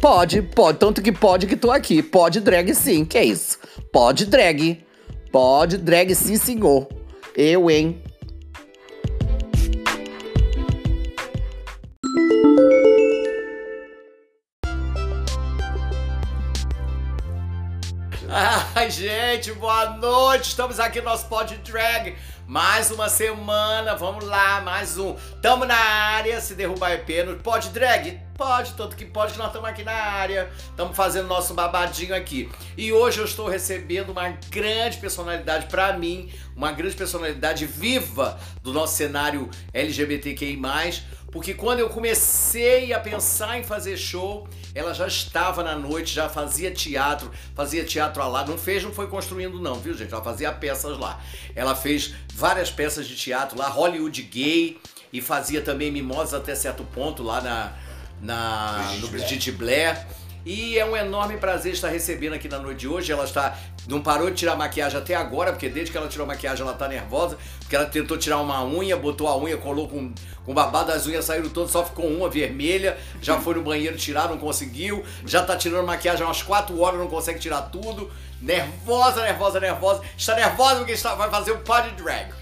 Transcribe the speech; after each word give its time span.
Pode, 0.00 0.40
pode. 0.40 0.78
Tanto 0.78 1.02
que 1.02 1.12
pode 1.12 1.46
que 1.46 1.54
tô 1.54 1.70
aqui. 1.70 2.02
Pode 2.02 2.40
drag 2.40 2.74
sim. 2.74 3.04
Que 3.04 3.18
é 3.18 3.24
isso? 3.24 3.58
Pode 3.92 4.24
drag. 4.24 4.82
Pode 5.30 5.76
drag 5.76 6.14
sim, 6.14 6.38
senhor. 6.38 6.88
Eu, 7.36 7.70
hein? 7.70 8.02
Ai, 18.74 18.90
gente, 18.90 19.52
boa 19.52 19.98
noite. 19.98 20.48
Estamos 20.48 20.80
aqui 20.80 21.00
no 21.00 21.10
nosso 21.10 21.28
Pod 21.28 21.54
Drag. 21.58 22.16
Mais 22.50 22.90
uma 22.90 23.08
semana, 23.08 23.94
vamos 23.94 24.24
lá, 24.24 24.60
mais 24.60 24.98
um. 24.98 25.14
Tamo 25.40 25.64
na 25.64 25.76
área, 25.76 26.40
se 26.40 26.56
derrubar 26.56 26.90
é 26.90 26.96
pênalti. 26.96 27.40
Pode 27.44 27.68
drag? 27.68 28.20
Pode, 28.36 28.72
tanto 28.72 28.96
que 28.96 29.04
pode, 29.04 29.38
nós 29.38 29.46
estamos 29.46 29.68
aqui 29.68 29.84
na 29.84 29.92
área. 29.92 30.50
Estamos 30.58 30.96
fazendo 30.96 31.28
nosso 31.28 31.54
babadinho 31.54 32.12
aqui. 32.12 32.50
E 32.76 32.92
hoje 32.92 33.20
eu 33.20 33.24
estou 33.24 33.46
recebendo 33.46 34.10
uma 34.10 34.30
grande 34.50 34.96
personalidade 34.96 35.66
para 35.66 35.96
mim, 35.96 36.28
uma 36.56 36.72
grande 36.72 36.96
personalidade 36.96 37.66
viva 37.66 38.36
do 38.64 38.72
nosso 38.72 38.96
cenário 38.96 39.48
LGBTQI+, 39.72 40.60
porque 41.30 41.54
quando 41.54 41.78
eu 41.78 41.88
comecei 41.88 42.92
a 42.92 42.98
pensar 42.98 43.58
em 43.58 43.62
fazer 43.62 43.96
show, 43.96 44.48
ela 44.74 44.92
já 44.92 45.06
estava 45.06 45.62
na 45.62 45.76
noite, 45.76 46.12
já 46.12 46.28
fazia 46.28 46.72
teatro, 46.72 47.30
fazia 47.54 47.84
teatro 47.84 48.28
lá. 48.28 48.44
Não 48.44 48.58
fez, 48.58 48.82
não 48.82 48.92
foi 48.92 49.06
construindo, 49.06 49.60
não, 49.60 49.74
viu, 49.74 49.94
gente? 49.94 50.12
Ela 50.12 50.24
fazia 50.24 50.52
peças 50.52 50.98
lá. 50.98 51.20
Ela 51.54 51.76
fez 51.76 52.14
várias 52.34 52.70
peças 52.70 53.06
de 53.06 53.14
teatro 53.14 53.56
lá, 53.56 53.68
Hollywood 53.68 54.22
Gay, 54.22 54.80
e 55.12 55.20
fazia 55.20 55.60
também 55.60 55.90
Mimosa 55.90 56.38
até 56.38 56.54
certo 56.54 56.84
ponto 56.84 57.22
lá 57.22 57.40
na, 57.40 57.72
na, 58.20 58.92
no 59.00 59.08
Brigitte 59.08 59.52
Blair. 59.52 60.04
E 60.44 60.78
é 60.78 60.84
um 60.84 60.96
enorme 60.96 61.36
prazer 61.36 61.74
estar 61.74 61.88
recebendo 61.88 62.32
aqui 62.32 62.48
na 62.48 62.58
noite 62.58 62.80
de 62.80 62.88
hoje. 62.88 63.12
Ela 63.12 63.24
está 63.24 63.56
não 63.88 64.00
parou 64.00 64.30
de 64.30 64.36
tirar 64.36 64.56
maquiagem 64.56 64.98
até 64.98 65.14
agora, 65.14 65.52
porque 65.52 65.68
desde 65.68 65.90
que 65.90 65.98
ela 65.98 66.08
tirou 66.08 66.26
maquiagem 66.26 66.64
ela 66.64 66.74
tá 66.74 66.86
nervosa, 66.86 67.38
porque 67.60 67.74
ela 67.74 67.86
tentou 67.86 68.18
tirar 68.18 68.38
uma 68.38 68.64
unha, 68.64 68.96
botou 68.96 69.26
a 69.26 69.36
unha, 69.36 69.56
colou 69.56 69.88
com, 69.88 70.12
com 70.44 70.54
babado, 70.54 70.92
as 70.92 71.06
unhas 71.06 71.24
saíram 71.24 71.48
todas, 71.48 71.70
só 71.70 71.84
ficou 71.84 72.06
uma 72.06 72.28
vermelha, 72.28 72.98
já 73.20 73.40
foi 73.40 73.54
no 73.54 73.62
banheiro 73.62 73.96
tirar, 73.96 74.28
não 74.28 74.38
conseguiu, 74.38 75.04
já 75.24 75.42
tá 75.42 75.56
tirando 75.56 75.86
maquiagem 75.86 76.24
umas 76.24 76.42
4 76.42 76.78
horas, 76.80 76.98
não 76.98 77.08
consegue 77.08 77.38
tirar 77.38 77.62
tudo. 77.62 78.10
Nervosa, 78.40 79.22
nervosa, 79.22 79.60
nervosa. 79.60 80.02
Está 80.16 80.34
nervosa 80.34 80.76
porque 80.76 80.92
está, 80.92 81.14
vai 81.14 81.30
fazer 81.30 81.52
o 81.52 81.58
pod 81.58 81.90
drag. 81.90 82.32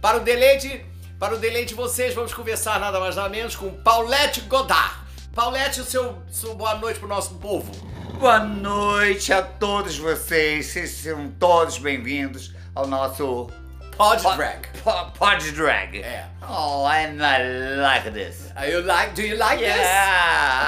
Para 0.00 0.18
o 0.18 0.20
deleite, 0.20 0.84
para 1.18 1.34
o 1.34 1.38
deleite 1.38 1.68
de 1.68 1.74
vocês, 1.74 2.12
vamos 2.12 2.34
conversar 2.34 2.80
nada 2.80 2.98
mais 2.98 3.16
nada 3.16 3.28
menos 3.28 3.54
com 3.54 3.70
Paulette 3.70 4.40
Godard. 4.42 5.04
Paulette, 5.34 5.80
o 5.80 5.84
seu, 5.84 6.22
seu 6.30 6.54
boa 6.54 6.74
noite 6.74 6.98
pro 6.98 7.08
nosso 7.08 7.34
povo. 7.34 7.93
Boa 8.18 8.38
noite 8.40 9.32
a 9.32 9.42
todos 9.42 9.98
vocês, 9.98 10.66
sejam 10.66 11.30
todos 11.38 11.78
bem-vindos 11.78 12.52
ao 12.74 12.86
nosso 12.86 13.50
Pod 13.96 14.22
Drag. 14.36 14.66
Pod, 14.82 15.18
pod 15.18 15.52
Drag. 15.52 16.00
É. 16.02 16.26
Oh, 16.48 16.86
and 16.86 17.22
I 17.22 17.76
like 17.76 18.10
this. 18.12 18.50
Are 18.56 18.70
you 18.70 18.82
like, 18.82 19.14
do 19.14 19.22
you 19.22 19.36
like 19.36 19.62
yeah, 19.62 19.76
this? 19.76 19.86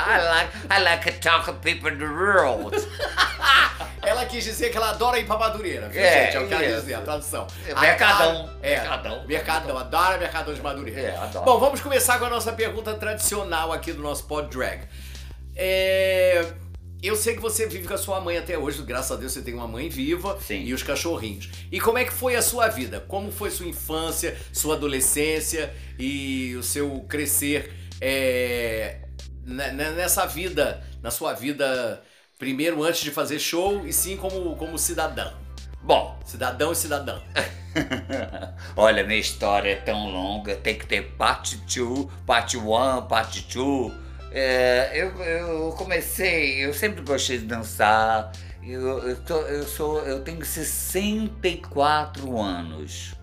I 0.08 0.28
like, 0.28 0.50
I 0.70 0.82
like 0.82 1.10
to 1.10 1.20
talk 1.20 1.44
to 1.46 1.52
people 1.54 1.90
in 1.90 1.98
the 1.98 2.04
world. 2.04 2.76
ela 4.02 4.26
quis 4.26 4.44
dizer 4.44 4.70
que 4.70 4.76
ela 4.76 4.90
adora 4.90 5.18
ir 5.18 5.26
pra 5.26 5.38
Madureira, 5.38 5.88
viu, 5.88 6.00
É, 6.00 6.26
gente? 6.26 6.36
É 6.36 6.40
o 6.40 6.46
que 6.48 6.54
ela 6.54 6.62
quis 6.64 6.74
dizer, 6.76 6.94
a 6.94 7.00
tradução. 7.00 7.46
É, 7.66 7.72
A 7.72 7.80
Mercadão. 7.80 8.50
É, 8.62 8.70
Mercadão. 8.70 9.26
Mercadão. 9.26 9.78
Adora 9.78 10.18
Mercadão 10.18 10.54
de 10.54 10.62
Madureira. 10.62 11.00
É, 11.00 11.16
adoro. 11.16 11.44
Bom, 11.44 11.58
vamos 11.58 11.80
começar 11.80 12.18
com 12.18 12.26
a 12.26 12.30
nossa 12.30 12.52
pergunta 12.52 12.94
tradicional 12.94 13.72
aqui 13.72 13.92
do 13.92 14.02
nosso 14.02 14.24
Pod 14.26 14.48
Drag. 14.48 14.82
É... 15.56 16.44
Eu 17.02 17.14
sei 17.14 17.34
que 17.34 17.40
você 17.40 17.66
vive 17.66 17.86
com 17.86 17.94
a 17.94 17.98
sua 17.98 18.20
mãe 18.20 18.36
até 18.38 18.58
hoje, 18.58 18.82
graças 18.82 19.12
a 19.12 19.16
Deus 19.16 19.32
você 19.32 19.42
tem 19.42 19.54
uma 19.54 19.68
mãe 19.68 19.88
viva 19.88 20.38
Sim. 20.40 20.62
e 20.64 20.72
os 20.72 20.82
cachorrinhos. 20.82 21.50
E 21.70 21.80
como 21.80 21.98
é 21.98 22.04
que 22.04 22.12
foi 22.12 22.34
a 22.36 22.42
sua 22.42 22.68
vida? 22.68 23.00
Como 23.00 23.30
foi 23.30 23.50
sua 23.50 23.66
infância, 23.66 24.36
sua 24.52 24.74
adolescência 24.76 25.72
e 25.98 26.54
o 26.56 26.62
seu 26.62 27.00
crescer 27.08 27.72
é, 28.00 29.00
ne- 29.44 29.72
ne- 29.72 29.90
nessa 29.90 30.26
vida, 30.26 30.82
na 31.02 31.10
sua 31.10 31.32
vida, 31.34 32.02
primeiro 32.38 32.82
antes 32.82 33.02
de 33.02 33.10
fazer 33.10 33.38
show 33.38 33.86
e 33.86 33.92
sim 33.92 34.16
como, 34.16 34.56
como 34.56 34.78
cidadã? 34.78 35.32
Bom, 35.82 36.18
Cidadão 36.24 36.72
e 36.72 36.76
cidadã. 36.76 37.20
olha, 38.76 39.04
minha 39.04 39.20
história 39.20 39.70
é 39.70 39.76
tão 39.76 40.10
longa, 40.10 40.56
tem 40.56 40.76
que 40.76 40.84
ter 40.86 41.02
parte 41.12 41.56
2, 41.58 42.08
parte 42.26 42.56
1, 42.56 43.06
parte 43.06 43.42
2. 43.54 44.05
É, 44.32 44.90
eu, 44.94 45.08
eu 45.22 45.72
comecei, 45.72 46.64
eu 46.64 46.74
sempre 46.74 47.02
gostei 47.02 47.38
de 47.38 47.46
dançar. 47.46 48.32
Eu, 48.62 48.98
eu, 49.08 49.16
tô- 49.22 49.42
eu 49.42 49.62
sou, 49.64 50.00
eu 50.00 50.20
tenho 50.22 50.44
64 50.44 52.40
anos. 52.40 53.14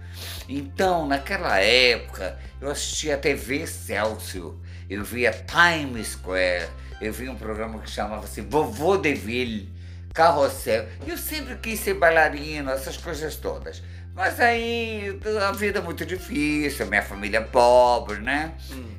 Então, 0.48 1.08
naquela 1.08 1.60
época, 1.60 2.38
eu 2.62 2.70
assistia 2.70 3.16
a 3.16 3.18
TV 3.18 3.66
Celso, 3.68 4.58
eu 4.90 5.04
via 5.04 5.32
Times 5.32 6.10
Square, 6.10 6.68
eu 7.02 7.12
via 7.12 7.32
um 7.32 7.36
programa 7.36 7.80
que 7.80 7.90
chamava 7.90 8.24
assim 8.24 8.42
Vovô 8.48 8.98
Deville, 8.98 9.70
Carrossel. 10.14 10.86
Eu 11.06 11.18
sempre 11.18 11.56
quis 11.58 11.80
ser 11.80 11.96
bailarino, 11.96 12.72
essas 12.72 12.96
coisas 12.98 13.36
todas. 13.36 13.82
Mas 14.16 14.40
aí 14.40 15.20
a 15.42 15.52
vida 15.52 15.80
é 15.80 15.82
muito 15.82 16.06
difícil, 16.06 16.86
minha 16.86 17.02
família 17.02 17.40
é 17.40 17.42
pobre, 17.42 18.20
né? 18.20 18.54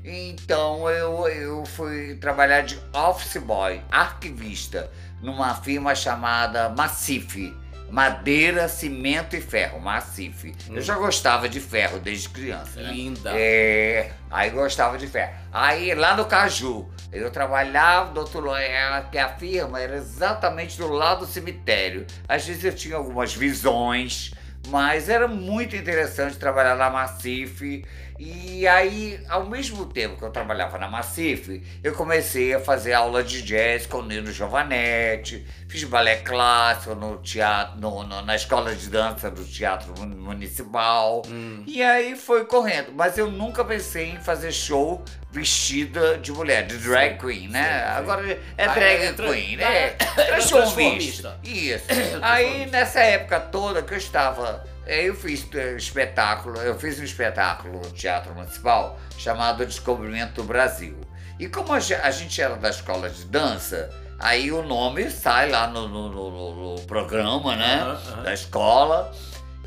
Então 0.05 0.91
eu, 0.91 1.29
eu 1.29 1.65
fui 1.65 2.17
trabalhar 2.17 2.63
de 2.63 2.79
office 2.93 3.37
boy, 3.41 3.81
arquivista, 3.91 4.91
numa 5.23 5.55
firma 5.55 5.95
chamada 5.95 6.69
Macife. 6.71 7.57
Madeira, 7.91 8.67
cimento 8.69 9.37
e 9.37 9.41
ferro, 9.41 9.79
Macife. 9.79 10.53
Eu 10.69 10.81
já 10.81 10.97
gostava 10.97 11.49
de 11.49 11.61
ferro 11.61 12.01
desde 12.01 12.29
criança. 12.29 12.81
né? 12.81 12.91
Linda. 12.91 13.31
É, 13.37 14.11
aí 14.29 14.51
gostava 14.51 14.99
de 14.99 15.07
ferro. 15.07 15.33
Aí 15.53 15.95
lá 15.95 16.17
no 16.17 16.25
Caju, 16.25 16.91
eu 17.13 17.31
trabalhava 17.31 18.13
do 18.13 18.19
outro 18.19 18.41
lado, 18.41 18.59
é, 18.63 19.05
que 19.13 19.19
a 19.19 19.29
firma 19.29 19.81
era 19.81 19.95
exatamente 19.97 20.77
do 20.77 20.89
lado 20.89 21.21
do 21.21 21.27
cemitério. 21.27 22.05
Às 22.27 22.45
vezes 22.45 22.65
eu 22.65 22.75
tinha 22.75 22.97
algumas 22.97 23.33
visões, 23.33 24.33
mas 24.69 25.09
era 25.09 25.29
muito 25.29 25.77
interessante 25.77 26.37
trabalhar 26.37 26.77
na 26.77 26.91
Macife. 26.91 27.85
E 28.19 28.67
aí, 28.69 29.21
ao 29.29 29.45
mesmo 29.47 29.87
tempo 29.87 30.17
que 30.17 30.25
eu 30.25 30.31
trabalhava 30.31 30.79
na 30.79 30.89
Macife, 30.89 31.63
eu 31.83 31.93
comecei 31.95 32.55
a 32.55 32.61
fazer 32.61 32.93
aula 32.93 33.25
de 33.25 33.43
jazz 33.43 33.87
com 33.87 33.99
o 33.99 34.03
Nino 34.07 34.31
Giovanetti, 34.31 35.45
fiz 35.69 35.83
balé 35.85 36.17
clássico 36.17 36.95
no 36.95 37.17
teatro, 37.19 37.81
no- 37.81 38.05
no- 38.05 38.23
na 38.23 38.37
escola 38.37 38.75
de 38.75 38.89
dança 38.89 39.29
do 39.31 39.45
Teatro 39.45 39.93
Mun- 39.99 40.15
Municipal. 40.17 41.23
E 41.67 41.83
aí 41.83 42.15
foi 42.17 42.45
correndo. 42.45 42.93
Mas 42.95 43.19
eu 43.19 43.31
nunca 43.31 43.65
pensei 43.65 44.11
em 44.11 44.21
fazer 44.21 44.53
show 44.53 45.03
vestida 45.33 46.17
de 46.17 46.31
mulher, 46.31 46.65
de 46.67 46.79
drag 46.79 47.19
queen, 47.19 47.49
né? 47.49 47.63
sim, 47.65 47.69
sim. 47.93 47.99
Agora 47.99 48.31
é 48.57 48.65
Ah, 48.65 48.75
drag 48.75 49.13
tra- 49.15 49.29
queen, 49.29 49.55
ah, 49.55 49.59
né? 49.59 49.77
é, 49.87 49.89
Transformista. 50.27 51.39
Isso. 51.43 51.85
Aí 52.23 52.67
nessa 52.67 53.01
época 53.01 53.41
toda 53.41 53.83
que 53.83 53.93
eu 53.93 53.99
estava. 53.99 54.65
Eh, 54.87 55.05
Eu 55.09 55.15
fiz 55.15 55.47
eh, 55.55 55.75
espetáculo, 55.77 56.59
eu 56.61 56.79
fiz 56.79 56.99
um 57.01 57.05
espetáculo 57.05 57.81
no 57.81 57.91
Teatro 57.91 58.35
Municipal 58.35 58.99
chamado 59.19 59.65
Descobrimento 59.65 60.35
do 60.35 60.45
Brasil. 60.45 60.99
E 61.39 61.49
como 61.49 61.73
a 61.73 61.81
ge- 61.81 61.95
a 61.95 62.11
gente 62.11 62.41
era 62.41 62.57
da 62.57 62.71
escola 62.71 63.11
de 63.11 63.25
dança, 63.25 63.91
aí 64.21 64.53
o 64.53 64.63
nome 64.63 65.11
sai 65.11 65.51
lá 65.51 65.67
no, 65.67 65.89
no- 65.89 66.09
no- 66.11 66.31
no- 66.77 66.81
programa, 66.83 67.57
né? 67.57 67.81
Aham, 67.81 68.01
aham. 68.13 68.23
Da 68.23 68.35
escola. 68.35 69.13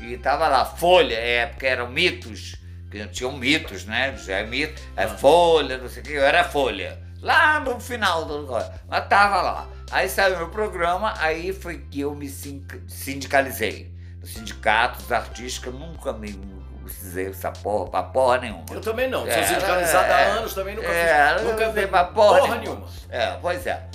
E 0.00 0.16
tava 0.16 0.46
lá, 0.48 0.64
Folha, 0.64 1.14
é, 1.16 1.46
porque 1.46 1.66
eram 1.66 1.90
mitos, 1.90 2.54
que 2.90 3.04
tinham 3.08 3.32
mitos, 3.32 3.84
né? 3.84 4.14
É 4.28 4.44
mito, 4.46 4.80
é 4.96 5.04
Ah. 5.04 5.08
Folha, 5.08 5.76
não 5.76 5.88
sei 5.88 6.02
o 6.02 6.04
que, 6.06 6.12
eu 6.12 6.24
era 6.24 6.44
Folha. 6.44 6.98
Lá 7.20 7.58
no 7.58 7.80
final 7.80 8.24
do 8.24 8.42
negócio. 8.42 8.72
Mas 8.88 9.08
tava 9.08 9.42
lá. 9.42 9.68
Aí 9.90 10.08
saiu 10.08 10.36
meu 10.36 10.48
programa, 10.50 11.14
aí 11.18 11.52
foi 11.52 11.78
que 11.90 12.00
eu 12.00 12.14
me 12.14 12.28
sin- 12.28 12.64
sindicalizei. 12.86 13.92
Dos 14.20 15.12
artistas, 15.12 15.58
que 15.58 15.66
eu 15.68 15.72
nunca 15.72 16.12
me 16.12 16.32
precisei 16.84 17.28
essa 17.28 17.50
porra, 17.50 17.90
pra 17.90 18.02
porra 18.02 18.38
nenhuma. 18.38 18.64
Eu 18.70 18.80
também 18.80 19.08
não. 19.08 19.20
Sou 19.20 19.30
É, 19.30 19.42
sindicalizado 19.46 20.12
há 20.12 20.20
é, 20.20 20.30
anos, 20.30 20.54
também 20.54 20.74
nunca 20.74 20.88
é, 20.88 21.34
fiz. 21.34 21.46
Nunca 21.46 21.70
vi 21.70 21.86
pra 21.86 22.04
porra 22.04 22.40
porra 22.40 22.56
nenhuma. 22.56 22.86
É, 23.10 23.36
pois 23.40 23.66
é. 23.66 23.86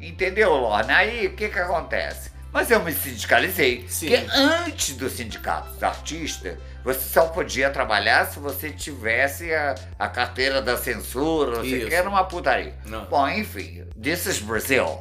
Entendeu, 0.00 0.52
Lorna? 0.54 0.96
Aí 0.96 1.26
o 1.26 1.36
que 1.36 1.48
que 1.48 1.58
acontece? 1.58 2.30
Mas 2.52 2.70
eu 2.70 2.80
me 2.82 2.92
sindicalizei. 2.92 3.86
Sim. 3.88 4.08
Porque 4.08 4.26
antes 4.34 4.96
do 4.96 5.08
sindicato 5.08 5.70
dos 5.70 5.82
artistas, 5.82 6.58
você 6.82 7.00
só 7.00 7.26
podia 7.26 7.70
trabalhar 7.70 8.26
se 8.26 8.40
você 8.40 8.70
tivesse 8.70 9.52
a, 9.54 9.74
a 9.98 10.08
carteira 10.08 10.60
da 10.60 10.76
censura, 10.76 11.58
não 11.58 11.64
sei 11.64 11.84
o 11.84 11.88
que, 11.88 11.94
era 11.94 12.08
uma 12.08 12.24
putaria. 12.24 12.74
Não. 12.86 13.04
Bom, 13.04 13.28
enfim, 13.28 13.84
this 14.02 14.26
is 14.26 14.40
Brazil. 14.40 15.00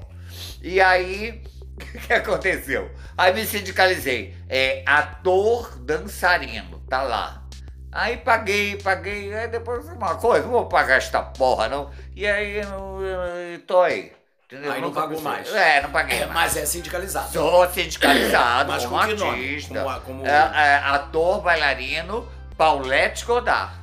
E 0.62 0.80
aí, 0.80 1.42
o 1.96 2.00
que 2.00 2.14
aconteceu? 2.14 2.90
Aí 3.18 3.34
me 3.34 3.46
sindicalizei. 3.46 4.36
É 4.48 4.84
ator 4.86 5.78
dançarino, 5.80 6.80
tá 6.90 7.02
lá. 7.02 7.44
Aí 7.92 8.18
paguei, 8.18 8.76
paguei, 8.78 9.34
aí 9.34 9.48
depois 9.48 9.86
uma 9.88 10.16
coisa, 10.16 10.44
não 10.46 10.52
vou 10.52 10.66
pagar 10.68 10.98
esta 10.98 11.22
porra 11.24 11.68
não. 11.68 11.90
E 12.16 12.28
aí, 12.28 12.58
eu, 12.58 13.60
tô 13.66 13.82
aí. 13.82 14.12
Entendeu? 14.46 14.72
Aí 14.72 14.82
não 14.82 14.88
Nunca 14.90 15.02
pagou 15.02 15.22
mais. 15.22 15.54
É, 15.54 15.82
não 15.82 15.92
paguei 15.92 16.18
É, 16.18 16.26
mais. 16.26 16.34
mas 16.34 16.58
é 16.58 16.66
sindicalizado. 16.66 17.32
Sou 17.32 17.70
sindicalizado 17.70 18.70
Mas 18.74 18.84
como 18.84 18.96
com 18.96 19.02
artista. 19.30 19.84
Como 19.84 20.02
como- 20.02 20.26
É, 20.28 20.32
é, 20.32 20.76
ator, 20.86 21.42
bailarino, 21.42 22.28
Paulette 22.58 23.26
Godard. 23.26 23.79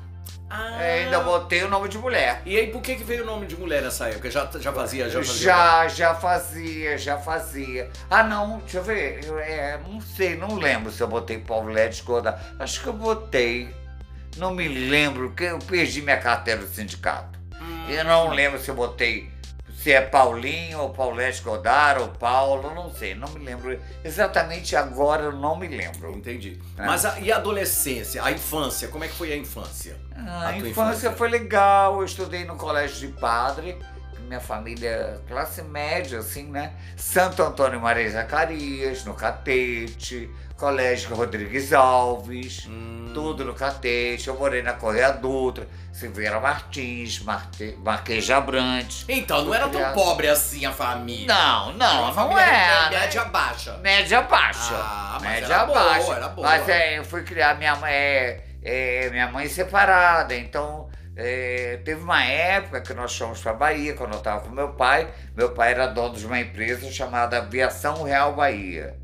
Ah. 0.48 0.82
É, 0.82 1.04
ainda 1.04 1.20
botei 1.20 1.64
o 1.64 1.68
nome 1.68 1.88
de 1.88 1.98
mulher. 1.98 2.40
E 2.46 2.56
aí, 2.56 2.68
por 2.68 2.80
que, 2.80 2.94
que 2.94 3.04
veio 3.04 3.24
o 3.24 3.26
nome 3.26 3.46
de 3.46 3.56
mulher 3.56 3.82
nessa 3.82 4.08
época? 4.08 4.30
Já, 4.30 4.48
já 4.58 4.72
fazia, 4.72 5.08
já 5.08 5.22
fazia? 5.22 5.42
Já, 5.42 5.88
já 5.88 6.14
fazia, 6.14 6.98
já 6.98 7.18
fazia. 7.18 7.90
Ah, 8.08 8.22
não, 8.22 8.58
deixa 8.58 8.78
eu 8.78 8.84
ver. 8.84 9.24
Eu, 9.24 9.38
é, 9.38 9.78
não 9.78 10.00
sei, 10.00 10.36
não 10.36 10.56
lembro 10.56 10.92
se 10.92 11.02
eu 11.02 11.08
botei 11.08 11.38
Paulette 11.38 12.02
Godard. 12.02 12.40
Acho 12.58 12.80
que 12.80 12.86
eu 12.86 12.92
botei. 12.92 13.68
Não 14.36 14.54
me 14.54 14.68
lembro, 14.68 15.28
porque 15.30 15.44
eu 15.44 15.58
perdi 15.58 16.02
minha 16.02 16.18
carteira 16.18 16.60
do 16.60 16.68
sindicato. 16.68 17.38
Hum. 17.60 17.90
Eu 17.90 18.04
não 18.04 18.30
lembro 18.30 18.60
se 18.60 18.68
eu 18.68 18.74
botei. 18.74 19.30
Se 19.86 19.92
é 19.92 20.00
Paulinho 20.00 20.80
ou 20.80 20.90
Paulette 20.90 21.40
Godard 21.42 22.00
ou 22.02 22.08
Paulo, 22.08 22.74
não 22.74 22.92
sei, 22.92 23.14
não 23.14 23.28
me 23.28 23.38
lembro. 23.38 23.78
Exatamente 24.02 24.74
agora 24.74 25.22
eu 25.22 25.30
não 25.32 25.56
me 25.56 25.68
lembro. 25.68 26.10
Entendi. 26.10 26.60
É. 26.76 26.84
Mas 26.84 27.04
a, 27.04 27.20
e 27.20 27.30
a 27.30 27.36
adolescência, 27.36 28.20
a 28.24 28.32
infância, 28.32 28.88
como 28.88 29.04
é 29.04 29.06
que 29.06 29.14
foi 29.14 29.32
a 29.32 29.36
infância? 29.36 29.96
Ah, 30.16 30.48
A 30.48 30.56
infância 30.56 30.70
infância? 30.70 31.12
foi 31.12 31.28
legal, 31.28 31.98
eu 32.00 32.04
estudei 32.04 32.44
no 32.44 32.56
colégio 32.56 33.06
de 33.06 33.12
padre, 33.20 33.78
minha 34.26 34.40
família 34.40 35.20
classe 35.28 35.62
média, 35.62 36.18
assim, 36.18 36.50
né? 36.50 36.72
Santo 36.96 37.40
Antônio 37.44 37.80
Maria 37.80 38.10
Zacarias, 38.10 39.04
no 39.04 39.14
Catete, 39.14 40.28
Colégio 40.56 41.14
Rodrigues 41.14 41.72
Alves, 41.72 42.66
Hum, 42.68 43.12
tudo 43.14 43.44
no 43.44 43.54
Catete. 43.54 44.26
Eu 44.26 44.36
morei 44.36 44.62
na 44.62 44.72
Correia 44.72 45.12
Dutra, 45.12 45.68
Silveira 45.96 46.38
Martins, 46.38 47.20
Marte, 47.20 47.74
Marquês 47.82 48.26
de 48.26 48.32
Abrantes. 48.34 49.06
Então, 49.08 49.46
não 49.46 49.54
era 49.54 49.66
tão 49.66 49.92
pobre 49.94 50.28
assim 50.28 50.66
a 50.66 50.70
família. 50.70 51.26
Não, 51.26 51.70
Era 51.70 51.78
não, 51.78 52.06
não 52.08 52.12
família 52.12 52.44
né? 52.44 52.90
média 52.90 53.24
baixa. 53.24 53.78
Média 53.78 54.20
baixa. 54.20 54.74
Ah, 54.74 55.18
mas 55.22 55.30
média 55.30 55.54
era 55.54 55.64
boa, 55.64 55.84
baixa. 55.84 56.12
era 56.12 56.28
boa. 56.28 56.46
Mas 56.46 56.68
é, 56.68 56.98
eu 56.98 57.04
fui 57.04 57.22
criar 57.22 57.56
minha 57.56 57.74
mãe, 57.76 57.90
é, 57.90 58.42
é, 58.62 59.08
minha 59.08 59.30
mãe 59.30 59.48
separada, 59.48 60.34
então 60.36 60.90
é, 61.16 61.80
teve 61.82 62.02
uma 62.02 62.22
época 62.22 62.82
que 62.82 62.92
nós 62.92 63.16
fomos 63.16 63.40
para 63.40 63.54
Bahia, 63.54 63.94
quando 63.94 64.12
eu 64.12 64.18
estava 64.18 64.40
com 64.40 64.50
meu 64.50 64.74
pai. 64.74 65.08
Meu 65.34 65.54
pai 65.54 65.70
era 65.70 65.86
dono 65.86 66.14
de 66.14 66.26
uma 66.26 66.38
empresa 66.38 66.92
chamada 66.92 67.38
Aviação 67.38 68.02
Real 68.02 68.34
Bahia. 68.34 68.98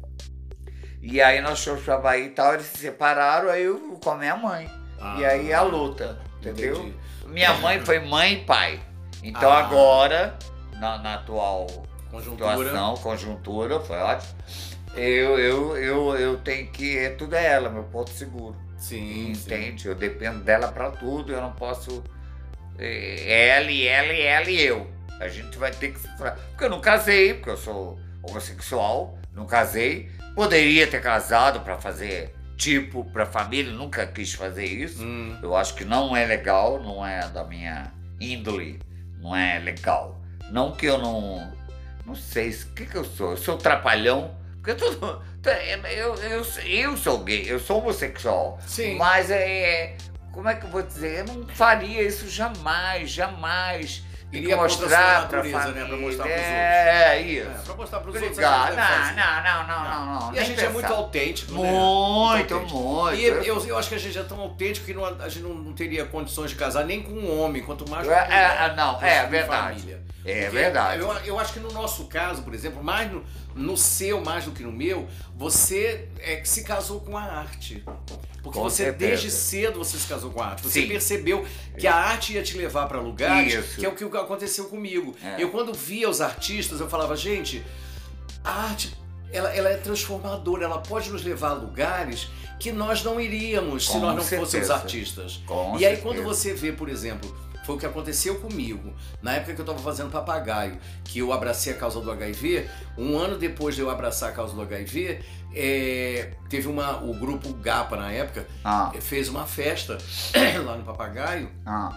E 1.00 1.22
aí 1.22 1.40
nós 1.40 1.64
fomos 1.64 1.82
para 1.82 1.96
Bahia 1.96 2.26
e 2.26 2.30
tal, 2.30 2.52
eles 2.52 2.66
se 2.66 2.76
separaram, 2.80 3.48
aí 3.48 3.62
eu 3.62 3.98
com 4.04 4.10
a 4.10 4.16
minha 4.18 4.36
mãe. 4.36 4.70
e 5.18 5.24
aí 5.24 5.54
a 5.54 5.62
luta, 5.62 6.20
entendeu? 6.50 6.76
Entendi. 6.76 6.94
Minha 7.26 7.54
mãe 7.54 7.80
foi 7.80 7.98
mãe 8.00 8.34
e 8.34 8.44
pai. 8.44 8.80
Então 9.22 9.50
Ah. 9.50 9.58
agora, 9.60 10.38
na, 10.78 10.98
na 10.98 11.14
atual 11.14 11.66
Conjuntura. 12.10 12.50
situação, 12.56 12.94
conjuntura, 12.96 13.80
foi 13.80 13.96
ótimo. 13.96 14.34
Eu, 14.94 15.38
eu, 15.38 15.76
eu, 15.78 16.16
eu 16.16 16.36
tenho 16.38 16.66
que. 16.70 16.98
é 16.98 17.10
Tudo 17.10 17.34
é 17.34 17.46
ela, 17.46 17.70
meu 17.70 17.84
ponto 17.84 18.10
seguro. 18.10 18.54
Sim, 18.76 19.32
sim. 19.34 19.54
Entende? 19.54 19.86
Eu 19.88 19.94
dependo 19.94 20.40
dela 20.40 20.68
pra 20.68 20.90
tudo, 20.90 21.32
eu 21.32 21.40
não 21.40 21.52
posso. 21.52 22.02
é, 22.78 23.48
Ela 23.56 23.70
e 23.70 23.86
ela 23.86 24.12
e 24.12 24.20
ela 24.22 24.50
e 24.50 24.60
eu. 24.60 24.90
A 25.20 25.28
gente 25.28 25.56
vai 25.56 25.70
ter 25.70 25.92
que 25.92 26.00
se. 26.00 26.08
Porque 26.08 26.64
eu 26.64 26.68
não 26.70 26.80
casei, 26.80 27.32
porque 27.34 27.50
eu 27.50 27.56
sou 27.56 27.98
homossexual, 28.22 29.16
não 29.32 29.46
casei. 29.46 30.10
Poderia 30.34 30.86
ter 30.86 31.00
casado 31.00 31.60
pra 31.60 31.78
fazer 31.78 32.34
tipo 32.56 33.04
pra 33.06 33.26
família, 33.26 33.72
nunca 33.72 34.06
quis 34.06 34.32
fazer 34.34 34.64
isso. 34.64 35.02
Hum, 35.02 35.36
Eu 35.42 35.56
acho 35.56 35.74
que 35.74 35.84
não 35.84 36.16
é 36.16 36.24
legal, 36.24 36.82
não 36.82 37.04
é 37.06 37.26
da 37.28 37.44
minha 37.44 37.92
índole, 38.20 38.80
não 39.20 39.34
é 39.34 39.58
legal. 39.58 40.20
Não 40.50 40.72
que 40.72 40.86
eu 40.86 40.98
não. 40.98 41.52
Não 42.04 42.14
sei 42.14 42.50
o 42.50 42.66
que, 42.74 42.86
que 42.86 42.96
eu 42.96 43.04
sou. 43.04 43.30
Eu 43.32 43.36
sou 43.36 43.56
trapalhão. 43.56 44.34
Porque 44.60 44.74
tudo. 44.74 45.22
Eu, 45.90 46.14
eu, 46.14 46.44
eu 46.64 46.96
sou 46.96 47.18
gay, 47.24 47.44
eu 47.48 47.58
sou 47.58 47.78
homossexual. 47.78 48.58
Sim. 48.66 48.96
Mas 48.96 49.30
é. 49.30 49.96
Como 50.30 50.48
é 50.48 50.54
que 50.54 50.64
eu 50.64 50.70
vou 50.70 50.82
dizer? 50.82 51.20
Eu 51.28 51.34
não 51.34 51.48
faria 51.48 52.02
isso 52.02 52.28
jamais, 52.28 53.10
jamais. 53.10 54.02
Tem 54.32 54.40
que 54.40 54.46
Iria 54.46 54.56
contra 54.56 54.66
a 54.66 54.78
sua 54.78 54.86
mostrar 54.88 55.20
natureza, 55.20 55.58
família. 55.60 55.82
né, 55.82 55.88
pra 55.88 55.96
mostrar 55.98 56.24
pros 56.24 56.36
é, 56.36 57.20
isso. 57.20 57.48
É, 57.50 57.62
pra 57.66 57.74
mostrar 57.74 58.00
pros 58.00 58.14
outros. 58.14 58.30
Obrigado. 58.32 58.74
fazer. 58.74 59.14
Não, 59.14 59.42
não, 59.44 59.66
não, 59.68 59.84
não, 59.84 60.06
não, 60.06 60.20
não. 60.20 60.34
E 60.34 60.38
a 60.38 60.42
gente 60.42 60.52
é 60.58 60.62
pensar. 60.62 60.72
muito 60.72 60.92
autêntico, 60.94 61.52
né? 61.52 61.58
Muito, 61.70 62.54
autêntico. 62.54 62.78
muito. 62.78 63.14
E 63.14 63.24
eu, 63.26 63.66
eu 63.66 63.78
acho 63.78 63.88
que 63.90 63.94
a 63.94 63.98
gente 63.98 64.18
é 64.18 64.22
tão 64.22 64.40
autêntico 64.40 64.86
que 64.86 64.94
não- 64.94 65.04
a 65.04 65.28
gente 65.28 65.40
não, 65.42 65.52
não 65.54 65.72
teria 65.74 66.06
condições 66.06 66.50
de 66.50 66.56
casar 66.56 66.84
nem 66.86 67.02
com 67.02 67.12
um 67.12 67.40
homem, 67.42 67.62
quanto 67.62 67.86
mais 67.90 68.06
com 68.06 68.12
É, 68.12 68.16
uma 68.16 68.24
mulher. 68.24 68.70
é, 68.72 68.74
não, 68.74 69.02
é 69.02 69.26
verdade. 69.26 69.80
família. 69.80 70.02
É 70.24 70.42
Porque 70.44 70.48
verdade. 70.56 71.00
Eu, 71.02 71.12
eu 71.24 71.38
acho 71.38 71.52
que 71.52 71.58
no 71.60 71.72
nosso 71.72 72.04
caso, 72.06 72.42
por 72.42 72.54
exemplo, 72.54 72.82
mais 72.82 73.10
no, 73.12 73.22
no 73.54 73.76
seu, 73.76 74.20
mais 74.22 74.44
do 74.44 74.52
que 74.52 74.62
no 74.62 74.72
meu, 74.72 75.08
você 75.36 76.08
é, 76.18 76.36
que 76.36 76.48
se 76.48 76.62
casou 76.64 77.00
com 77.00 77.16
a 77.16 77.22
arte. 77.22 77.84
Porque 78.42 78.58
Com 78.58 78.64
você, 78.64 78.84
certeza. 78.84 79.10
desde 79.10 79.30
cedo, 79.30 79.78
você 79.78 79.96
se 79.98 80.06
casou 80.06 80.30
com 80.30 80.42
a 80.42 80.46
arte. 80.46 80.62
Você 80.62 80.82
Sim. 80.82 80.88
percebeu 80.88 81.46
que 81.78 81.86
a 81.86 81.94
arte 81.94 82.32
ia 82.32 82.42
te 82.42 82.56
levar 82.56 82.88
para 82.88 83.00
lugares, 83.00 83.54
Isso. 83.54 83.78
que 83.78 83.86
é 83.86 83.88
o 83.88 83.94
que 83.94 84.04
aconteceu 84.04 84.64
comigo. 84.64 85.14
É. 85.22 85.42
Eu, 85.42 85.50
quando 85.50 85.72
via 85.72 86.08
os 86.08 86.20
artistas, 86.20 86.80
eu 86.80 86.88
falava, 86.88 87.16
gente, 87.16 87.62
a 88.42 88.64
arte 88.64 88.96
ela, 89.32 89.48
ela 89.54 89.68
é 89.70 89.76
transformadora, 89.76 90.64
ela 90.64 90.78
pode 90.78 91.10
nos 91.10 91.22
levar 91.24 91.50
a 91.50 91.54
lugares 91.54 92.28
que 92.58 92.70
nós 92.70 93.02
não 93.02 93.20
iríamos 93.20 93.86
se 93.86 93.92
Com 93.92 94.00
nós 94.00 94.14
não 94.16 94.22
fôssemos 94.22 94.48
certeza. 94.50 94.74
artistas. 94.74 95.40
Com 95.46 95.72
e 95.72 95.84
aí, 95.84 95.96
certeza. 95.96 96.02
quando 96.02 96.22
você 96.22 96.54
vê, 96.54 96.70
por 96.72 96.88
exemplo, 96.88 97.34
foi 97.64 97.76
o 97.76 97.78
que 97.78 97.86
aconteceu 97.86 98.40
comigo, 98.40 98.92
na 99.20 99.34
época 99.34 99.54
que 99.54 99.60
eu 99.60 99.64
estava 99.64 99.78
fazendo 99.78 100.10
papagaio, 100.10 100.78
que 101.04 101.18
eu 101.20 101.32
abracei 101.32 101.72
a 101.72 101.76
causa 101.76 102.00
do 102.00 102.10
HIV, 102.10 102.68
um 102.98 103.18
ano 103.18 103.38
depois 103.38 103.74
de 103.74 103.80
eu 103.80 103.90
abraçar 103.90 104.30
a 104.30 104.32
causa 104.32 104.54
do 104.54 104.62
HIV, 104.62 105.20
é, 105.54 106.32
teve 106.48 106.66
uma, 106.68 107.02
o 107.02 107.14
grupo 107.14 107.52
GAPA 107.54 107.96
na 107.96 108.10
época, 108.10 108.46
Ah, 108.64 108.90
eh, 108.94 109.00
fez 109.00 109.28
uma 109.28 109.46
festa 109.46 109.98
lá 110.64 110.76
no 110.76 110.84
papagaio, 110.84 111.50
ah, 111.66 111.92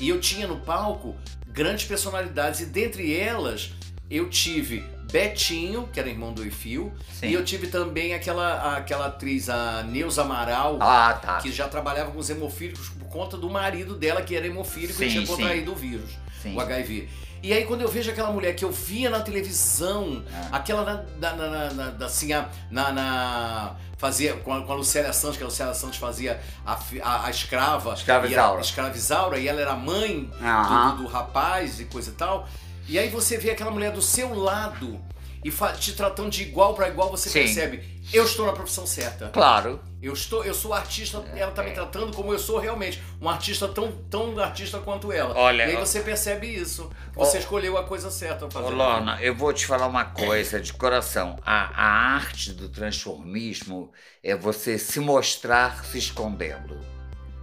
e 0.00 0.08
eu 0.08 0.20
tinha 0.20 0.46
no 0.46 0.60
palco 0.60 1.14
grandes 1.46 1.86
personalidades, 1.86 2.60
e 2.60 2.66
dentre 2.66 3.14
elas 3.14 3.72
eu 4.10 4.28
tive 4.28 4.84
Betinho, 5.10 5.88
que 5.92 5.98
era 6.00 6.08
irmão 6.08 6.32
do 6.32 6.44
Efil, 6.44 6.92
sim. 7.12 7.26
e 7.28 7.34
eu 7.34 7.44
tive 7.44 7.68
também 7.68 8.12
aquela, 8.14 8.76
aquela 8.76 9.06
atriz, 9.06 9.48
a 9.48 9.82
Neuza 9.82 10.22
Amaral, 10.22 10.78
Ah, 10.80 11.14
tá. 11.20 11.38
que 11.38 11.50
já 11.52 11.68
trabalhava 11.68 12.10
com 12.10 12.18
os 12.18 12.28
hemofílicos 12.28 12.88
por 12.90 13.08
conta 13.08 13.36
do 13.36 13.48
marido 13.48 13.94
dela, 13.94 14.20
que 14.22 14.34
era 14.36 14.46
hemofílico 14.46 15.02
e 15.02 15.06
Sim, 15.06 15.08
tinha 15.12 15.26
sim. 15.26 15.32
contraído 15.32 15.72
o 15.72 15.74
vírus, 15.74 16.10
Sim. 16.42 16.54
o 16.54 16.60
HIV. 16.60 17.08
E 17.42 17.52
aí 17.52 17.64
quando 17.64 17.82
eu 17.82 17.88
vejo 17.88 18.10
aquela 18.10 18.30
mulher 18.30 18.54
que 18.54 18.64
eu 18.64 18.72
via 18.72 19.08
na 19.08 19.20
televisão, 19.20 20.24
Ah. 20.34 20.56
aquela 20.56 21.04
na, 21.20 21.32
na, 21.34 21.70
na, 21.70 21.90
na- 21.92 22.06
assim, 22.06 22.32
a- 22.32 22.48
na, 22.70 22.92
na- 22.92 23.76
fazia 23.98 24.34
com 24.34 24.52
a, 24.52 24.62
com 24.62 24.72
a 24.72 24.74
Lucélia 24.76 25.12
Santos, 25.12 25.36
que 25.36 25.42
a 25.42 25.46
Lucélia 25.46 25.72
Santos 25.72 25.96
fazia 25.98 26.40
a, 26.66 26.78
a, 27.02 27.26
a 27.26 27.30
escrava, 27.30 27.94
Escrava 27.94 28.26
e 28.26 28.30
escrava 28.60 28.96
Isaura, 28.96 29.38
e 29.38 29.48
ela 29.48 29.60
era 29.60 29.74
mãe 29.74 30.24
do, 30.24 30.44
Aham. 30.44 30.96
do, 30.96 31.02
do 31.04 31.08
rapaz 31.08 31.78
e 31.80 31.84
coisa 31.84 32.10
e 32.10 32.14
tal. 32.14 32.46
E 32.88 32.98
aí 32.98 33.08
você 33.08 33.36
vê 33.38 33.50
aquela 33.50 33.70
mulher 33.70 33.90
do 33.92 34.00
seu 34.02 34.32
lado 34.34 35.00
e 35.46 35.78
te 35.78 35.92
tratando 35.92 36.28
de 36.28 36.42
igual 36.42 36.74
para 36.74 36.88
igual, 36.88 37.08
você 37.08 37.28
Sim. 37.28 37.38
percebe, 37.40 38.00
eu 38.12 38.24
estou 38.24 38.46
na 38.46 38.52
profissão 38.52 38.84
certa. 38.84 39.28
Claro. 39.28 39.80
Eu 40.02 40.12
estou, 40.12 40.44
eu 40.44 40.52
sou 40.52 40.74
artista, 40.74 41.24
ela 41.36 41.52
tá 41.52 41.62
me 41.62 41.70
tratando 41.70 42.12
como 42.14 42.32
eu 42.32 42.38
sou 42.38 42.58
realmente, 42.58 43.00
um 43.20 43.28
artista 43.28 43.68
tão, 43.68 43.92
tão 44.10 44.36
artista 44.40 44.80
quanto 44.80 45.12
ela. 45.12 45.36
Olha, 45.36 45.64
e 45.68 45.70
aí 45.70 45.76
você 45.76 46.00
percebe 46.00 46.48
isso, 46.48 46.90
você 47.14 47.36
Ó- 47.36 47.40
escolheu 47.40 47.78
a 47.78 47.84
coisa 47.84 48.10
certa 48.10 48.44
ao 48.44 48.50
fazer. 48.50 48.66
Ô, 48.66 48.70
Lorna, 48.70 49.22
eu 49.22 49.36
vou 49.36 49.52
te 49.52 49.66
falar 49.66 49.86
uma 49.86 50.04
coisa 50.06 50.60
de 50.60 50.72
coração. 50.72 51.36
A, 51.46 51.70
a 51.80 52.14
arte 52.16 52.52
do 52.52 52.68
transformismo 52.68 53.92
é 54.24 54.34
você 54.34 54.76
se 54.78 54.98
mostrar 54.98 55.84
se 55.84 55.98
escondendo. 55.98 56.76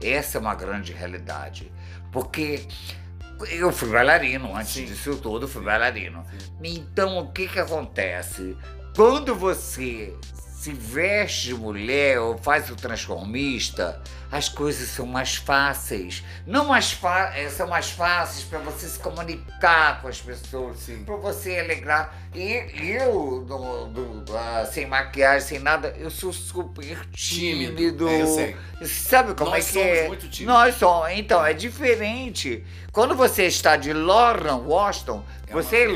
Essa 0.02 0.38
é 0.38 0.42
uma 0.42 0.56
grande 0.56 0.92
realidade. 0.92 1.72
Porque 2.12 2.68
eu 3.50 3.72
fui 3.72 3.90
bailarino, 3.90 4.56
antes 4.56 4.74
Sim. 4.74 4.86
disso 4.86 5.18
tudo, 5.18 5.48
fui 5.48 5.64
bailarino. 5.64 6.24
Sim. 6.30 6.52
Então, 6.64 7.18
o 7.20 7.32
que 7.32 7.48
que 7.48 7.60
acontece? 7.60 8.58
Quando 8.96 9.36
você 9.36 10.16
se 10.64 10.72
veste 10.72 11.48
de 11.48 11.56
mulher 11.56 12.22
ou 12.22 12.38
faz 12.38 12.70
o 12.70 12.76
transformista, 12.78 14.02
as 14.32 14.48
coisas 14.48 14.88
são 14.88 15.06
mais 15.06 15.36
fáceis. 15.36 16.24
Não 16.48 16.68
mais 16.68 16.98
eh, 17.36 17.50
são 17.50 17.68
mais 17.68 17.90
fáceis 17.92 18.46
para 18.46 18.60
você 18.60 18.88
se 18.88 18.98
comunicar 18.98 20.02
com 20.02 20.08
as 20.08 20.22
pessoas, 20.22 20.90
para 21.06 21.16
você 21.18 21.60
alegrar. 21.60 22.16
E 22.34 22.64
eu, 22.82 23.44
do- 23.46 23.88
do- 24.22 24.38
ah, 24.38 24.66
sem 24.72 24.88
maquiagem, 24.88 25.46
sem 25.48 25.60
nada, 25.60 25.94
eu 26.00 26.10
sou 26.10 26.32
super 26.32 27.06
tímido. 27.12 27.76
Tímido. 27.76 28.08
É, 28.08 28.22
eu 28.22 28.28
sei. 28.28 28.56
Sabe 28.88 29.34
como 29.36 29.52
Nós 29.52 29.66
é 29.66 29.68
que 29.68 29.74
somos 29.74 29.98
é? 29.98 30.08
muito 30.08 30.30
tímidos. 30.30 30.46
Nós 30.56 30.76
somos. 30.76 31.10
Então, 31.12 31.46
é 31.46 31.54
diferente. 31.54 32.64
Quando 32.94 33.16
você 33.16 33.48
está 33.48 33.76
de 33.76 33.92
Lorna 33.92 34.56
Washington, 34.56 35.26
você 35.54 35.88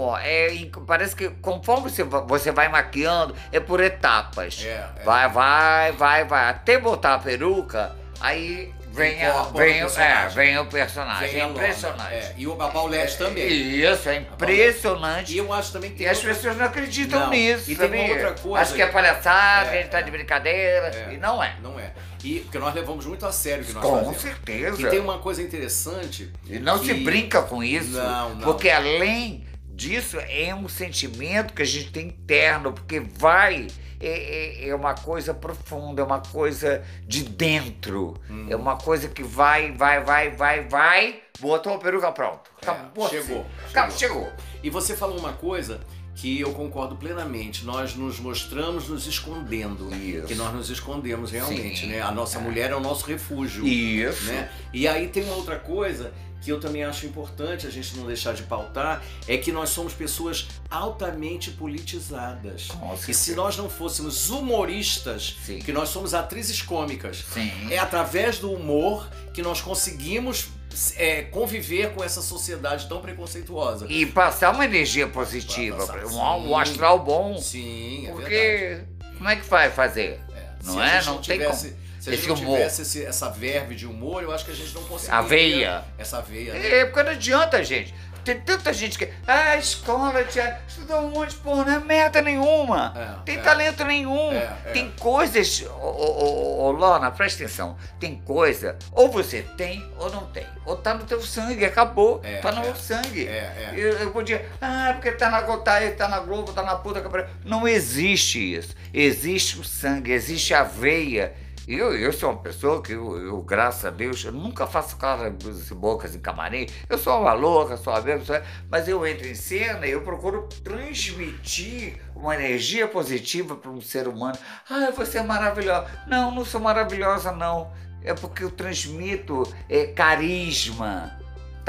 Wa- 0.00 0.22
é, 0.22 0.68
parece 0.86 1.14
que 1.16 1.28
conforme 1.30 1.88
você, 1.90 2.02
você 2.04 2.50
vai 2.50 2.68
maquiando, 2.68 3.34
é 3.52 3.60
por 3.60 3.80
etapas. 3.80 4.62
É, 4.64 4.68
é. 4.98 5.02
Vai, 5.04 5.28
vai, 5.28 5.92
vai, 5.92 6.24
vai. 6.24 6.48
Até 6.50 6.78
botar 6.78 7.14
a 7.14 7.18
peruca, 7.18 7.94
aí 8.20 8.74
vem, 8.90 9.24
a- 9.24 9.42
vem, 9.54 9.82
o 9.84 9.86
é, 9.86 9.90
personagem. 9.90 10.34
vem 10.34 10.58
o 10.58 10.66
personagem. 10.66 11.28
Vem 11.28 11.40
é 11.40 11.44
impressionante. 11.44 12.12
É, 12.14 12.34
e 12.36 12.46
o 12.46 12.60
a 12.60 12.68
Paulette 12.68 13.16
também. 13.16 13.46
Isso, 13.48 14.08
é 14.08 14.16
impressionante. 14.16 15.32
E 15.34 15.38
eu 15.38 15.52
acho 15.52 15.72
também 15.72 15.90
que 15.92 16.02
E 16.02 16.08
as 16.08 16.18
outra- 16.18 16.34
pessoas 16.34 16.56
não 16.56 16.66
acreditam 16.66 17.20
Não. 17.20 17.30
nisso. 17.30 17.70
E 17.70 17.76
tem 17.76 18.10
outra 18.12 18.32
coisa- 18.32 18.60
Acho 18.60 18.74
que 18.74 18.82
é 18.82 18.86
palhaçada, 18.86 19.70
É, 19.74 19.80
ele 19.80 19.88
tá 19.88 19.98
é. 20.00 20.02
de 20.02 20.10
brincadeira. 20.10 20.86
É. 20.88 21.14
E 21.14 21.16
não 21.16 21.42
é. 21.42 21.54
Não 21.62 21.78
é. 21.78 21.92
E 22.24 22.40
porque 22.40 22.58
nós 22.58 22.74
levamos 22.74 23.06
muito 23.06 23.24
a 23.26 23.32
sério 23.32 23.62
o 23.64 23.66
que 23.66 23.72
nós 23.72 23.84
Com 23.84 23.96
fazemos. 23.98 24.20
certeza. 24.20 24.82
E 24.82 24.90
tem 24.90 24.98
uma 25.00 25.18
coisa 25.18 25.42
interessante. 25.42 26.32
E 26.46 26.58
não 26.58 26.78
se 26.78 26.92
que- 26.94 27.04
brinca 27.04 27.42
com 27.42 27.62
isso. 27.62 27.90
Não, 27.92 28.34
não. 28.34 28.40
Porque 28.42 28.68
além 28.70 29.46
disso, 29.70 30.18
é 30.20 30.54
um 30.54 30.68
sentimento 30.68 31.54
que 31.54 31.62
a 31.62 31.66
gente 31.66 31.90
tem 31.92 32.08
interno, 32.08 32.72
porque 32.72 33.00
vai. 33.00 33.66
É, 34.00 34.64
é- 34.64 34.68
é 34.68 34.74
uma 34.76 34.94
coisa 34.94 35.34
profunda, 35.34 36.02
é 36.02 36.04
uma 36.04 36.20
coisa 36.20 36.84
de 37.06 37.24
dentro. 37.24 38.14
Hum. 38.30 38.46
É 38.48 38.54
uma 38.54 38.76
coisa 38.76 39.08
que 39.08 39.24
vai, 39.24 39.72
vai, 39.72 40.02
vai, 40.04 40.30
vai, 40.30 40.60
vai. 40.68 41.20
Botou 41.40 41.74
a 41.74 41.78
peruca 41.78 42.12
pronto. 42.12 42.48
Acabou. 42.62 43.06
É, 43.06 43.10
chegou, 43.10 43.46
Acabou, 43.68 43.96
chegou. 43.98 44.32
E 44.62 44.70
você 44.70 44.96
falou 44.96 45.18
uma 45.18 45.32
coisa 45.32 45.80
que 46.18 46.40
eu 46.40 46.52
concordo 46.52 46.96
plenamente. 46.96 47.64
Nós 47.64 47.94
nos 47.94 48.18
mostramos 48.18 48.88
nos 48.88 49.06
escondendo. 49.06 49.94
Isso. 49.94 50.26
Que 50.26 50.34
nós 50.34 50.52
nos 50.52 50.68
escondemos 50.68 51.30
realmente, 51.30 51.82
Sim. 51.82 51.86
né? 51.86 52.02
A 52.02 52.10
nossa 52.10 52.40
mulher 52.40 52.72
é 52.72 52.74
o 52.74 52.80
nosso 52.80 53.06
refúgio. 53.06 53.66
Isso. 53.66 54.24
né? 54.24 54.50
E 54.72 54.88
aí 54.88 55.06
tem 55.06 55.22
uma 55.22 55.36
outra 55.36 55.56
coisa 55.58 56.12
que 56.40 56.50
eu 56.52 56.60
também 56.60 56.84
acho 56.84 57.04
importante 57.06 57.66
a 57.66 57.70
gente 57.70 57.96
não 57.96 58.06
deixar 58.06 58.32
de 58.32 58.44
pautar, 58.44 59.02
é 59.26 59.36
que 59.36 59.50
nós 59.50 59.70
somos 59.70 59.92
pessoas 59.92 60.46
altamente 60.70 61.50
politizadas. 61.50 62.68
Com 62.68 62.96
E 63.08 63.12
se 63.14 63.34
nós 63.34 63.56
não 63.56 63.68
fôssemos 63.68 64.30
humoristas, 64.30 65.36
Sim. 65.44 65.58
que 65.58 65.72
nós 65.72 65.88
somos 65.88 66.14
atrizes 66.14 66.62
cômicas, 66.62 67.24
Sim. 67.32 67.50
é 67.70 67.78
através 67.78 68.38
do 68.38 68.52
humor 68.52 69.08
que 69.34 69.42
nós 69.42 69.60
conseguimos 69.60 70.48
é, 70.96 71.22
conviver 71.22 71.90
com 71.94 72.02
essa 72.04 72.20
sociedade 72.22 72.88
tão 72.88 73.00
preconceituosa. 73.00 73.86
E 73.88 74.06
passar 74.06 74.50
uma 74.54 74.64
energia 74.64 75.06
positiva, 75.08 75.78
Passar, 75.86 76.06
um, 76.06 76.50
um 76.50 76.56
astral 76.58 76.98
bom. 77.00 77.38
Sim, 77.38 78.06
é 78.08 78.12
verdade. 78.12 78.20
Porque 78.20 78.78
como 79.16 79.28
é 79.28 79.36
que 79.36 79.46
vai 79.46 79.70
fazer? 79.70 80.20
É. 80.34 80.64
não 80.64 80.74
Se 80.74 80.80
é? 80.80 81.02
Não 81.02 81.14
tem 81.20 81.38
tivesse, 81.38 81.76
Se 82.00 82.10
a 82.10 82.12
gente 82.12 82.30
Esse 82.30 82.34
tivesse 82.40 82.82
esse- 82.82 83.04
essa 83.04 83.28
verve 83.28 83.74
de 83.74 83.84
humor, 83.84 84.22
eu 84.22 84.32
acho 84.32 84.44
que 84.44 84.52
a 84.52 84.54
gente 84.54 84.72
não 84.72 84.82
conseguiria. 84.84 85.18
A 85.18 85.22
veia. 85.22 85.84
Essa 85.98 86.20
veia. 86.20 86.54
né? 86.54 86.76
É, 86.80 86.84
porque 86.84 87.02
não 87.02 87.10
adianta, 87.10 87.62
gente. 87.64 87.92
Tem 88.28 88.40
tanta 88.40 88.74
gente 88.74 88.98
que. 88.98 89.08
Ah, 89.26 89.56
escola, 89.56 90.22
tia, 90.22 90.60
estudou 90.68 91.00
um 91.00 91.10
monte, 91.12 91.34
porra, 91.36 91.64
não 91.64 91.72
é 91.72 91.78
merda 91.78 92.20
nenhuma. 92.20 92.92
É, 92.94 93.24
tem 93.24 93.38
é. 93.38 93.40
talento 93.40 93.82
nenhum. 93.86 94.32
É, 94.32 94.54
é. 94.66 94.70
Tem 94.74 94.90
coisas. 94.98 95.62
Ô, 95.62 95.86
ô, 95.86 96.64
ô, 96.64 96.70
Lorna, 96.72 97.10
presta 97.10 97.42
atenção. 97.42 97.74
Tem 97.98 98.16
coisa, 98.16 98.76
ou 98.92 99.10
você 99.10 99.40
tem 99.56 99.90
ou 99.98 100.10
não 100.10 100.26
tem. 100.26 100.46
Ou 100.66 100.76
tá 100.76 100.92
no 100.92 101.04
teu 101.04 101.22
sangue, 101.22 101.64
acabou. 101.64 102.20
É, 102.22 102.36
tá 102.36 102.52
no 102.52 102.60
é. 102.60 102.64
meu 102.64 102.76
sangue. 102.76 103.26
É, 103.26 103.30
é. 103.30 103.72
Eu, 103.74 103.92
eu 103.94 104.10
podia. 104.10 104.44
Ah, 104.60 104.90
porque 104.92 105.12
tá 105.12 105.30
na 105.30 105.40
Gotai, 105.40 105.92
tá 105.92 106.06
na 106.06 106.20
Globo, 106.20 106.52
tá 106.52 106.62
na 106.62 106.76
puta. 106.76 107.02
Não 107.46 107.66
existe 107.66 108.56
isso. 108.56 108.76
Existe 108.92 109.58
o 109.58 109.64
sangue, 109.64 110.12
existe 110.12 110.52
a 110.52 110.64
veia. 110.64 111.32
Eu, 111.68 111.94
eu 111.94 112.10
sou 112.14 112.30
uma 112.30 112.38
pessoa 112.38 112.82
que, 112.82 112.92
eu, 112.92 113.18
eu, 113.18 113.42
graças 113.42 113.84
a 113.84 113.90
Deus, 113.90 114.24
eu 114.24 114.32
nunca 114.32 114.66
faço 114.66 114.96
caras 114.96 115.34
e 115.70 115.74
bocas 115.74 116.14
em 116.16 116.18
camarim. 116.18 116.66
Eu 116.88 116.96
sou 116.96 117.20
uma 117.20 117.34
louca, 117.34 117.76
sou 117.76 117.92
uma 117.92 118.24
sou- 118.24 118.40
mas 118.70 118.88
eu 118.88 119.06
entro 119.06 119.26
em 119.26 119.34
cena 119.34 119.86
e 119.86 119.90
eu 119.90 120.00
procuro 120.00 120.48
transmitir 120.64 122.00
uma 122.16 122.34
energia 122.34 122.88
positiva 122.88 123.54
para 123.54 123.70
um 123.70 123.82
ser 123.82 124.08
humano. 124.08 124.38
Ah, 124.70 124.90
você 124.96 125.18
é 125.18 125.22
maravilhosa. 125.22 125.86
Não, 126.06 126.30
não 126.34 126.42
sou 126.42 126.58
maravilhosa, 126.58 127.32
não. 127.32 127.70
É 128.02 128.14
porque 128.14 128.44
eu 128.44 128.50
transmito 128.50 129.42
é, 129.68 129.88
carisma 129.88 131.18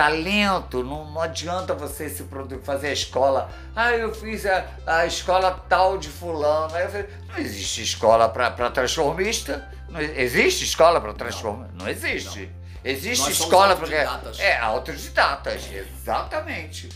talento, 0.03 0.82
não, 0.82 1.12
não 1.12 1.22
adianta 1.22 1.74
você 1.74 2.08
se 2.10 2.24
fazer 2.63 2.88
a 2.88 2.94
escola. 2.94 3.50
Ah, 3.75 3.91
eu 3.91 4.15
fiz 4.15 4.46
a, 4.46 4.65
a 4.88 5.06
escola 5.06 5.51
tal 5.68 5.98
de 5.98 6.08
fulano. 6.08 6.74
Aí 6.74 6.84
eu 6.86 6.89
falei, 6.89 7.10
não 7.27 7.38
existe 7.38 7.84
escola 7.84 8.29
para 8.29 8.50
transformista. 8.72 9.70
Não 9.89 10.00
existe 10.00 10.63
escola 10.63 11.01
para 11.01 11.13
transformista? 11.13 11.74
Não, 11.75 11.89
existe. 11.89 12.50
Existe 12.82 13.25
Nós 13.25 13.39
escola 13.39 13.75
para 13.75 13.84
autodidatas. 13.88 14.39
É, 14.39 14.58
autodidatas, 14.58 15.70
exatamente. 15.70 16.88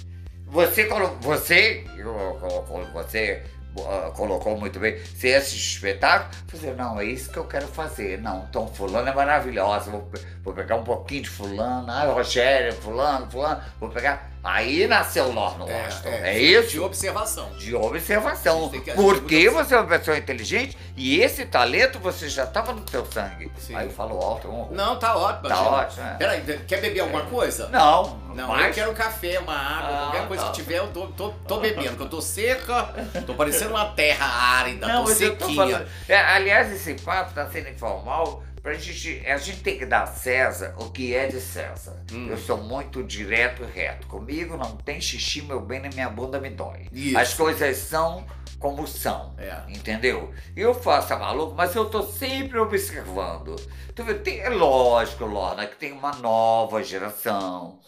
Você 0.48 0.86
colocou, 0.86 1.18
você, 1.20 1.86
eu- 1.98 2.40
eu- 2.42 2.90
você 2.94 3.44
ah, 3.80 4.12
colocou 4.16 4.58
muito 4.58 4.80
bem, 4.80 4.96
assiste 4.96 5.54
o 5.54 5.76
espetáculo, 5.76 6.32
você, 6.52 6.72
não, 6.74 7.00
é 7.00 7.06
isso 7.06 7.32
que 7.32 7.38
eu 7.38 7.46
quero 7.46 7.68
fazer. 7.68 8.22
Não, 8.22 8.46
então 8.50 8.68
fulano 8.68 9.08
é 9.08 9.14
maravilhosa, 9.14 9.92
vou, 9.92 10.10
vou 10.44 10.54
pegar 10.54 10.76
um 10.76 10.84
pouquinho 10.84 11.24
de 11.24 11.30
fulano, 11.30 11.90
ah, 11.90 12.06
Rogério, 12.06 12.74
fulano, 12.74 13.30
fulano, 13.30 13.62
vou 13.80 13.90
pegar. 13.90 14.33
Aí 14.44 14.86
nasceu 14.88 15.26
o 15.26 15.32
Lorno 15.32 15.66
Washington. 15.66 16.10
É, 16.10 16.34
De 16.34 16.54
isso? 16.54 16.84
observação. 16.84 17.50
De 17.58 17.74
observação. 17.74 18.70
Que 18.70 18.92
agir 18.92 18.96
Porque 19.02 19.50
você 19.50 19.74
é 19.74 19.78
uma 19.80 19.88
pessoa 19.88 20.18
inteligente 20.18 20.78
e 20.98 21.22
esse 21.22 21.46
talento 21.46 21.98
você 21.98 22.28
já 22.28 22.44
estava 22.44 22.74
no 22.74 22.82
teu 22.82 23.06
sangue. 23.06 23.50
Sim. 23.58 23.74
Aí 23.74 23.86
eu 23.88 23.92
falo 23.92 24.20
alto, 24.20 24.50
horror. 24.50 24.68
Não, 24.74 25.00
tá 25.00 25.16
ótimo. 25.16 25.48
Tá 25.48 25.62
ótimo, 25.62 26.06
é. 26.06 26.14
Peraí, 26.16 26.42
quer 26.68 26.82
beber 26.82 27.00
alguma 27.00 27.22
coisa? 27.22 27.70
Não, 27.70 28.20
Não, 28.36 28.50
mas... 28.50 28.68
eu 28.68 28.74
quero 28.74 28.92
um 28.92 28.94
café, 28.94 29.40
uma 29.40 29.56
água, 29.56 29.90
Ah, 29.90 30.02
qualquer 30.12 30.28
coisa 30.28 30.44
tá. 30.44 30.50
que 30.50 30.56
tiver, 30.58 30.78
eu 30.80 30.88
tô, 30.88 31.08
tô, 31.08 31.30
tô 31.48 31.60
bebendo, 31.60 31.96
que 31.96 32.04
eu 32.04 32.10
tô 32.10 32.22
seca, 32.22 32.94
tô 33.26 33.34
parecendo 33.36 33.72
uma 33.72 33.86
terra 33.92 34.26
árida, 34.26 34.88
Não, 34.88 35.06
tô 35.06 35.12
eu 35.12 35.16
tô 35.38 35.46
sequinha. 35.46 35.56
falando. 35.56 35.88
É, 36.10 36.18
aliás, 36.18 36.70
esse 36.72 36.96
papo 36.96 37.30
está 37.30 37.48
sendo 37.50 37.70
informal. 37.70 38.44
Pra 38.64 38.74
gente, 38.76 39.22
a 39.28 39.38
gente 39.38 39.62
tem 39.62 39.78
que 39.78 39.86
dar 39.86 40.04
a 40.04 40.08
César 40.08 40.74
o 40.80 40.90
que 40.90 41.14
é 41.14 41.28
de 41.28 41.42
César. 41.42 42.02
Hum. 42.14 42.30
Eu 42.30 42.38
sou 42.38 42.58
muito 42.58 43.04
direto 43.04 43.62
e 43.62 43.66
reto. 43.66 44.08
Comigo 44.08 44.56
não 44.56 44.78
tem 44.78 45.02
xixi, 45.02 45.42
meu 45.42 45.60
bem, 45.60 45.82
nem 45.82 45.92
minha 45.94 46.10
bunda 46.10 46.40
me 46.40 46.50
dói. 46.50 46.88
Isso. 46.90 47.18
As 47.18 47.34
coisas 47.34 47.76
são 47.76 48.26
como 48.58 48.88
são. 48.88 49.36
É. 49.38 49.64
Entendeu? 49.68 50.34
Eu 50.56 50.74
faço 50.74 51.14
a 51.14 51.20
maluco, 51.20 51.54
mas 51.54 51.76
eu 51.76 51.84
tô 51.90 52.04
sempre 52.04 52.58
observando. 52.58 53.58
Tu 53.94 54.02
vê, 54.02 54.14
tem, 54.14 54.40
é 54.40 54.48
lógico, 54.48 55.26
Lorna, 55.26 55.68
que 55.68 55.76
tem 55.76 55.92
uma 55.92 56.14
nova 56.14 56.82
geração. 56.82 57.82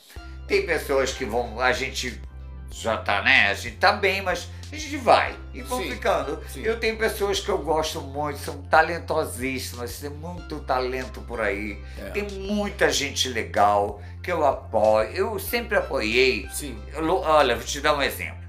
Tem 0.46 0.66
pessoas 0.66 1.14
que 1.14 1.24
vão. 1.24 1.58
A 1.58 1.72
gente 1.72 2.22
já 2.70 2.98
tá, 2.98 3.22
né? 3.22 3.48
A 3.48 3.54
gente 3.54 3.78
tá 3.78 3.94
bem, 3.94 4.22
mas 4.22 4.50
a 4.76 4.80
gente 4.80 4.98
vai 4.98 5.36
e 5.54 5.62
vão 5.62 5.82
Sim, 5.82 5.92
ficando. 5.92 6.40
sim. 6.50 6.62
Eu 6.62 6.80
tenho 6.80 6.98
pessoas 6.98 7.40
que 7.40 7.50
eu 7.50 7.58
gosto 7.58 8.02
muito, 8.02 8.40
são 8.40 8.62
talentosíssimas, 8.64 10.00
tem 10.00 10.10
muito 10.10 10.60
talento 10.62 11.22
por 11.22 11.42
aí. 11.42 11.82
É. 11.98 12.10
Tem 12.10 12.24
muita 12.30 12.90
gente 12.92 13.30
legal 13.30 14.02
que 14.22 14.32
eu 14.32 14.46
apoio. 14.46 15.10
Eu 15.12 15.40
sempre 15.40 15.78
apoiei 15.78 16.48
Sim. 16.52 16.78
Lu- 16.98 17.22
Olha, 17.22 17.56
vou 17.56 17.64
te 17.66 17.80
dar 17.82 17.96
um 17.96 18.02
exemplo. 18.02 18.44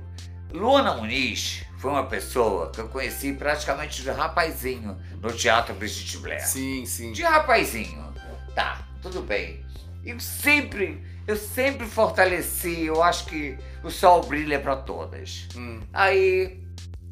Luana 0.53 0.95
Muniz 0.95 1.63
foi 1.79 1.91
uma 1.91 2.05
pessoa 2.07 2.71
que 2.71 2.81
eu 2.81 2.89
conheci 2.89 3.33
praticamente 3.33 4.03
de 4.03 4.11
rapazinho 4.11 4.97
no 5.21 5.31
Teatro 5.33 5.75
Brigitte 5.75 6.19
Blair. 6.19 6.47
Sim, 6.47 6.87
sim. 6.87 7.13
De 7.13 7.23
rapazinho. 7.23 8.13
Tá, 8.55 8.87
tudo 9.03 9.21
bem. 9.21 9.65
Eu 10.05 10.19
sempre, 10.21 11.05
eu 11.27 11.37
sempre 11.37 11.87
fortaleci, 11.87 12.85
eu 12.85 13.03
acho 13.03 13.27
que 13.27 13.59
o 13.83 13.91
sol 13.91 14.23
brilha 14.25 14.61
para 14.61 14.77
todas. 14.77 15.49
Hum. 15.57 15.81
Aí, 15.93 16.63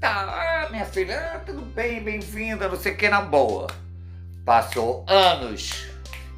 tá, 0.00 0.64
ah, 0.66 0.70
minha 0.70 0.84
filha, 0.84 1.32
ah, 1.34 1.38
tudo 1.40 1.62
bem, 1.62 2.02
bem-vinda, 2.02 2.68
não 2.68 2.76
sei 2.76 2.92
o 2.92 2.96
que, 2.96 3.08
na 3.08 3.20
boa. 3.20 3.66
Passou 4.44 5.04
anos. 5.08 5.86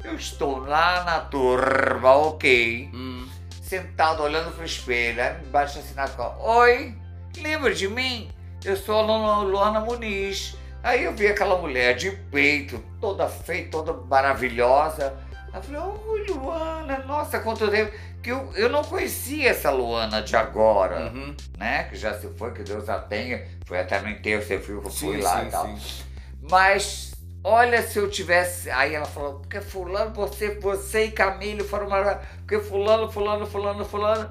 Eu 0.03 0.15
estou 0.15 0.59
lá 0.59 1.03
na 1.03 1.19
turma, 1.19 2.15
ok 2.15 2.89
Hum. 2.93 3.27
sentado 3.61 4.23
olhando 4.23 4.55
pro 4.55 4.63
espelho, 4.63 5.21
aí 5.21 5.37
me 5.39 5.45
bate 5.47 5.77
assim 5.77 5.93
na 5.93 6.07
costa. 6.07 6.41
Oi, 6.41 6.95
lembra 7.37 7.73
de 7.73 7.87
mim? 7.89 8.29
Eu 8.63 8.77
sou 8.77 8.99
a 8.99 9.01
Luana, 9.01 9.41
Luana 9.41 9.79
Muniz. 9.81 10.55
Aí 10.81 11.03
eu 11.03 11.13
vi 11.13 11.27
aquela 11.27 11.57
mulher 11.57 11.95
de 11.95 12.11
peito, 12.11 12.81
toda 13.01 13.27
feia, 13.27 13.67
toda 13.69 13.91
maravilhosa. 13.93 15.13
Eu 15.57 15.63
falei, 15.63 15.81
oi 15.81 16.25
Luana, 16.27 16.99
nossa, 17.05 17.39
quanto 17.39 17.69
tempo. 17.69 17.91
Que 18.21 18.31
eu, 18.31 18.51
eu 18.55 18.69
não 18.69 18.83
conhecia 18.83 19.49
essa 19.51 19.69
Luana 19.71 20.21
de 20.21 20.35
agora, 20.35 21.11
Uhum. 21.13 21.35
né? 21.57 21.83
Que 21.85 21.95
já 21.95 22.13
se 22.17 22.27
foi, 22.29 22.51
que 22.51 22.63
Deus 22.63 22.89
a 22.89 22.99
tenha. 22.99 23.45
Foi 23.65 23.79
até 23.79 23.99
no 24.01 24.09
enterro, 24.09 24.41
você 24.43 24.57
viu 24.57 24.81
que 24.81 24.87
eu 24.87 24.91
fui 24.91 25.17
Sim, 25.17 25.21
lá 25.23 25.39
sim, 25.41 25.47
e 25.47 25.51
tal. 25.51 25.65
sim. 25.67 26.03
Mas 26.49 27.11
olha 27.43 27.81
se 27.81 27.97
eu 27.99 28.09
tivesse. 28.09 28.69
Aí 28.69 28.95
ela 28.95 29.05
falou, 29.05 29.35
porque 29.39 29.61
fulano, 29.61 30.13
você, 30.13 30.55
você 30.59 31.05
e 31.05 31.11
Camilo 31.11 31.63
foram 31.63 31.89
maravilhosos. 31.89 32.27
Porque 32.39 32.59
fulano, 32.59 33.09
fulano, 33.11 33.45
fulano, 33.45 33.85
fulano. 33.85 34.29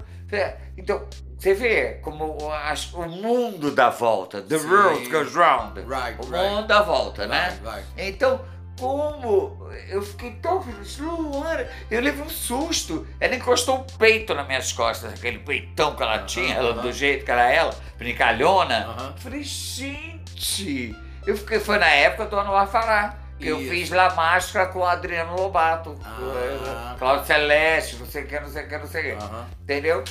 Então, 0.76 1.06
você 1.38 1.54
vê 1.54 1.94
como 2.02 2.36
o- 2.42 2.52
as- 2.52 2.92
o 2.92 3.02
mundo 3.08 3.70
dá 3.70 3.88
volta. 3.90 4.42
The 4.42 4.56
world 4.56 5.08
goes 5.08 5.32
round. 5.34 5.80
Right, 5.80 6.16
o 6.20 6.30
right. 6.30 6.36
mundo 6.54 6.66
dá 6.66 6.82
volta, 6.82 7.26
né? 7.26 7.56
Vai, 7.62 7.82
vai. 7.82 7.84
Então, 8.08 8.40
como 8.78 9.68
eu 9.88 10.02
fiquei 10.02 10.32
tão 10.32 10.62
feliz, 10.62 10.98
Luana, 10.98 11.66
eu 11.90 12.00
levei 12.00 12.22
um 12.22 12.28
susto. 12.28 13.06
Ela 13.18 13.34
encostou 13.34 13.80
o 13.80 13.98
peito 13.98 14.34
nas 14.34 14.46
minhas 14.46 14.72
costas, 14.72 15.12
aquele 15.12 15.38
peitão 15.38 15.94
que 15.96 16.02
ela 16.02 16.20
tinha, 16.20 16.54
ela, 16.54 16.70
aham. 16.72 16.82
do 16.82 16.92
jeito 16.92 17.24
que 17.24 17.30
era 17.30 17.50
ela, 17.50 17.74
brincalhona. 17.98 18.86
Aham. 18.86 19.14
Falei, 19.16 19.42
gente, 19.42 20.94
eu 21.26 21.36
fiquei, 21.36 21.58
foi 21.58 21.78
na 21.78 21.88
época 21.88 22.26
do 22.26 22.38
Anuar 22.38 22.68
Fará, 22.68 23.16
Que 23.38 23.48
eu 23.48 23.58
fiz 23.58 23.90
La 23.90 24.14
Máscara 24.14 24.66
com 24.66 24.80
o 24.80 24.84
Adriano 24.84 25.36
Lobato. 25.36 25.98
Ah, 26.04 26.94
Cláudio 26.98 27.26
Celeste, 27.26 27.96
não 27.96 28.06
sei 28.06 28.24
o 28.24 28.26
que, 28.26 28.40
não 28.40 28.48
sei 28.48 28.64
o 28.64 28.68
que, 28.68 28.78
não 28.78 28.86
sei 28.86 29.12
o 29.12 29.18
que. 29.18 29.24
Entendeu? 29.62 30.04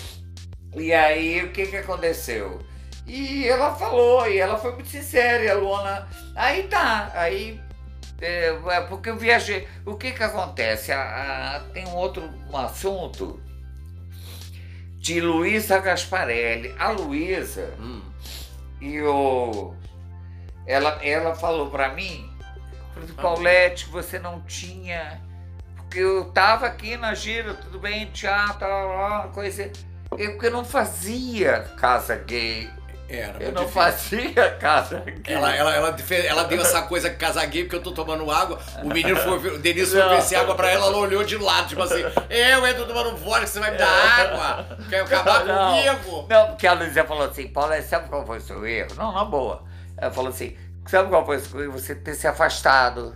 E 0.75 0.93
aí, 0.93 1.43
o 1.43 1.51
que 1.51 1.67
que 1.67 1.77
aconteceu? 1.77 2.59
E 3.07 3.47
ela 3.47 3.73
falou, 3.75 4.27
e 4.27 4.39
ela 4.39 4.57
foi 4.57 4.73
muito 4.73 4.89
sincera, 4.89 5.43
e 5.43 5.49
a 5.49 5.53
Luana. 5.53 6.07
Aí 6.35 6.63
tá, 6.63 7.11
aí. 7.13 7.59
É, 8.21 8.47
é 8.69 8.81
porque 8.81 9.09
eu 9.09 9.17
viajei. 9.17 9.67
O 9.85 9.95
que 9.95 10.11
que 10.11 10.23
acontece? 10.23 10.91
A- 10.91 11.55
a- 11.55 11.59
tem 11.73 11.85
um 11.87 11.95
outro 11.95 12.23
um 12.49 12.57
assunto 12.57 13.39
de 14.97 15.19
Luísa 15.21 15.79
Gasparelli. 15.79 16.73
A 16.79 16.89
Luísa, 16.91 17.73
Hum. 17.79 18.01
e 18.81 19.01
o. 19.01 19.73
Ela, 20.65 20.99
ela 21.05 21.35
falou 21.35 21.69
pra 21.69 21.89
mim, 21.93 22.27
falou, 22.93 23.15
Paulette, 23.15 23.85
você 23.87 24.17
não 24.17 24.41
tinha. 24.41 25.21
Porque 25.75 25.99
eu 25.99 26.25
tava 26.31 26.65
aqui 26.65 26.97
na 26.97 27.13
gira, 27.13 27.53
tudo 27.53 27.77
bem, 27.79 28.07
teatro, 28.07 28.65
coisa. 29.33 29.71
Eu, 30.17 30.31
porque 30.31 30.47
eu 30.47 30.51
não 30.51 30.65
fazia 30.65 31.59
casa 31.79 32.15
gay. 32.15 32.69
Era 33.07 33.41
Eu 33.43 33.51
não 33.51 33.65
difícil. 33.65 33.69
fazia 33.69 34.51
casa 34.59 34.99
gay. 34.99 35.35
Ela, 35.35 35.55
ela, 35.55 35.75
ela, 35.75 35.95
ela 36.25 36.43
deu 36.45 36.59
essa 36.61 36.81
coisa 36.83 37.07
casa 37.09 37.45
gay 37.45 37.63
porque 37.63 37.75
eu 37.75 37.83
tô 37.83 37.91
tomando 37.91 38.29
água. 38.31 38.59
O 38.83 38.87
menino 38.89 39.15
foi, 39.17 39.37
o 39.37 39.59
Denise 39.59 39.91
foi 39.91 40.01
oferecer 40.01 40.35
água 40.37 40.55
pra 40.55 40.71
ela, 40.71 40.87
ela 40.87 40.97
olhou 40.97 41.23
de 41.23 41.37
lado, 41.37 41.67
tipo 41.69 41.83
assim, 41.83 42.01
eu 42.29 42.65
entro 42.65 42.85
tomando 42.87 43.15
vodka, 43.17 43.45
você 43.45 43.59
vai 43.59 43.71
me 43.71 43.77
dar 43.77 43.87
água? 43.87 44.77
Quer 44.89 45.01
acabar 45.01 45.45
Não. 45.45 45.75
comigo? 45.75 46.27
Não, 46.27 46.47
porque 46.47 46.65
a 46.65 46.73
Luísa 46.73 47.03
falou 47.03 47.25
assim, 47.29 47.47
Paula, 47.47 47.79
sabe 47.83 48.09
qual 48.09 48.25
foi 48.25 48.37
o 48.39 48.41
seu 48.41 48.65
erro? 48.65 48.95
Não, 48.95 49.11
na 49.11 49.23
boa. 49.23 49.63
Ela 49.97 50.11
falou 50.11 50.29
assim, 50.31 50.57
sabe 50.87 51.07
qual 51.09 51.23
foi 51.25 51.37
o 51.37 51.39
seu 51.41 51.61
erro? 51.61 51.71
Você 51.73 51.93
ter 51.93 52.15
se 52.15 52.27
afastado. 52.27 53.15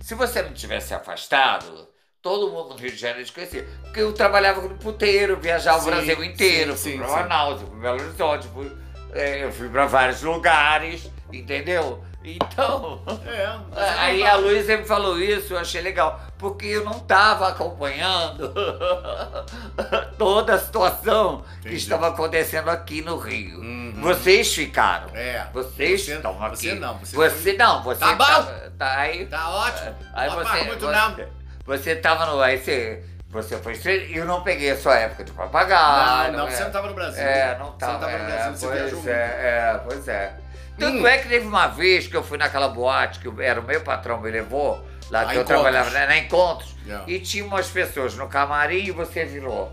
Se 0.00 0.14
você 0.16 0.42
não 0.42 0.52
tivesse 0.52 0.88
se 0.88 0.94
afastado, 0.94 1.86
todo 2.20 2.50
mundo 2.50 2.70
no 2.70 2.76
Rio 2.76 2.90
de 2.90 2.96
Janeiro 2.96 3.24
te 3.24 3.32
conhecia. 3.32 3.68
Porque 3.84 4.00
eu 4.00 4.12
trabalhava 4.12 4.60
no 4.62 4.70
puteiro, 4.76 5.36
viajava 5.36 5.78
Sim, 5.80 5.88
o 5.88 5.90
Brasil 5.92 6.24
inteiro, 6.24 6.76
sim, 6.76 6.82
fui 6.82 6.92
sim, 6.92 6.98
pra. 6.98 7.08
Manaus, 7.22 7.60
fui 7.60 7.70
pra 7.70 7.78
Belo 7.78 8.00
Horizonte, 8.02 8.48
fui, 8.48 8.72
eu 9.14 9.52
fui 9.52 9.68
pra 9.68 9.86
vários 9.86 10.22
lugares, 10.22 11.10
entendeu? 11.32 12.02
Então... 12.24 13.00
É, 13.26 13.80
é 13.80 13.88
Aí 13.98 14.26
a 14.26 14.36
Luísa 14.36 14.76
me 14.76 14.84
falou 14.84 15.18
isso, 15.18 15.54
eu 15.54 15.58
achei 15.58 15.80
legal, 15.80 16.20
porque 16.36 16.66
eu 16.66 16.84
não 16.84 16.92
estava 16.98 17.48
acompanhando 17.48 18.52
toda 20.18 20.54
a 20.54 20.58
situação 20.58 21.42
que 21.62 21.68
Entendi. 21.68 21.76
estava 21.76 22.08
acontecendo 22.08 22.68
aqui 22.68 23.00
no 23.02 23.16
Rio. 23.18 23.58
Uhum. 23.60 23.94
Vocês 24.00 24.52
ficaram. 24.54 25.08
É. 25.14 25.46
Vocês 25.52 26.04
Você- 26.04 26.14
estão 26.16 26.44
aqui. 26.44 26.56
você 26.70 26.74
não, 26.74 26.98
você 26.98 27.16
Você, 27.16 27.52
não, 27.54 27.82
você 27.82 28.00
Tá 28.00 28.12
bom. 28.14 28.24
tá, 28.24 28.62
tá 28.78 28.96
aí. 28.98 29.26
Tá 29.26 29.48
ótimo. 29.50 29.94
Aí 30.12 30.28
não 30.28 30.36
você, 30.36 30.62
muito 30.64 30.86
você, 30.86 30.92
não. 30.92 31.16
você 31.64 31.96
tava 31.96 32.26
no. 32.26 32.40
Aí 32.40 32.58
você, 32.58 33.02
você 33.30 33.56
foi 33.58 33.72
estranho 33.72 34.02
e 34.02 34.16
eu 34.16 34.24
não 34.24 34.42
peguei 34.42 34.70
a 34.70 34.76
sua 34.76 34.96
época 34.96 35.24
de 35.24 35.32
papagaio. 35.32 36.32
Não, 36.32 36.38
não, 36.40 36.48
é. 36.48 36.50
você 36.50 36.64
não 36.64 36.70
tava 36.70 36.88
no 36.88 36.94
Brasil. 36.94 37.22
É, 37.22 37.58
não 37.58 37.66
Você 37.72 37.78
tava. 37.78 37.92
não 38.10 38.18
no 38.18 38.24
Brasil, 38.24 38.52
você 38.56 38.66
é, 38.66 38.70
viajou 38.70 38.90
pois 38.90 38.92
muito. 39.04 39.08
é, 39.08 39.12
é, 39.74 39.80
pois 39.86 40.08
é. 40.08 40.32
Tanto 40.78 40.98
Hum. 40.98 41.06
é 41.08 41.18
que 41.18 41.28
teve 41.28 41.46
uma 41.46 41.66
vez 41.66 42.06
que 42.06 42.16
eu 42.16 42.22
fui 42.22 42.38
naquela 42.38 42.68
boate 42.68 43.18
que 43.18 43.42
era 43.42 43.60
o 43.60 43.64
meu 43.64 43.80
patrão 43.80 44.20
me 44.20 44.30
levou, 44.30 44.82
lá 45.10 45.22
A 45.22 45.24
que 45.26 45.30
eu 45.30 45.42
Encontros. 45.42 45.46
trabalhava 45.46 45.90
né, 45.90 46.06
na 46.06 46.18
Encontros, 46.18 46.76
Yeah. 46.86 47.04
e 47.06 47.18
tinha 47.20 47.44
umas 47.44 47.68
pessoas 47.68 48.14
no 48.14 48.28
camarim 48.28 48.84
e 48.86 48.90
você 48.92 49.22
virou. 49.26 49.70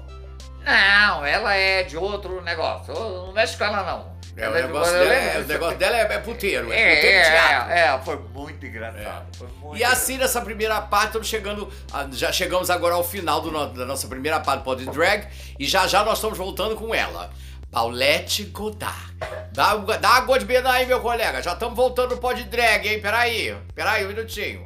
Não, 0.65 1.25
ela 1.25 1.53
é 1.55 1.83
de 1.83 1.95
outro 1.95 2.41
negócio. 2.41 2.93
Não 2.93 3.31
mexe 3.31 3.55
com 3.55 3.63
ela, 3.63 3.83
não. 3.83 4.14
É, 4.37 4.41
o 4.41 4.43
Ela 4.45 4.57
é 4.57 4.61
de- 4.61 4.67
negócio 4.67 4.93
eu 4.93 4.99
dela, 4.99 5.13
é, 5.13 5.39
o 5.39 5.47
negócio 5.47 5.77
dela 5.77 5.97
é, 5.97 6.01
é 6.01 6.19
puteiro, 6.19 6.73
é, 6.73 6.77
É, 6.91 6.95
puteiro 6.95 7.17
é, 7.17 7.31
teatro. 7.31 7.71
é, 7.71 7.99
foi 8.03 8.19
muito 8.33 8.65
engraçado. 8.65 8.97
É. 9.33 9.37
foi 9.37 9.47
muito 9.61 9.77
E 9.77 9.83
assim, 9.83 10.17
nessa 10.17 10.41
primeira 10.41 10.81
parte, 10.81 11.07
estamos 11.07 11.27
chegando. 11.27 11.71
a- 11.93 12.07
Já 12.11 12.31
chegamos 12.33 12.69
agora 12.69 12.95
ao 12.95 13.03
final 13.03 13.39
do 13.39 13.49
da 13.73 13.85
nossa 13.85 14.07
primeira 14.07 14.39
parte 14.41 14.59
do 14.59 14.63
Pod 14.65 14.85
Drag. 14.87 15.27
E 15.57 15.65
já 15.65 15.87
já 15.87 16.03
nós 16.03 16.17
estamos 16.17 16.37
voltando 16.37 16.75
com 16.75 16.93
ela. 16.93 17.29
Paulette 17.71 18.43
Godard. 18.45 19.13
Dá, 19.53 19.75
dá 19.75 20.09
uma 20.11 20.21
godbina 20.21 20.69
aí, 20.71 20.85
meu 20.85 20.99
colega. 21.01 21.41
Já 21.41 21.53
estamos 21.53 21.75
voltando 21.75 22.11
no 22.15 22.17
Pod 22.21 22.41
Drag, 22.43 22.87
hein? 22.87 22.99
Peraí. 23.01 23.55
Peraí, 23.73 24.05
um 24.05 24.09
minutinho. 24.09 24.61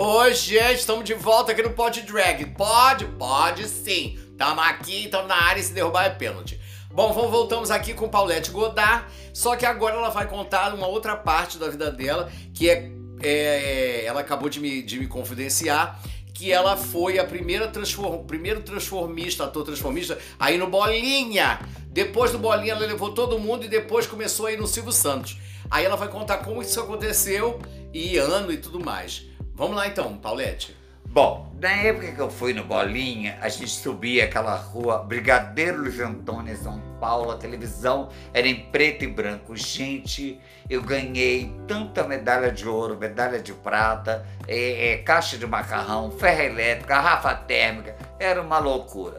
Oi, 0.00 0.32
gente, 0.32 0.78
estamos 0.78 1.04
de 1.04 1.12
volta 1.12 1.50
aqui 1.50 1.60
no 1.60 1.70
Pod 1.70 2.00
Drag. 2.02 2.46
Pode? 2.56 3.04
Pode 3.04 3.66
sim. 3.66 4.16
Tamo 4.38 4.60
aqui, 4.60 5.06
estamos 5.06 5.26
na 5.26 5.34
área 5.34 5.58
e 5.58 5.64
se 5.64 5.72
derrubar 5.72 6.04
é 6.04 6.10
pênalti. 6.10 6.56
Bom, 6.88 7.12
vamos, 7.12 7.32
voltamos 7.32 7.68
aqui 7.68 7.92
com 7.94 8.08
Paulette 8.08 8.52
Godard, 8.52 9.06
só 9.34 9.56
que 9.56 9.66
agora 9.66 9.96
ela 9.96 10.08
vai 10.10 10.28
contar 10.28 10.72
uma 10.72 10.86
outra 10.86 11.16
parte 11.16 11.58
da 11.58 11.68
vida 11.68 11.90
dela, 11.90 12.30
que 12.54 12.70
é, 12.70 12.92
é- 13.20 14.04
ela 14.04 14.20
acabou 14.20 14.48
de 14.48 14.60
me, 14.60 14.82
de 14.82 15.00
me 15.00 15.08
confidenciar, 15.08 16.00
que 16.32 16.52
ela 16.52 16.76
foi 16.76 17.18
a 17.18 17.24
primeira 17.24 17.66
transform, 17.66 18.24
primeiro 18.24 18.60
transformista, 18.60 19.46
ator 19.46 19.64
transformista, 19.64 20.16
aí 20.38 20.56
no 20.56 20.68
Bolinha. 20.68 21.58
Depois 21.88 22.30
do 22.30 22.38
Bolinha 22.38 22.74
ela 22.74 22.86
levou 22.86 23.12
todo 23.12 23.36
mundo 23.36 23.64
e 23.64 23.68
depois 23.68 24.06
começou 24.06 24.46
aí 24.46 24.56
no 24.56 24.68
Silvio 24.68 24.92
Santos. 24.92 25.38
Aí 25.68 25.84
ela 25.84 25.96
vai 25.96 26.06
contar 26.06 26.36
como 26.38 26.62
isso 26.62 26.78
aconteceu 26.80 27.60
e 27.92 28.16
ano 28.16 28.52
e 28.52 28.58
tudo 28.58 28.78
mais. 28.78 29.26
Vamos 29.58 29.76
lá 29.76 29.88
então, 29.88 30.16
Paulette. 30.16 30.76
Bom, 31.04 31.52
na 31.60 31.70
época 31.70 32.12
que 32.12 32.20
eu 32.20 32.30
fui 32.30 32.52
no 32.52 32.62
Bolinha, 32.62 33.38
a 33.40 33.48
gente 33.48 33.70
subia 33.70 34.22
aquela 34.22 34.54
rua 34.54 34.98
Brigadeiro 34.98 35.80
Luiz 35.80 35.98
Antônio, 35.98 36.56
São 36.56 36.80
Paulo, 37.00 37.32
a 37.32 37.36
televisão 37.36 38.08
era 38.32 38.46
em 38.46 38.54
preto 38.70 39.02
e 39.02 39.08
branco. 39.08 39.56
Gente, 39.56 40.40
eu 40.70 40.80
ganhei 40.80 41.52
tanta 41.66 42.04
medalha 42.04 42.52
de 42.52 42.68
ouro, 42.68 42.96
medalha 42.96 43.40
de 43.40 43.52
prata, 43.52 44.24
é, 44.46 44.92
é, 44.92 44.96
caixa 44.98 45.36
de 45.36 45.44
macarrão, 45.44 46.12
ferro 46.12 46.42
elétrico, 46.42 46.90
garrafa 46.90 47.34
térmica, 47.34 47.96
era 48.20 48.40
uma 48.40 48.60
loucura. 48.60 49.18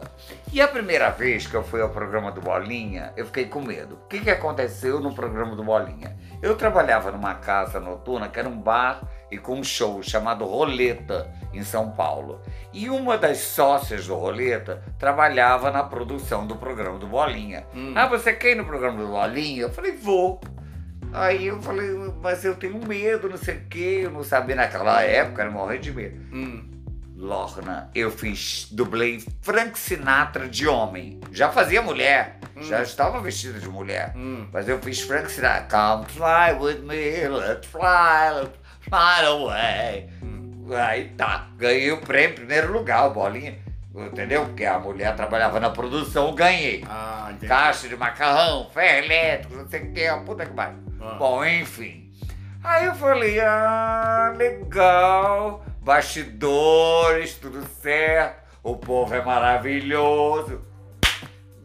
E 0.50 0.62
a 0.62 0.68
primeira 0.68 1.10
vez 1.10 1.46
que 1.46 1.54
eu 1.54 1.62
fui 1.62 1.82
ao 1.82 1.90
programa 1.90 2.32
do 2.32 2.40
Bolinha, 2.40 3.12
eu 3.14 3.26
fiquei 3.26 3.44
com 3.44 3.60
medo. 3.60 3.96
O 3.96 4.08
que, 4.08 4.20
que 4.20 4.30
aconteceu 4.30 5.00
no 5.00 5.12
programa 5.12 5.54
do 5.54 5.62
Bolinha? 5.62 6.16
Eu 6.40 6.56
trabalhava 6.56 7.12
numa 7.12 7.34
casa 7.34 7.78
noturna 7.78 8.28
que 8.28 8.38
era 8.38 8.48
um 8.48 8.58
bar 8.58 9.02
e 9.30 9.38
com 9.38 9.60
um 9.60 9.64
show 9.64 10.02
chamado 10.02 10.44
Roleta, 10.44 11.30
em 11.52 11.62
São 11.62 11.90
Paulo. 11.90 12.40
E 12.72 12.88
uma 12.88 13.18
das 13.18 13.38
sócias 13.38 14.06
do 14.06 14.14
Roleta 14.14 14.82
trabalhava 14.98 15.70
na 15.70 15.82
produção 15.82 16.46
do 16.46 16.56
programa 16.56 16.98
do 16.98 17.06
Bolinha. 17.06 17.64
Hum. 17.74 17.92
Ah, 17.96 18.06
você 18.06 18.32
quer 18.32 18.52
ir 18.52 18.54
no 18.56 18.64
programa 18.64 19.02
do 19.02 19.08
Bolinha? 19.08 19.62
Eu 19.62 19.70
falei, 19.70 19.92
vou. 19.92 20.40
Aí 21.12 21.46
eu 21.46 21.60
falei, 21.60 21.90
mas 22.22 22.44
eu 22.44 22.54
tenho 22.54 22.78
medo, 22.86 23.28
não 23.28 23.36
sei 23.36 23.56
o 23.56 23.64
quê. 23.68 24.02
Eu 24.04 24.10
não 24.10 24.22
sabia 24.22 24.54
naquela 24.54 25.02
época, 25.02 25.42
era 25.42 25.50
morrer 25.50 25.78
de 25.78 25.92
medo. 25.92 26.16
Hum. 26.32 26.70
Lorna, 27.20 27.90
eu 27.94 28.10
fiz, 28.10 28.66
dublei 28.72 29.22
Frank 29.42 29.78
Sinatra 29.78 30.48
de 30.48 30.66
homem. 30.66 31.20
Já 31.30 31.50
fazia 31.50 31.82
mulher, 31.82 32.38
já 32.62 32.82
estava 32.82 33.20
vestida 33.20 33.60
de 33.60 33.68
mulher. 33.68 34.14
Hum. 34.16 34.48
Mas 34.50 34.66
eu 34.68 34.78
fiz 34.78 35.00
Frank 35.00 35.30
Sinatra. 35.30 35.66
Come 35.68 36.06
fly 36.06 36.58
with 36.58 36.78
me, 36.78 37.28
let's 37.28 37.66
fly, 37.66 38.30
let's 38.34 38.59
fly 38.90 39.24
away. 39.24 40.10
Aí 40.76 41.08
tá, 41.16 41.48
ganhei 41.56 41.90
o 41.92 41.98
prêmio 41.98 42.30
em 42.30 42.34
primeiro 42.34 42.72
lugar, 42.72 43.06
o 43.06 43.10
Bolinha. 43.14 43.58
Entendeu? 43.94 44.44
Porque 44.46 44.64
a 44.64 44.78
mulher 44.78 45.16
trabalhava 45.16 45.58
na 45.58 45.70
produção, 45.70 46.34
ganhei. 46.34 46.84
Ah. 46.88 47.32
Caixa 47.46 47.88
de 47.88 47.96
macarrão, 47.96 48.68
ferro 48.70 49.04
elétrico, 49.04 49.56
não 49.56 49.68
sei 49.68 49.82
o 49.82 49.92
que, 49.92 50.06
a 50.06 50.18
puta 50.18 50.46
que 50.46 50.52
vai. 50.52 50.72
Ah. 51.00 51.16
Bom, 51.18 51.44
enfim. 51.44 52.12
Aí 52.62 52.86
eu 52.86 52.94
falei, 52.94 53.40
ah, 53.40 54.34
legal, 54.36 55.64
bastidores, 55.80 57.34
tudo 57.34 57.66
certo, 57.80 58.42
o 58.62 58.76
povo 58.76 59.14
é 59.14 59.24
maravilhoso. 59.24 60.60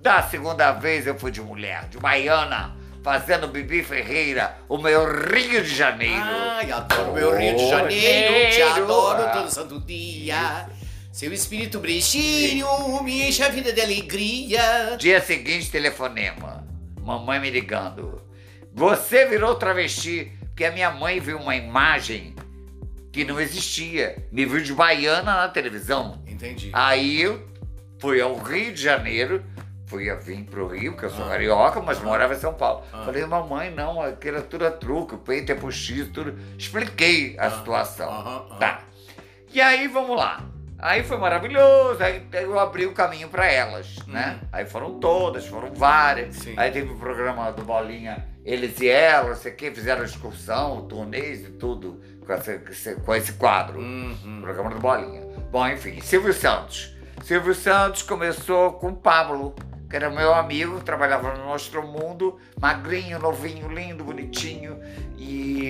Da 0.02 0.22
segunda 0.24 0.72
vez 0.72 1.06
eu 1.06 1.16
fui 1.16 1.32
de 1.32 1.42
mulher, 1.42 1.86
de 1.90 1.98
baiana, 1.98 2.76
fazendo 3.10 3.48
Bibi 3.48 3.84
Ferreira, 3.84 4.58
o 4.68 4.80
meu 4.80 5.06
Rio 5.06 5.64
de 5.64 5.76
Janeiro. 5.76 6.24
Ai, 6.26 6.72
adoro 6.72 7.14
meu 7.14 7.38
Rio 7.38 7.56
de 7.56 7.70
Janeiro, 7.70 8.34
te 8.50 8.58
Janeiro. 8.58 8.84
adoro 8.84 9.24
Ah. 9.24 9.30
todo 9.30 9.52
santo 9.52 9.80
dia. 9.80 10.68
Seu 11.12 11.32
espírito 11.32 11.80
brechinho 11.80 12.68
me 13.04 13.22
enche 13.30 13.44
a 13.44 13.50
vida 13.50 13.72
de 13.72 13.80
alegria. 13.80 14.98
Dia 14.98 15.22
seguinte, 15.22 15.70
telefonema. 15.70 16.66
Mamãe 17.00 17.40
me 17.40 17.52
ligando. 17.52 18.24
Você 18.74 19.28
virou 19.28 19.54
travesti, 19.54 20.32
porque 20.48 20.66
a 20.66 20.72
minha 20.72 20.90
mãe 20.90 21.20
viu 21.20 21.38
uma 21.38 21.56
imagem 21.56 22.34
que 23.14 23.24
não 23.24 23.40
existia. 23.40 24.16
Me 24.32 24.48
viu 24.48 24.64
de 24.64 24.74
baiana 24.74 25.36
na 25.44 25.48
televisão. 25.48 26.24
Entendi. 26.28 26.72
Aí 26.74 27.22
eu 27.22 27.48
fui 28.00 28.20
ao 28.20 28.36
Rio 28.36 28.74
de 28.74 28.82
Janeiro, 28.82 29.44
fui 29.88 30.10
a 30.10 30.16
vir 30.16 30.44
pro 30.46 30.68
Rio, 30.68 30.96
que 30.98 31.04
eu 31.04 31.10
sou 31.10 31.26
Ah. 31.26 31.30
carioca, 31.30 31.80
mas 31.82 32.00
morava 32.02 32.34
em 32.34 32.38
São 32.40 32.54
Paulo. 32.54 32.84
Ah. 32.92 33.04
Falei, 33.06 33.26
mamãe, 33.26 33.72
não, 33.72 34.02
aquilo 34.02 34.38
é 34.38 34.42
tudo 34.42 34.66
é 34.66 34.72
truque, 34.72 35.16
o 35.16 35.18
peito 35.18 35.52
é 35.52 35.56
postiço, 35.56 36.12
tudo. 36.12 36.38
Expliquei 36.58 37.36
a 37.40 37.48
Ah. 37.48 37.52
situação. 37.52 38.10
Aham. 38.10 38.58
Tá. 38.60 38.80
E 39.54 39.62
aí, 39.62 39.88
vamos 39.88 40.18
lá. 40.18 40.42
Aí 40.78 41.04
foi 41.04 41.18
maravilhoso, 41.18 42.04
aí 42.04 42.28
eu 42.34 42.60
abri 42.60 42.86
o 42.86 42.92
caminho 42.94 43.30
para 43.30 43.50
elas, 43.50 43.96
né? 44.08 44.40
Uhum. 44.42 44.48
Aí 44.52 44.66
foram 44.66 45.00
todas, 45.00 45.48
foram 45.48 45.74
várias. 45.74 46.36
Sim. 46.36 46.54
Aí 46.58 46.70
teve 46.70 46.92
o 46.92 46.98
programa 46.98 47.50
do 47.52 47.64
Bolinha, 47.64 48.26
eles 48.44 48.80
e 48.82 48.90
elas, 48.90 49.38
sei 49.40 49.54
que, 49.54 49.72
fizeram 49.72 50.04
excursão, 50.04 50.86
turnês 50.86 51.46
e 51.46 51.52
tudo 51.52 52.02
com 52.28 52.34
esse, 52.34 52.96
com 52.96 53.16
esse 53.16 53.34
quadro. 53.34 53.80
Uhum. 53.80 54.42
Programa 54.42 54.70
do 54.72 54.80
Bolinha. 54.80 55.22
Bom, 55.50 55.66
enfim, 55.68 56.02
Silvio 56.02 56.34
Santos. 56.34 56.94
Silvio 57.24 57.56
Santos 57.56 58.04
começou 58.04 58.74
com 58.74 58.90
o 58.90 58.96
Pablo, 58.96 59.56
que 59.96 60.04
era 60.04 60.10
meu 60.10 60.34
amigo, 60.34 60.82
trabalhava 60.82 61.34
no 61.38 61.46
Nostro 61.46 61.82
Mundo, 61.82 62.38
magrinho, 62.60 63.18
novinho, 63.18 63.70
lindo, 63.70 64.04
bonitinho. 64.04 64.78
E 65.18 65.70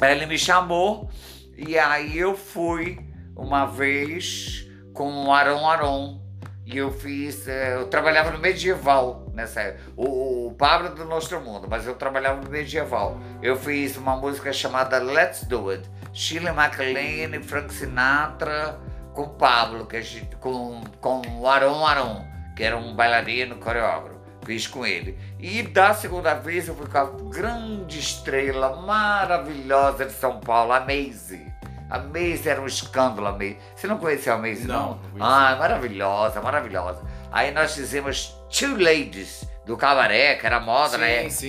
ele 0.00 0.24
me 0.24 0.38
chamou, 0.38 1.10
e 1.58 1.78
aí 1.78 2.16
eu 2.16 2.34
fui 2.34 2.98
uma 3.36 3.66
vez 3.66 4.66
com 4.94 5.26
o 5.26 5.30
Aron 5.34 5.68
Aron. 5.68 6.22
E 6.64 6.78
eu 6.78 6.90
fiz. 6.90 7.46
eh, 7.46 7.74
Eu 7.74 7.88
trabalhava 7.88 8.30
no 8.30 8.38
medieval 8.38 9.26
nessa 9.34 9.60
época. 9.60 9.92
O, 9.94 10.46
o 10.46 10.54
Pablo 10.54 10.86
é 10.86 10.90
do 10.92 11.04
Nostro 11.04 11.38
Mundo, 11.42 11.66
mas 11.68 11.86
eu 11.86 11.94
trabalhava 11.96 12.40
no 12.40 12.48
medieval. 12.48 13.20
Eu 13.42 13.56
fiz 13.56 13.94
uma 13.98 14.16
música 14.16 14.54
chamada 14.54 14.96
Let's 14.96 15.44
Do 15.44 15.68
It. 15.68 15.86
Shirley 16.14 16.54
MacLaine, 16.54 17.42
Frank 17.42 17.74
Sinatra, 17.74 18.80
com 19.12 19.28
Pablo, 19.28 19.84
que 19.84 19.98
a 19.98 20.00
gente, 20.00 20.34
com, 20.36 20.80
com 20.98 21.20
o 21.40 21.46
Aron 21.46 21.84
Aron, 21.84 22.29
que 22.60 22.64
era 22.64 22.76
um 22.76 22.92
bailarino 22.94 23.56
coreógrafo. 23.56 24.20
Fiz 24.44 24.66
com 24.66 24.84
ele. 24.84 25.18
E 25.38 25.62
da 25.62 25.94
segunda 25.94 26.34
vez 26.34 26.68
eu 26.68 26.74
fui 26.74 26.86
com 26.86 26.98
a 26.98 27.04
grande 27.30 27.98
estrela 27.98 28.76
maravilhosa 28.82 30.04
de 30.04 30.12
São 30.12 30.40
Paulo, 30.40 30.72
a 30.72 30.80
Maisy. 30.80 31.40
A 31.88 31.98
Maisy 31.98 32.50
era 32.50 32.60
um 32.60 32.66
escândalo, 32.66 33.28
a 33.28 33.32
Maisy. 33.32 33.56
Você 33.74 33.86
não 33.86 33.96
conheceu 33.96 34.34
a 34.34 34.36
Maisy, 34.38 34.66
Não, 34.68 35.00
não? 35.16 35.24
ah, 35.26 35.56
maravilhosa, 35.58 36.42
maravilhosa. 36.42 37.00
Aí 37.32 37.50
nós 37.50 37.74
fizemos 37.74 38.36
Two 38.50 38.76
Ladies 38.76 39.42
do 39.64 39.74
cabaré, 39.78 40.34
que 40.34 40.44
era 40.44 40.60
moda, 40.60 40.96
Sim, 40.96 40.98
né? 40.98 41.30
sim, 41.30 41.48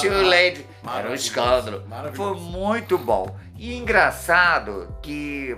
Two. 0.00 0.22
Ladies. 0.22 0.64
Era 0.96 1.10
um 1.10 1.14
escândalo. 1.14 1.82
Foi 2.14 2.36
muito 2.36 2.96
bom. 2.96 3.34
E 3.58 3.76
engraçado 3.76 4.96
que 5.02 5.56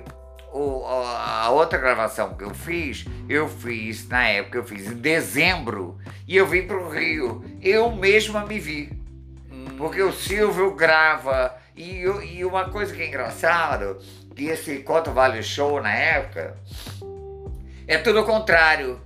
o- 0.59 0.85
a 0.87 1.51
outra 1.51 1.79
gravação 1.79 2.35
que 2.35 2.45
eu 2.45 2.55
fiz, 2.55 3.05
eu 3.29 3.49
fiz, 3.49 4.09
na 4.09 4.27
época, 4.29 4.59
eu 4.59 4.65
fiz 4.65 4.87
em 4.87 4.95
dezembro. 4.95 5.99
E 6.29 6.37
eu 6.37 6.47
vim 6.47 6.67
pro 6.67 6.89
Rio. 6.89 7.45
Eu 7.61 7.91
mesma 7.91 8.45
me 8.47 8.59
vi. 8.59 8.93
Porque 9.77 10.01
o 10.03 10.13
Silvio 10.13 10.75
grava. 10.75 11.57
E, 11.77 12.03
e 12.03 12.45
uma 12.45 12.69
coisa 12.71 12.95
que 12.95 13.03
é 13.03 13.09
engraçado, 13.09 13.99
que 14.37 14.45
esse 14.45 14.79
Quanto 14.79 15.11
Vale 15.11 15.41
o 15.41 15.43
Show 15.43 15.83
na 15.83 15.93
época, 15.93 16.57
é 17.87 17.99
tudo 17.99 18.21
o 18.21 18.25
contrário. 18.25 19.01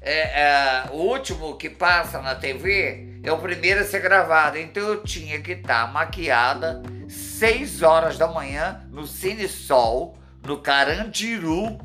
É, 0.00 0.40
é, 0.42 0.84
o 0.90 0.96
último 0.96 1.56
que 1.56 1.70
passa 1.70 2.20
na 2.20 2.34
TV 2.34 3.20
é 3.22 3.32
o 3.32 3.38
primeiro 3.38 3.80
a 3.80 3.84
ser 3.84 4.00
gravado. 4.00 4.58
Então 4.58 4.82
eu 4.82 5.02
tinha 5.02 5.40
que 5.40 5.52
estar 5.52 5.90
maquiada 5.92 6.82
6 7.08 7.82
horas 7.82 8.18
da 8.18 8.26
manhã 8.26 8.82
no 8.90 9.06
Cine 9.06 9.48
Sol, 9.48 10.18
no 10.46 10.58
Carandiru, 10.58 11.78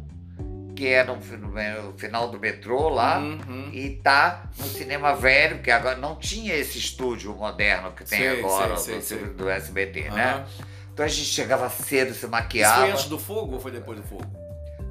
que 0.76 0.88
é 0.88 1.04
no, 1.04 1.16
no 1.16 1.98
final 1.98 2.30
do 2.30 2.40
metrô 2.40 2.90
lá 2.90 3.18
Uhum. 3.20 3.70
e 3.74 3.90
tá 4.04 4.44
no 4.58 4.66
cinema 4.66 5.16
velho, 5.16 5.60
que 5.62 5.72
agora 5.72 5.98
não 5.98 6.16
tinha 6.16 6.54
esse 6.56 6.78
estúdio 6.78 7.36
moderno 7.36 7.92
que 7.92 8.04
tem 8.06 8.20
Sei, 8.20 8.40
agora 8.40 8.78
sei, 8.78 8.96
do, 8.98 9.02
sei, 9.04 9.18
do 9.26 9.50
SBT, 9.50 10.08
Aham. 10.08 10.16
né? 10.16 10.46
Então 10.94 11.06
a 11.06 11.10
gente 11.10 11.26
chegava 11.30 11.70
cedo, 11.70 12.12
se 12.12 12.18
Isso 12.20 12.30
maquiava. 12.30 12.82
foi 12.82 12.92
antes 12.92 13.06
do 13.06 13.20
fogo 13.20 13.54
ou 13.56 13.60
foi 13.60 13.72
depois 13.72 14.00
do 14.00 14.08
fogo? 14.08 14.26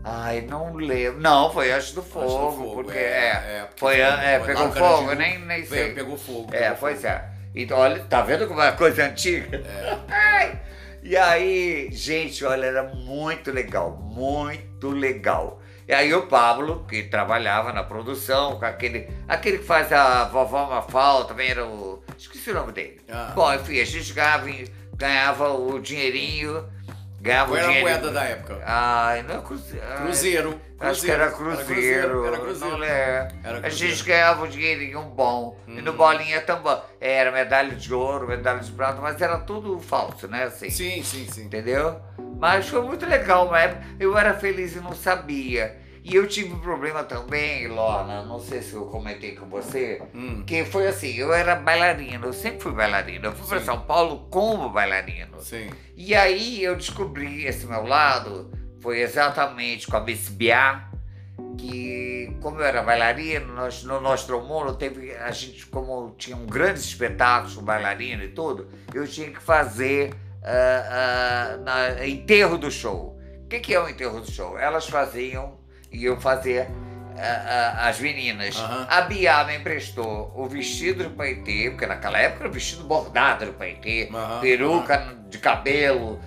Ai, 0.05 0.40
não 0.42 0.72
lembro. 0.74 1.20
Não, 1.20 1.52
foi 1.52 1.72
antes 1.72 1.90
do 1.92 2.00
fogo, 2.02 2.24
Antes 2.24 2.35
do 2.59 2.62
fogo, 2.64 2.74
porque 2.85 2.96
é, 2.98 3.02
é. 3.02 3.59
é, 3.59 3.64
porque 3.66 3.81
foi, 3.81 3.94
foi- 3.94 4.00
é, 4.02 4.38
foi 4.38 4.46
pegou 4.55 4.72
fogo, 4.72 5.14
nem, 5.14 5.38
nem 5.40 5.64
sei. 5.66 5.92
Pegou 5.92 6.16
fogo. 6.16 6.48
É, 6.55 6.59
pegou 6.61 6.76
pois 6.79 6.96
fogo. 7.02 7.09
é. 7.12 7.29
Então, 7.57 7.79
olha, 7.79 8.05
tá 8.05 8.22
vendo 8.22 8.46
como 8.46 8.61
é 8.61 8.70
coisa 8.72 9.05
antiga? 9.05 9.57
É. 9.57 9.98
Ai! 10.12 10.61
E 11.07 11.16
aí, 11.16 11.88
gente, 11.92 12.45
olha, 12.45 12.66
era 12.66 12.83
muito 12.83 13.53
legal, 13.53 13.92
muito 13.92 14.90
legal. 14.90 15.62
E 15.87 15.95
aí 15.95 16.12
o 16.12 16.27
Pablo, 16.27 16.85
que 16.88 17.05
trabalhava 17.05 17.73
na 17.73 17.85
produção, 17.85 18.59
com 18.59 18.64
aquele, 18.64 19.09
aquele 19.29 19.59
que 19.59 19.64
faz 19.64 19.92
a 19.92 20.25
vovó 20.25 20.66
Mafalda, 20.66 21.29
também 21.29 21.49
era 21.49 21.64
o. 21.64 22.03
Esqueci 22.19 22.51
o 22.51 22.55
nome 22.55 22.73
dele. 22.73 23.01
Ah. 23.09 23.31
Bom, 23.37 23.55
enfim, 23.55 23.79
a 23.79 23.85
gente 23.85 24.12
ganhava, 24.12 24.47
ganhava 24.97 25.53
o 25.53 25.79
dinheirinho, 25.79 26.69
ganhava 27.21 27.53
Qual 27.53 27.57
era 27.57 27.79
a 27.79 27.81
moeda 27.83 28.11
da 28.11 28.25
época? 28.25 28.61
Ai, 28.66 29.23
não 29.23 29.37
é 29.37 29.42
cruzeiro. 29.42 29.87
Cruzeiro. 29.99 30.61
Acho 30.79 31.03
que 31.03 31.11
era 31.11 31.31
cruzeiro. 31.31 32.27
Era 32.27 32.39
cruzeiro. 32.39 32.77
Não 32.79 32.85
é. 32.85 33.29
Era 33.43 33.59
A 33.59 33.61
cruzeiro. 33.62 33.71
gente 33.95 34.05
ganhava 34.05 34.45
um 34.45 34.49
dinheirinho 34.49 35.03
bom. 35.03 35.59
E 35.67 35.81
no 35.81 35.93
Hum. 35.93 35.97
bolinha 35.97 36.41
também. 36.43 36.79
Era 37.01 37.33
medalha 37.33 37.75
de 37.75 37.95
ouro, 37.95 38.27
medalha 38.29 38.61
de 38.61 38.71
prata, 38.73 39.01
mas 39.01 39.21
era 39.21 39.39
tudo 39.39 39.79
falso, 39.79 40.29
né? 40.29 40.45
Assim, 40.45 40.69
Sim, 40.71 41.03
sim, 41.03 41.27
sim. 41.27 41.45
Entendeu? 41.45 41.99
Mas 42.39 42.69
foi 42.69 42.83
muito 42.83 43.07
legal, 43.07 43.47
uma 43.49 43.59
época. 43.61 43.83
Eu 43.99 44.17
era 44.19 44.35
feliz 44.35 44.77
e 44.77 44.81
não 44.81 44.93
sabia. 44.95 45.79
E 46.05 46.15
eu 46.15 46.27
tive 46.29 46.53
um 46.55 46.61
problema 46.61 47.03
também, 47.03 47.67
Lorna, 47.67 48.23
não 48.23 48.39
sei 48.39 48.62
se 48.62 48.75
eu 48.75 48.85
comentei 48.87 49.35
com 49.35 49.47
você, 49.47 50.01
Hum. 50.15 50.45
que 50.47 50.65
foi 50.65 50.87
assim, 50.87 51.17
eu 51.17 51.33
era 51.35 51.57
bailarino, 51.57 52.27
eu 52.29 52.33
sempre 52.33 52.61
fui 52.61 52.71
bailarino. 52.71 53.25
Eu 53.27 53.33
fui 53.33 53.45
para. 53.49 53.61
São 53.65 53.81
Paulo 53.81 54.29
como 54.31 54.69
bailarino. 54.69 55.41
Sim. 55.41 55.69
E 55.97 56.15
aí 56.15 56.62
eu 56.62 56.77
descobri 56.77 57.45
esse 57.47 57.67
meu 57.67 57.85
lado, 57.85 58.53
foi 58.87 59.01
exatamente 59.01 59.88
com 59.88 59.96
a 59.96 60.01
Miss 60.01 60.29
Biá, 60.29 60.85
que 61.59 62.33
como 62.40 62.61
eu 62.61 62.64
era 62.64 62.85
bailarino, 62.85 63.53
nós, 63.53 63.83
no 63.83 64.01
nosso 64.01 64.31
mundo 64.42 64.75
teve, 64.77 65.12
a 65.12 65.33
gente, 65.33 65.66
como 65.66 66.14
tinha 66.16 66.37
um 66.37 66.46
grandes 66.46 66.85
espetáculos 66.85 67.57
com 67.57 67.62
bailarino 67.64 68.22
e 68.22 68.29
tudo, 68.29 68.68
eu 68.94 69.05
tinha 69.05 69.29
que 69.33 69.42
fazer 69.42 70.14
ah, 70.40 70.85
ah, 70.88 71.57
na- 71.57 72.07
enterro 72.07 72.57
do 72.57 72.70
show. 72.70 73.18
O 73.44 73.49
que, 73.49 73.59
que 73.59 73.75
é 73.75 73.81
o 73.81 73.88
enterro 73.88 74.20
do 74.20 74.31
show? 74.31 74.57
Elas 74.57 74.87
faziam 74.87 75.59
e 75.90 76.05
eu 76.05 76.20
fazia 76.20 76.68
as 77.79 77.99
meninas. 77.99 78.55
Aham. 78.57 78.87
A 78.88 79.01
Biá 79.01 79.42
me 79.44 79.57
emprestou 79.57 80.33
o 80.37 80.46
vestido 80.46 81.03
do 81.03 81.11
paetê, 81.11 81.70
porque 81.70 81.87
naquela 81.87 82.18
época 82.20 82.42
era 82.44 82.49
o 82.51 82.53
vestido 82.53 82.85
bordado 82.85 83.46
do 83.46 83.53
paetê, 83.55 84.09
Aham, 84.14 84.40
peruca 84.40 85.16
de 85.29 85.38
cabelo, 85.38 86.20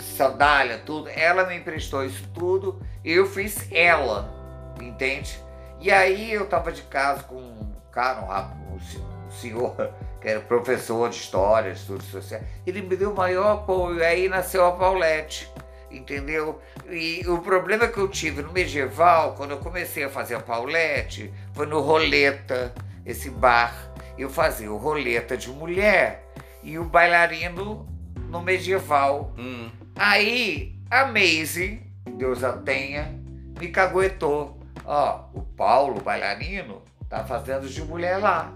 sandália, 0.00 0.78
tudo. 0.78 1.08
Ela 1.08 1.44
me 1.44 1.56
emprestou 1.56 2.04
isso 2.04 2.28
tudo 2.34 2.80
eu 3.04 3.26
fiz 3.26 3.68
ela, 3.70 4.32
entende? 4.80 5.38
E 5.78 5.90
aí 5.90 6.32
eu 6.32 6.46
tava 6.46 6.72
de 6.72 6.82
casa 6.82 7.22
com 7.24 7.36
um 7.36 7.74
cara, 7.92 8.22
um, 8.22 8.28
rap- 8.28 8.56
um 8.72 8.80
se- 8.80 9.02
senhor, 9.40 9.76
que 10.22 10.28
era 10.28 10.40
professor 10.40 11.10
de 11.10 11.16
história, 11.16 11.70
estudos 11.70 12.06
sociais. 12.06 12.42
Ele 12.66 12.80
me 12.80 12.96
deu 12.96 13.12
o 13.12 13.16
maior 13.16 13.52
apoio, 13.56 14.02
aí 14.02 14.28
nasceu 14.28 14.64
a 14.64 14.72
Paulette. 14.72 15.52
Entendeu? 15.90 16.60
E 16.90 17.22
o 17.28 17.38
problema 17.38 17.86
que 17.86 17.98
eu 17.98 18.08
tive 18.08 18.42
no 18.42 18.52
medieval, 18.52 19.34
quando 19.36 19.52
eu 19.52 19.58
comecei 19.58 20.02
a 20.02 20.08
fazer 20.08 20.34
a 20.34 20.40
Paulette, 20.40 21.32
foi 21.52 21.66
no 21.66 21.80
Roleta, 21.80 22.74
esse 23.06 23.30
bar. 23.30 23.92
Eu 24.18 24.28
fazia 24.28 24.72
o 24.72 24.76
Roleta 24.76 25.36
de 25.36 25.50
mulher 25.50 26.26
e 26.64 26.78
o 26.80 26.84
bailarino 26.84 27.86
no 28.34 28.42
medieval. 28.42 29.32
Hum. 29.38 29.70
Aí 29.94 30.74
a 30.90 31.06
Maisie, 31.06 31.80
Deus 32.18 32.42
a 32.42 32.52
tenha, 32.52 33.14
me 33.60 33.68
caguetou. 33.68 34.58
Ó, 34.84 35.26
o 35.32 35.42
Paulo, 35.42 36.00
bailarino, 36.00 36.82
tá 37.08 37.24
fazendo 37.24 37.68
de 37.68 37.80
mulher 37.82 38.18
lá. 38.18 38.52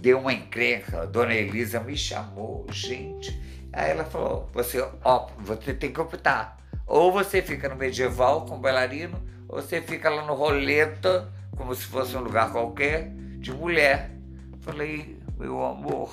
Deu 0.00 0.18
uma 0.18 0.32
encrenca, 0.32 1.02
a 1.02 1.06
dona 1.06 1.34
Elisa 1.34 1.78
me 1.78 1.96
chamou, 1.96 2.66
gente. 2.70 3.40
Aí 3.72 3.92
ela 3.92 4.04
falou: 4.04 4.50
você, 4.52 4.84
ó, 5.04 5.28
você 5.38 5.72
tem 5.72 5.92
que 5.92 6.00
optar. 6.00 6.58
Ou 6.84 7.12
você 7.12 7.40
fica 7.40 7.68
no 7.68 7.76
medieval 7.76 8.44
com 8.44 8.58
bailarino, 8.58 9.22
ou 9.48 9.62
você 9.62 9.80
fica 9.80 10.10
lá 10.10 10.26
no 10.26 10.34
roleta, 10.34 11.32
como 11.56 11.72
se 11.76 11.86
fosse 11.86 12.16
um 12.16 12.20
lugar 12.20 12.50
qualquer, 12.50 13.12
de 13.38 13.52
mulher. 13.52 14.10
Falei, 14.60 15.16
meu 15.38 15.64
amor, 15.64 16.12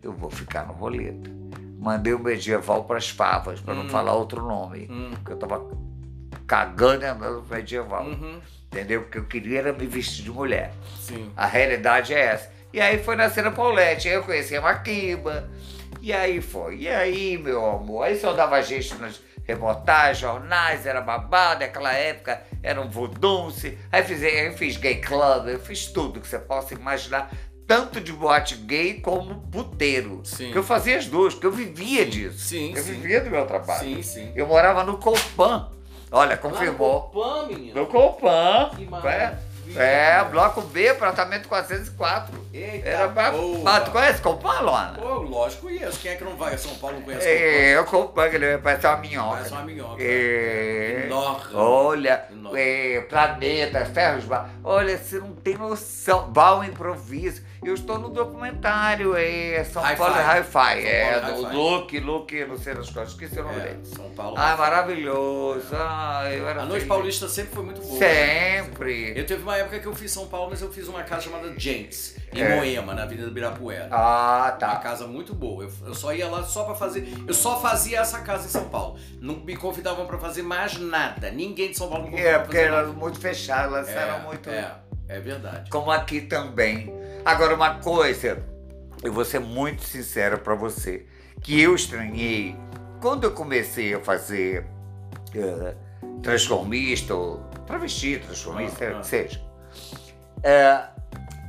eu 0.00 0.12
vou 0.12 0.30
ficar 0.30 0.66
no 0.66 0.74
roleta. 0.74 1.40
Mandei 1.80 2.12
o 2.12 2.18
medieval 2.18 2.84
para 2.84 2.98
as 2.98 3.08
favas, 3.08 3.58
para 3.60 3.74
não 3.74 3.84
Hum. 3.84 3.88
falar 3.88 4.12
outro 4.12 4.42
nome. 4.42 4.86
Hum. 4.90 5.10
Porque 5.14 5.32
eu 5.32 5.36
tava 5.38 5.64
cagando 6.46 7.04
e 7.04 7.08
andando 7.08 7.44
medieval. 7.50 8.04
Uhum. 8.04 8.38
Entendeu? 8.70 9.02
Porque 9.02 9.18
eu 9.18 9.24
queria 9.24 9.58
era 9.60 9.72
me 9.72 9.86
vestir 9.86 10.22
de 10.24 10.30
mulher. 10.30 10.72
Sim. 11.00 11.32
A 11.36 11.46
realidade 11.46 12.12
é 12.14 12.20
essa. 12.20 12.52
E 12.72 12.80
aí 12.80 13.02
foi 13.02 13.16
nascer 13.16 13.44
a 13.46 13.50
Paulette. 13.50 14.08
Aí 14.08 14.14
eu 14.14 14.22
conheci 14.22 14.54
a 14.56 14.60
Maquiba. 14.60 15.48
E 16.00 16.12
aí 16.12 16.40
foi. 16.40 16.76
E 16.80 16.88
aí, 16.88 17.36
meu 17.38 17.64
amor? 17.64 18.04
Aí 18.04 18.16
só 18.18 18.32
dava 18.32 18.60
jeito 18.62 18.94
nas 18.98 19.20
reportagens, 19.44 20.18
jornais, 20.18 20.86
era 20.86 21.00
babado. 21.00 21.60
Naquela 21.60 21.92
época 21.92 22.42
era 22.62 22.80
um 22.80 22.88
vodunce. 22.88 23.76
Aí 23.90 24.02
fiz, 24.04 24.22
aí 24.22 24.52
fiz 24.56 24.76
gay 24.76 24.96
club, 25.00 25.48
eu 25.48 25.58
fiz 25.58 25.86
tudo 25.86 26.20
que 26.20 26.28
você 26.28 26.38
possa 26.38 26.74
imaginar. 26.74 27.30
Tanto 27.70 28.00
de 28.00 28.12
boate 28.12 28.56
gay 28.56 28.94
como 28.94 29.42
puteiro. 29.42 30.22
Sim. 30.24 30.50
Que 30.50 30.58
eu 30.58 30.62
fazia 30.64 30.98
as 30.98 31.06
duas, 31.06 31.34
porque 31.34 31.46
eu 31.46 31.52
vivia 31.52 32.02
Sim, 32.02 32.10
disso. 32.10 32.38
sim, 32.40 32.74
eu 32.74 32.82
sim. 32.82 32.94
vivia 32.94 33.20
do 33.20 33.30
meu 33.30 33.46
trabalho. 33.46 33.78
Sim, 33.78 34.02
sim. 34.02 34.32
Eu 34.34 34.48
morava 34.48 34.82
no 34.82 34.98
Copan. 34.98 35.68
Olha, 36.10 36.36
confirmou. 36.36 37.02
Copan, 37.02 37.46
menino. 37.46 37.80
No 37.80 37.86
Copan. 37.86 38.70
Que 38.74 38.88
É, 39.08 39.38
é, 39.76 40.24
bloco 40.24 40.62
B, 40.62 40.88
apartamento 40.88 41.46
404. 41.46 42.44
Eita 42.52 42.88
Era 42.88 43.08
pra... 43.08 43.32
Ah, 43.64 43.80
tu 43.80 43.92
conhece 43.92 44.20
Copan, 44.20 44.62
Luana? 44.62 44.98
Pô, 44.98 45.18
lógico 45.20 45.62
conheço. 45.62 46.00
Quem 46.00 46.10
é 46.10 46.16
que 46.16 46.24
não 46.24 46.34
vai 46.36 46.54
a 46.54 46.58
São 46.58 46.74
Paulo 46.74 46.96
não 46.96 47.02
conhece 47.04 47.28
É, 47.28 47.78
o 47.78 47.84
Copan, 47.84 48.30
que 48.30 48.34
ele 48.34 48.58
parece 48.58 48.84
uma 48.84 48.96
minhoca. 48.96 49.36
Parece 49.36 49.52
uma 49.52 49.62
minhoca. 49.62 50.02
É. 50.02 51.04
Enorme. 51.06 51.54
Olha, 51.54 52.24
Enorme. 52.32 52.60
é, 52.60 53.00
planeta, 53.02 53.86
ferros. 53.86 54.24
Olha, 54.64 54.98
você 54.98 55.20
não 55.20 55.36
tem 55.36 55.56
noção. 55.56 56.32
Bal 56.32 56.64
improviso. 56.64 57.48
Eu 57.62 57.74
estou 57.74 57.98
no 57.98 58.08
documentário, 58.08 59.14
é 59.14 59.62
São 59.64 59.82
Hi-Fi. 59.82 59.96
Paulo 59.96 60.14
Hi-Fi. 60.14 60.80
São 60.80 60.90
É, 60.90 61.20
Paulo 61.20 61.36
do 61.36 61.42
Hi-Fi. 61.42 61.56
Luke, 61.56 62.00
Luke, 62.00 62.44
não 62.46 62.56
sei 62.56 62.74
das 62.74 62.88
coisas, 62.88 63.12
esqueci 63.12 63.38
o 63.38 63.44
nome 63.44 63.58
É, 63.58 63.62
dele. 63.64 63.80
São 63.84 64.08
Paulo. 64.10 64.34
Ah, 64.38 64.56
maravilhoso. 64.56 65.66
Ah, 65.74 66.22
eu 66.32 66.48
era 66.48 66.62
A 66.62 66.64
Noite 66.64 66.80
feliz. 66.80 66.88
Paulista 66.88 67.28
sempre 67.28 67.54
foi 67.54 67.64
muito 67.64 67.82
boa. 67.82 67.98
Sempre. 67.98 69.12
Eu 69.18 69.26
teve 69.26 69.42
uma 69.42 69.58
época 69.58 69.78
que 69.78 69.86
eu 69.86 69.94
fiz 69.94 70.10
São 70.10 70.26
Paulo, 70.26 70.48
mas 70.50 70.62
eu 70.62 70.72
fiz 70.72 70.88
uma 70.88 71.02
casa 71.02 71.22
chamada 71.22 71.52
Gents, 71.58 72.16
em 72.32 72.40
É. 72.40 72.56
Moema, 72.56 72.94
na 72.94 73.02
Avenida 73.02 73.28
Ibirapuera. 73.28 73.88
Ah, 73.92 74.40
Uma 74.48 74.52
tá. 74.52 74.76
casa 74.76 75.06
muito 75.06 75.34
boa. 75.34 75.64
Eu, 75.64 75.72
eu 75.88 75.94
só 75.94 76.14
ia 76.14 76.28
lá 76.28 76.42
só 76.42 76.64
pra 76.64 76.74
fazer. 76.74 77.06
Eu 77.28 77.34
só 77.34 77.60
fazia 77.60 78.00
essa 78.00 78.20
casa 78.20 78.46
em 78.46 78.50
São 78.50 78.70
Paulo. 78.70 78.98
Não 79.20 79.34
me 79.36 79.54
convidavam 79.54 80.06
pra 80.06 80.16
fazer 80.18 80.42
mais 80.42 80.78
nada. 80.78 81.30
Ninguém 81.30 81.70
de 81.72 81.76
São 81.76 81.88
Paulo 81.90 82.04
me 82.04 82.10
convidava 82.12 82.36
É, 82.36 82.38
porque 82.38 82.56
era 82.56 82.86
muito 82.86 83.20
fechado, 83.20 83.74
elas 83.76 83.88
É, 83.90 83.92
eram 83.98 84.20
muito. 84.20 84.48
É, 84.48 84.74
é 85.08 85.20
verdade. 85.20 85.68
Como 85.70 85.90
aqui 85.90 86.22
também. 86.22 86.98
Agora, 87.24 87.54
uma 87.54 87.74
coisa, 87.80 88.42
eu 89.02 89.12
vou 89.12 89.24
ser 89.24 89.40
muito 89.40 89.82
sincero 89.82 90.38
pra 90.38 90.54
você, 90.54 91.06
que 91.42 91.60
eu 91.60 91.74
estranhei 91.74 92.56
quando 93.00 93.24
eu 93.24 93.32
comecei 93.32 93.94
a 93.94 94.00
fazer 94.00 94.66
eh, 95.34 95.74
transformista, 96.22 97.14
ou 97.14 97.38
travesti, 97.66 98.18
transformista, 98.18 98.84
Ah, 98.86 98.96
ah. 98.96 99.00
que 99.00 99.06
seja. 99.06 99.40
eh, 100.42 100.82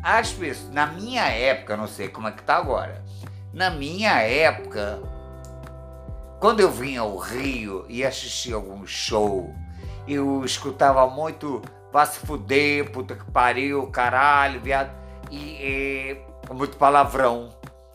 as 0.03 0.31
pessoas, 0.31 0.69
na 0.73 0.87
minha 0.87 1.23
época, 1.27 1.77
não 1.77 1.87
sei 1.87 2.07
como 2.09 2.27
é 2.27 2.31
que 2.31 2.43
tá 2.43 2.57
agora, 2.57 3.03
na 3.53 3.69
minha 3.69 4.19
época, 4.21 4.99
quando 6.39 6.59
eu 6.59 6.71
vinha 6.71 7.01
ao 7.01 7.17
Rio 7.17 7.85
e 7.87 8.03
assistia 8.03 8.55
algum 8.55 8.85
show, 8.85 9.53
eu 10.07 10.43
escutava 10.43 11.07
muito 11.07 11.61
vá 11.93 12.05
se 12.05 12.19
fuder, 12.19 12.89
puta 12.91 13.15
que 13.15 13.29
pariu, 13.31 13.87
caralho, 13.87 14.59
viado. 14.61 15.00
E 15.31 15.57
é, 16.49 16.53
muito 16.53 16.77
palavrão. 16.77 17.49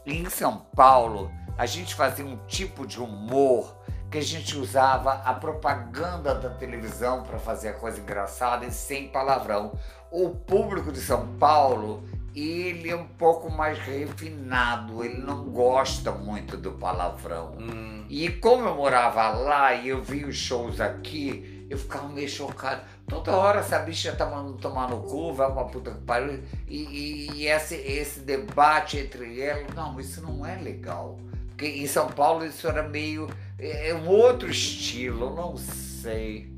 E 0.05 0.15
em 0.15 0.29
São 0.31 0.59
Paulo, 0.75 1.31
a 1.59 1.67
gente 1.67 1.95
fazia 1.95 2.25
um 2.25 2.37
tipo 2.47 2.87
de 2.87 3.01
humor 3.01 3.77
que 4.11 4.19
a 4.19 4.23
gente 4.23 4.57
usava 4.57 5.13
a 5.13 5.35
propaganda 5.35 6.35
da 6.35 6.49
televisão 6.51 7.23
para 7.23 7.39
fazer 7.39 7.69
a 7.69 7.73
coisa 7.75 8.01
engraçada 8.01 8.65
e 8.65 8.73
sem 8.73 9.09
palavrão. 9.09 9.73
O 10.11 10.31
público 10.31 10.93
de 10.93 11.01
São 11.01 11.27
Paulo, 11.39 12.05
ele 12.35 12.89
é 12.89 12.97
um 12.97 13.07
pouco 13.07 13.51
mais 13.51 13.79
refinado, 13.79 15.05
ele 15.05 15.19
não 15.19 15.47
gosta 15.51 16.13
muito 16.13 16.57
do 16.57 16.73
palavrão. 16.73 17.57
Hum, 17.59 18.07
E 18.09 18.31
como 18.31 18.69
eu 18.69 18.77
morava 18.77 19.29
lá 19.31 19.75
e 19.75 19.89
eu 19.89 20.03
vi 20.03 20.25
os 20.25 20.37
shows 20.37 20.81
aqui, 20.81 21.67
eu 21.69 21.77
ficava 21.77 22.09
meio 22.09 22.29
chocado. 22.29 22.83
Toda 23.09 23.37
hora 23.37 23.61
essa 23.61 23.79
bicha 23.79 24.13
tá 24.17 24.27
mandando 24.27 24.55
tomar 24.59 24.89
no 24.91 25.01
cu, 25.03 25.33
vai 25.33 25.51
pra 25.53 25.65
puta 25.65 25.93
que 25.93 26.01
pariu. 26.01 26.43
E, 26.67 26.83
e- 26.83 27.31
e 27.35 27.47
esse, 27.47 27.75
esse 27.77 28.21
debate 28.21 28.99
entre 28.99 29.41
elas, 29.41 29.73
não, 29.75 29.99
isso 30.01 30.21
não 30.23 30.45
é 30.45 30.57
legal. 30.57 31.17
Porque 31.49 31.67
em 31.67 31.87
São 31.87 32.09
Paulo 32.09 32.45
isso 32.45 32.67
era 32.67 32.83
meio. 32.83 33.31
É 33.59 33.91
é 33.91 33.95
um 33.95 34.09
outro 34.09 34.51
estilo, 34.51 35.27
eu 35.27 35.35
não 35.35 35.57
sei. 35.57 36.53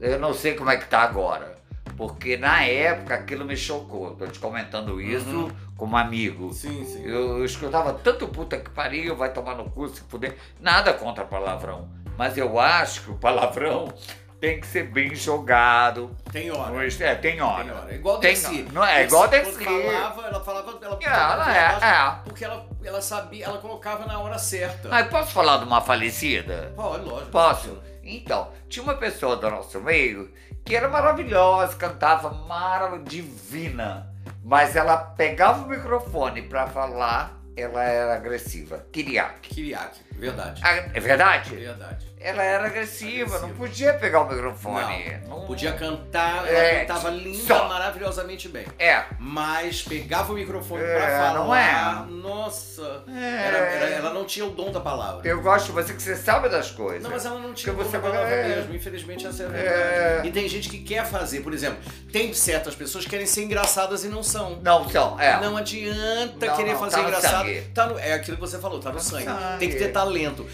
Eu 0.00 0.18
não 0.18 0.34
sei 0.34 0.54
como 0.54 0.70
é 0.70 0.76
que 0.76 0.86
tá 0.86 1.00
agora. 1.00 1.54
Porque 1.96 2.36
na 2.36 2.62
época 2.64 3.14
aquilo 3.14 3.44
me 3.44 3.56
chocou. 3.56 4.14
Tô 4.16 4.26
te 4.26 4.38
comentando 4.38 5.00
isso 5.00 5.28
Uhum. 5.30 5.50
como 5.76 5.96
amigo. 5.96 6.52
sim, 6.52 6.84
sim. 6.84 7.02
Eu, 7.04 7.38
eu 7.38 7.44
escutava 7.44 7.92
tanto 7.94 8.28
puta 8.28 8.58
que 8.58 8.68
pariu, 8.70 9.16
vai 9.16 9.32
tomar 9.32 9.54
no 9.54 9.70
cu, 9.70 9.88
se 9.88 10.02
fuder. 10.02 10.36
Nada 10.60 10.92
contra 10.92 11.24
palavrão. 11.24 11.88
Mas 12.18 12.36
eu 12.36 12.58
acho 12.60 13.02
que 13.04 13.10
o 13.12 13.14
palavrão 13.14 13.92
tem 14.44 14.60
que 14.60 14.66
ser 14.66 14.84
bem 14.84 15.14
jogado. 15.14 16.14
Tem 16.30 16.50
hora. 16.50 16.86
É, 16.86 17.14
tem 17.14 17.40
hora. 17.40 17.64
Tem 17.64 17.72
hora. 17.72 17.92
É 17.92 17.94
igual 17.94 18.18
Tem- 18.18 18.34
Desi. 18.34 18.62
não, 18.72 18.84
é 18.84 19.04
igual 19.04 19.26
Desi, 19.28 19.52
Desi. 19.52 19.64
quando 19.64 19.82
falava, 19.82 20.22
ela 20.28 20.44
falava, 20.44 20.78
ela, 20.82 20.98
Ela 21.02 21.56
é, 21.56 21.88
é. 21.90 22.18
Porque 22.24 22.44
ela, 22.44 22.66
ela 22.84 23.00
sabia, 23.00 23.46
ela 23.46 23.58
colocava 23.58 24.04
na 24.06 24.18
hora 24.18 24.38
certa. 24.38 24.88
Ah, 24.94 25.00
eu 25.00 25.08
posso 25.08 25.32
falar 25.32 25.58
de 25.58 25.64
uma 25.64 25.80
falecida? 25.80 26.72
Pode, 26.76 27.04
lógico. 27.04 27.30
Posso? 27.30 27.82
Então, 28.02 28.50
tinha 28.68 28.82
uma 28.82 28.94
pessoa 28.94 29.36
do 29.36 29.50
nosso 29.50 29.80
meio 29.80 30.30
que 30.64 30.76
era 30.76 30.88
maravilhosa, 30.88 31.74
cantava 31.76 32.30
maravilhosa, 32.30 33.04
divina. 33.04 34.10
Mas 34.42 34.76
ela 34.76 34.96
pegava 34.96 35.64
o 35.64 35.68
microfone 35.68 36.42
pra 36.42 36.66
falar, 36.66 37.32
ela 37.56 37.82
era 37.82 38.14
agressiva. 38.14 38.84
Kiriak. 38.92 39.40
Kiriak, 39.48 40.00
verdade. 40.18 40.60
Ah, 40.64 40.74
É 40.92 41.00
verdade? 41.00 41.54
Verdade. 41.54 42.14
Ela 42.24 42.42
era 42.42 42.64
agressiva, 42.68 43.32
não 43.32 43.48
Agressiva. 43.50 43.58
podia 43.58 43.92
pegar 43.94 44.20
o 44.22 44.28
microfone. 44.30 45.18
Não, 45.28 45.40
não 45.40 45.46
podia 45.46 45.72
cantar, 45.72 46.48
ela 46.48 46.58
É, 46.58 46.80
cantava 46.86 47.10
linda, 47.10 47.36
só. 47.54 47.68
maravilhosamente 47.68 48.48
bem. 48.48 48.64
É. 48.78 49.04
Mas 49.18 49.82
pegava 49.82 50.32
o 50.32 50.34
microfone 50.34 50.82
É, 50.82 50.96
pra 50.96 51.06
falar. 51.18 51.34
não 51.34 51.54
é? 51.54 52.06
Nossa. 52.08 53.02
É. 53.08 53.46
Era- 53.46 53.58
era- 53.58 53.90
ela 53.96 54.14
não 54.14 54.24
tinha 54.24 54.46
o 54.46 54.50
dom 54.52 54.72
da 54.72 54.80
palavra. 54.80 55.28
Eu 55.28 55.42
gosto 55.42 55.66
de 55.66 55.72
você 55.72 55.92
que 55.92 56.02
você 56.02 56.16
sabe 56.16 56.48
das 56.48 56.70
coisas. 56.70 57.02
Não, 57.02 57.10
mas 57.10 57.26
ela 57.26 57.38
não 57.38 57.52
tinha 57.52 57.74
o 57.74 57.76
dom 57.76 57.90
da 57.90 57.98
palavra 57.98 58.26
é. 58.34 58.48
mesmo. 58.56 58.74
Infelizmente, 58.74 59.26
essa 59.26 59.42
é 59.42 59.46
a 59.46 59.48
É. 59.50 59.52
verdade. 59.52 60.28
E 60.28 60.32
tem 60.32 60.48
gente 60.48 60.70
que 60.70 60.78
quer 60.78 61.04
fazer, 61.04 61.40
por 61.40 61.52
exemplo, 61.52 61.76
tem 62.10 62.32
certas 62.32 62.74
pessoas 62.74 63.04
que 63.04 63.10
querem 63.10 63.26
ser 63.26 63.42
engraçadas 63.44 64.02
e 64.02 64.08
não 64.08 64.22
são. 64.22 64.58
Não 64.62 64.88
são, 64.88 65.20
é. 65.20 65.38
Não 65.40 65.58
adianta 65.58 66.46
Não, 66.46 66.56
querer 66.56 66.72
não, 66.72 66.78
fazer 66.80 66.96
tá 66.96 67.02
engraçado. 67.02 67.36
sangue. 67.44 67.60
Tá 67.74 67.86
no- 67.86 67.98
é 67.98 68.14
aquilo 68.14 68.38
que 68.38 68.40
você 68.40 68.58
falou, 68.58 68.80
tá 68.80 68.88
no 68.90 68.96
Tá 68.96 69.02
no 69.02 69.10
sangue. 69.10 69.24
sangue. 69.24 69.58
Tem 69.58 69.68
que 69.68 69.76
ter 69.76 69.88
talento. 69.88 70.03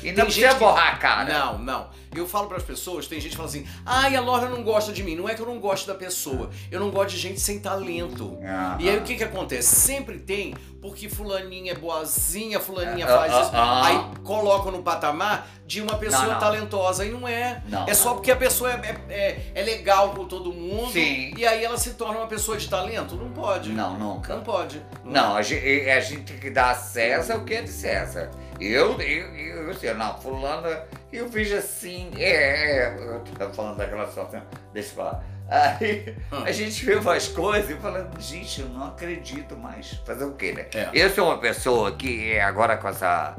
E 0.02 0.08
não 0.08 0.14
tem 0.16 0.24
precisa 0.24 0.48
que- 0.48 0.54
borrar 0.54 0.94
a 0.94 0.96
cara. 0.96 1.32
Não, 1.32 1.58
não. 1.58 2.00
Eu 2.14 2.26
falo 2.26 2.48
pras 2.48 2.64
pessoas, 2.64 3.06
tem 3.06 3.20
gente 3.20 3.30
que 3.30 3.36
fala 3.36 3.48
assim: 3.48 3.64
ai, 3.86 4.16
a 4.16 4.20
Laura 4.20 4.48
não 4.48 4.64
gosta 4.64 4.92
de 4.92 5.00
mim. 5.02 5.14
Não 5.14 5.28
é 5.28 5.34
que 5.34 5.40
eu 5.42 5.46
não 5.46 5.60
gosto 5.60 5.86
da 5.86 5.94
pessoa. 5.94 6.50
Eu 6.68 6.80
não 6.80 6.90
gosto 6.90 7.10
de 7.10 7.18
gente 7.18 7.38
sem 7.40 7.60
talento. 7.60 8.36
Ah. 8.44 8.76
E 8.80 8.88
aí 8.90 8.98
o 8.98 9.02
que 9.02 9.14
que 9.16 9.22
acontece? 9.22 9.76
Sempre 9.76 10.18
tem, 10.18 10.52
porque 10.82 11.08
fulaninha 11.08 11.70
é 11.70 11.74
boazinha, 11.76 12.58
fulaninha 12.58 13.06
Ah, 13.06 13.16
faz 13.16 13.32
ah, 13.32 13.40
isso. 13.42 13.50
ah. 13.54 13.86
Aí 13.86 14.22
colocam 14.24 14.72
no 14.72 14.82
patamar 14.82 15.46
de 15.64 15.80
uma 15.80 15.96
pessoa 15.98 16.24
Não, 16.24 16.32
não. 16.32 16.38
talentosa. 16.40 17.06
E 17.06 17.10
não 17.10 17.28
é. 17.28 17.62
Não, 17.68 17.86
é 17.86 17.94
só 17.94 18.14
porque 18.14 18.32
a 18.32 18.36
pessoa 18.36 18.72
é, 18.72 18.74
é, 19.08 19.14
é- 19.14 19.52
é 19.54 19.62
legal 19.62 20.10
com 20.10 20.24
todo 20.24 20.52
mundo. 20.52 20.90
Sim. 20.90 21.32
E 21.36 21.46
aí 21.46 21.62
ela 21.64 21.78
se 21.78 21.90
torna 21.94 22.18
uma 22.18 22.26
pessoa 22.26 22.56
de 22.56 22.68
talento. 22.68 23.14
Não 23.14 23.30
pode. 23.30 23.70
Não, 23.70 23.96
nunca. 23.96 24.34
Não 24.34 24.42
pode. 24.42 24.82
Não, 25.04 25.36
a 25.36 25.42
gente, 25.42 25.88
a 25.88 26.00
gente 26.00 26.22
tem 26.24 26.38
que 26.40 26.50
dar 26.50 26.70
a 26.70 26.74
César 26.74 27.36
o 27.36 27.44
que 27.44 27.54
é 27.54 27.62
de 27.62 27.70
César. 27.70 28.32
Eu, 28.60 29.00
eu, 29.00 29.72
eu, 29.82 29.94
não, 29.96 30.20
fulana, 30.20 30.84
eu 31.12 31.28
vejo 31.28 31.56
assim, 31.56 32.10
é, 32.16 32.82
é, 32.82 32.96
eu 32.98 33.20
tô 33.38 33.50
falando 33.54 33.78
daquela 33.78 34.06
situação, 34.06 34.42
deixa 34.72 34.90
eu 34.90 34.94
falar. 34.96 35.24
Aí 35.48 36.14
Hum. 36.32 36.44
a 36.44 36.52
gente 36.52 36.84
vê 36.84 36.94
umas 36.94 37.26
coisas 37.28 37.70
e 37.70 37.74
fala, 37.80 38.08
gente, 38.20 38.60
eu 38.60 38.68
não 38.68 38.84
acredito 38.88 39.56
mais. 39.56 39.94
Fazer 40.06 40.24
o 40.24 40.32
quê, 40.34 40.52
né? 40.52 40.66
É. 40.74 40.90
Eu 40.92 41.10
sou 41.10 41.26
uma 41.26 41.38
pessoa 41.38 41.90
que 41.92 42.30
é 42.32 42.40
agora 42.42 42.76
com 42.76 42.88
essa 42.88 43.34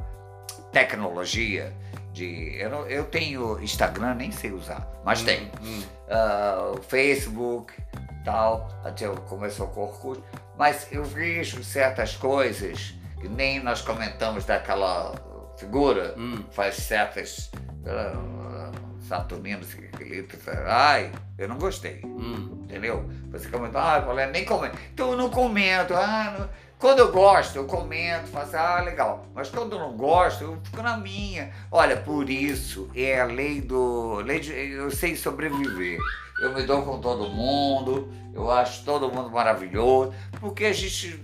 tecnologia 0.71 1.71
de. 2.12 2.55
Eu, 2.60 2.69
não- 2.69 2.88
eu 2.88 3.05
tenho 3.05 3.60
Instagram, 3.62 4.15
nem 4.15 4.31
sei 4.31 4.51
usar, 4.51 4.86
mas 5.05 5.21
tenho. 5.21 5.49
Hum. 5.62 5.81
O 6.75 6.81
Facebook, 6.81 7.73
tal, 8.25 8.67
até 8.84 9.05
eu 9.05 9.15
começou 9.15 9.67
com 9.67 9.81
o 9.81 9.84
Orkut, 9.84 10.21
mas 10.57 10.88
eu 10.91 11.03
vejo 11.05 11.63
certas 11.63 12.15
coisas 12.15 12.93
que 13.21 13.29
nem 13.29 13.62
nós 13.63 13.81
comentamos 13.81 14.43
daquela 14.45 15.13
figura, 15.57 16.15
Hum. 16.17 16.43
faz 16.51 16.75
certas 16.75 17.51
uh, 17.86 18.71
equilíbrios, 19.93 20.41
ai, 20.65 21.12
eu 21.38 21.47
não 21.47 21.57
gostei, 21.57 22.01
Hum. 22.03 22.62
entendeu? 22.63 23.07
Você 23.31 23.47
comentou, 23.49 23.79
ah, 23.79 23.97
eu 23.99 24.05
falei, 24.05 24.25
nem 24.27 24.45
comento. 24.45 24.77
Então 24.93 25.12
eu 25.12 25.17
não 25.17 25.29
comento, 25.29 25.93
ah, 25.93 26.36
não- 26.39 26.49
quando 26.79 26.97
eu 26.99 27.12
gosto, 27.12 27.57
eu 27.57 27.65
comento, 27.65 28.27
faço, 28.29 28.57
ah, 28.57 28.81
legal. 28.81 29.25
Mas 29.36 29.49
quando 29.49 29.73
eu 29.73 29.79
não 29.79 29.95
gosto, 29.95 30.43
eu 30.43 30.60
fico 30.63 30.81
na 30.81 30.97
minha. 30.97 31.51
Olha, 31.71 31.95
por 31.97 32.27
isso 32.27 32.89
é 32.95 33.21
a 33.21 33.25
lei 33.25 33.62
do. 33.62 34.15
Lei 34.25 34.39
de, 34.39 34.51
eu 34.51 34.89
sei 34.89 35.15
sobreviver. 35.15 35.99
Eu 36.41 36.53
me 36.55 36.63
dou 36.63 36.81
com 36.81 36.99
todo 36.99 37.29
mundo, 37.29 38.12
eu 38.34 38.49
acho 38.49 38.84
todo 38.84 39.12
mundo 39.12 39.29
maravilhoso, 39.29 40.12
porque 40.39 40.65
a 40.65 40.73
gente. 40.73 41.21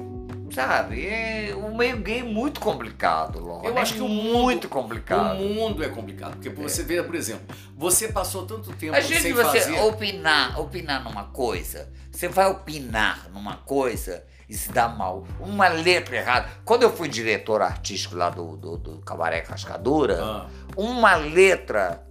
Sabe, 0.58 1.06
é, 1.08 1.54
o 1.56 1.76
meio 1.78 1.98
gay 1.98 2.22
é 2.22 2.24
muito 2.24 2.60
complicado, 2.60 3.40
Lona. 3.40 3.68
Eu 3.68 3.78
acho 3.78 3.94
é 3.94 3.98
que 3.98 4.02
o 4.02 4.08
mundo- 4.08 4.34
muito 4.42 4.66
O 4.66 4.70
complicado. 4.72 5.36
mundo 5.38 5.84
é 5.84 5.88
complicado, 5.88 6.32
porque 6.32 6.50
você 6.50 6.82
vê, 6.82 7.04
por 7.04 7.14
exemplo, 7.14 7.56
você 7.76 8.08
passou 8.08 8.44
tanto 8.44 8.74
tempo 8.74 8.96
A 8.96 9.00
gente, 9.00 9.22
sem 9.22 9.34
você 9.34 9.60
fazer. 9.62 9.80
opinar, 9.82 10.60
opinar 10.60 11.04
numa 11.04 11.26
coisa, 11.26 11.88
você 12.12 12.28
vai 12.28 12.50
opinar 12.50 13.30
numa 13.32 13.58
coisa, 13.58 14.24
e 14.50 14.56
se 14.56 14.72
dá 14.72 14.88
mal. 14.88 15.28
Uma 15.40 15.68
letra 15.68 16.16
errada. 16.16 16.50
Quando 16.66 16.82
eu 16.82 16.92
fui 16.92 17.08
diretor 17.08 17.62
artístico 17.62 18.16
lá 18.16 18.30
do, 18.32 18.56
do, 18.58 18.78
do 18.78 18.98
Cabaré 19.02 19.42
Cascadura, 19.42 20.18
Ah. 20.24 20.48
uma 20.76 21.16
letra 21.18 22.04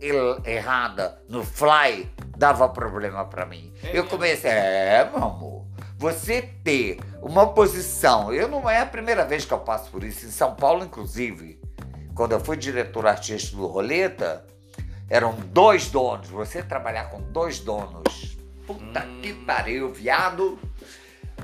errada 0.44 1.18
no 1.28 1.42
fly 1.42 2.08
dava 2.36 2.68
problema 2.68 3.24
pra 3.24 3.44
mim. 3.46 3.72
É 3.82 3.98
eu 3.98 4.06
comecei, 4.06 4.50
é, 4.50 5.08
meu 5.10 5.24
amor, 5.24 5.55
você 5.98 6.42
ter 6.62 6.98
uma 7.22 7.46
posição, 7.48 8.32
eu 8.32 8.48
não 8.48 8.68
é 8.68 8.80
a 8.80 8.86
primeira 8.86 9.24
vez 9.24 9.44
que 9.44 9.52
eu 9.52 9.58
passo 9.58 9.90
por 9.90 10.04
isso, 10.04 10.26
em 10.26 10.30
São 10.30 10.54
Paulo, 10.54 10.84
inclusive, 10.84 11.58
quando 12.14 12.32
eu 12.32 12.40
fui 12.40 12.56
diretor 12.56 13.06
artístico 13.06 13.58
do 13.58 13.66
Roleta, 13.66 14.44
eram 15.08 15.32
dois 15.34 15.88
donos, 15.90 16.28
você 16.28 16.62
trabalhar 16.62 17.04
com 17.10 17.20
dois 17.32 17.60
donos, 17.60 18.36
puta 18.66 19.04
Hum. 19.04 19.20
que 19.22 19.32
pariu, 19.32 19.92
viado, 19.92 20.58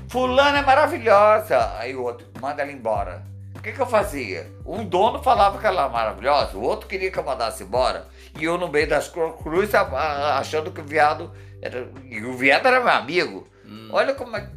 fulana 0.07 0.59
é 0.59 0.61
maravilhosa, 0.61 1.73
aí 1.77 1.95
o 1.95 2.03
outro, 2.03 2.27
manda 2.39 2.61
ela 2.61 2.71
embora. 2.71 3.23
O 3.55 3.61
que, 3.63 3.71
que 3.71 3.79
eu 3.81 3.85
fazia? 3.87 4.51
Um 4.65 4.83
dono 4.83 5.23
falava 5.23 5.57
que 5.57 5.65
ela 5.65 5.83
era 5.83 5.89
maravilhosa, 5.89 6.57
o 6.57 6.61
outro 6.61 6.87
queria 6.87 7.09
que 7.09 7.17
eu 7.17 7.23
mandasse 7.23 7.63
embora. 7.63 8.07
E 8.37 8.43
eu 8.43 8.57
no 8.57 8.67
meio 8.67 8.89
das 8.89 9.07
cru- 9.07 9.33
cruzes 9.33 9.73
achando 9.73 10.69
que 10.71 10.81
o 10.81 10.83
viado 10.83 11.31
era. 11.61 11.87
E 12.03 12.21
o 12.25 12.33
viado 12.35 12.67
era 12.67 12.79
meu 12.81 12.91
amigo. 12.91 13.47
Hum. 13.73 13.89
Olha 13.91 14.13
como 14.13 14.35
é. 14.37 14.49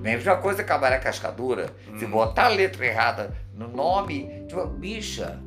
Mesma 0.00 0.36
coisa 0.36 0.64
cabaré 0.64 0.98
cascadura. 0.98 1.70
Se 1.98 2.04
Hum. 2.04 2.10
botar 2.10 2.46
a 2.46 2.48
letra 2.48 2.84
errada 2.86 3.36
no 3.54 3.68
nome, 3.68 4.44
tipo, 4.48 4.66
bicha, 4.66 5.40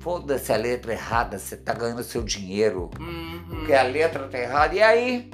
foda-se 0.00 0.52
a 0.52 0.56
letra 0.56 0.92
errada, 0.92 1.38
você 1.38 1.56
tá 1.56 1.72
ganhando 1.74 2.02
seu 2.02 2.22
dinheiro. 2.22 2.90
Hum. 3.00 3.44
Porque 3.48 3.72
a 3.72 3.82
letra 3.82 4.26
tá 4.28 4.38
errada. 4.38 4.74
E 4.74 4.82
aí? 4.82 5.30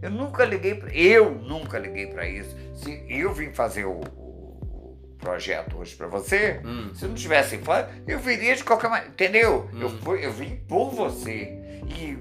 Eu 0.00 0.10
nunca 0.10 0.44
liguei 0.46 0.74
pra. 0.76 0.90
Eu 0.94 1.30
nunca 1.30 1.78
liguei 1.78 2.06
pra 2.06 2.26
isso. 2.26 2.56
Se 2.74 3.04
eu 3.08 3.34
vim 3.34 3.52
fazer 3.52 3.84
o, 3.84 4.00
o- 4.16 4.98
o 5.12 5.16
projeto 5.18 5.76
hoje 5.76 5.94
pra 5.94 6.06
você, 6.06 6.62
Hum. 6.64 6.90
se 6.94 7.04
eu 7.04 7.08
não 7.10 7.14
tivesse 7.16 7.58
fã, 7.58 7.86
eu 8.06 8.18
viria 8.18 8.56
de 8.56 8.64
qualquer 8.64 8.88
maneira. 8.88 9.12
Entendeu? 9.12 9.68
Hum. 9.74 9.80
Eu, 9.82 9.90
fui, 9.90 10.24
eu 10.24 10.32
vim 10.32 10.56
por 10.66 10.90
você. 10.90 11.58
E 11.98 12.16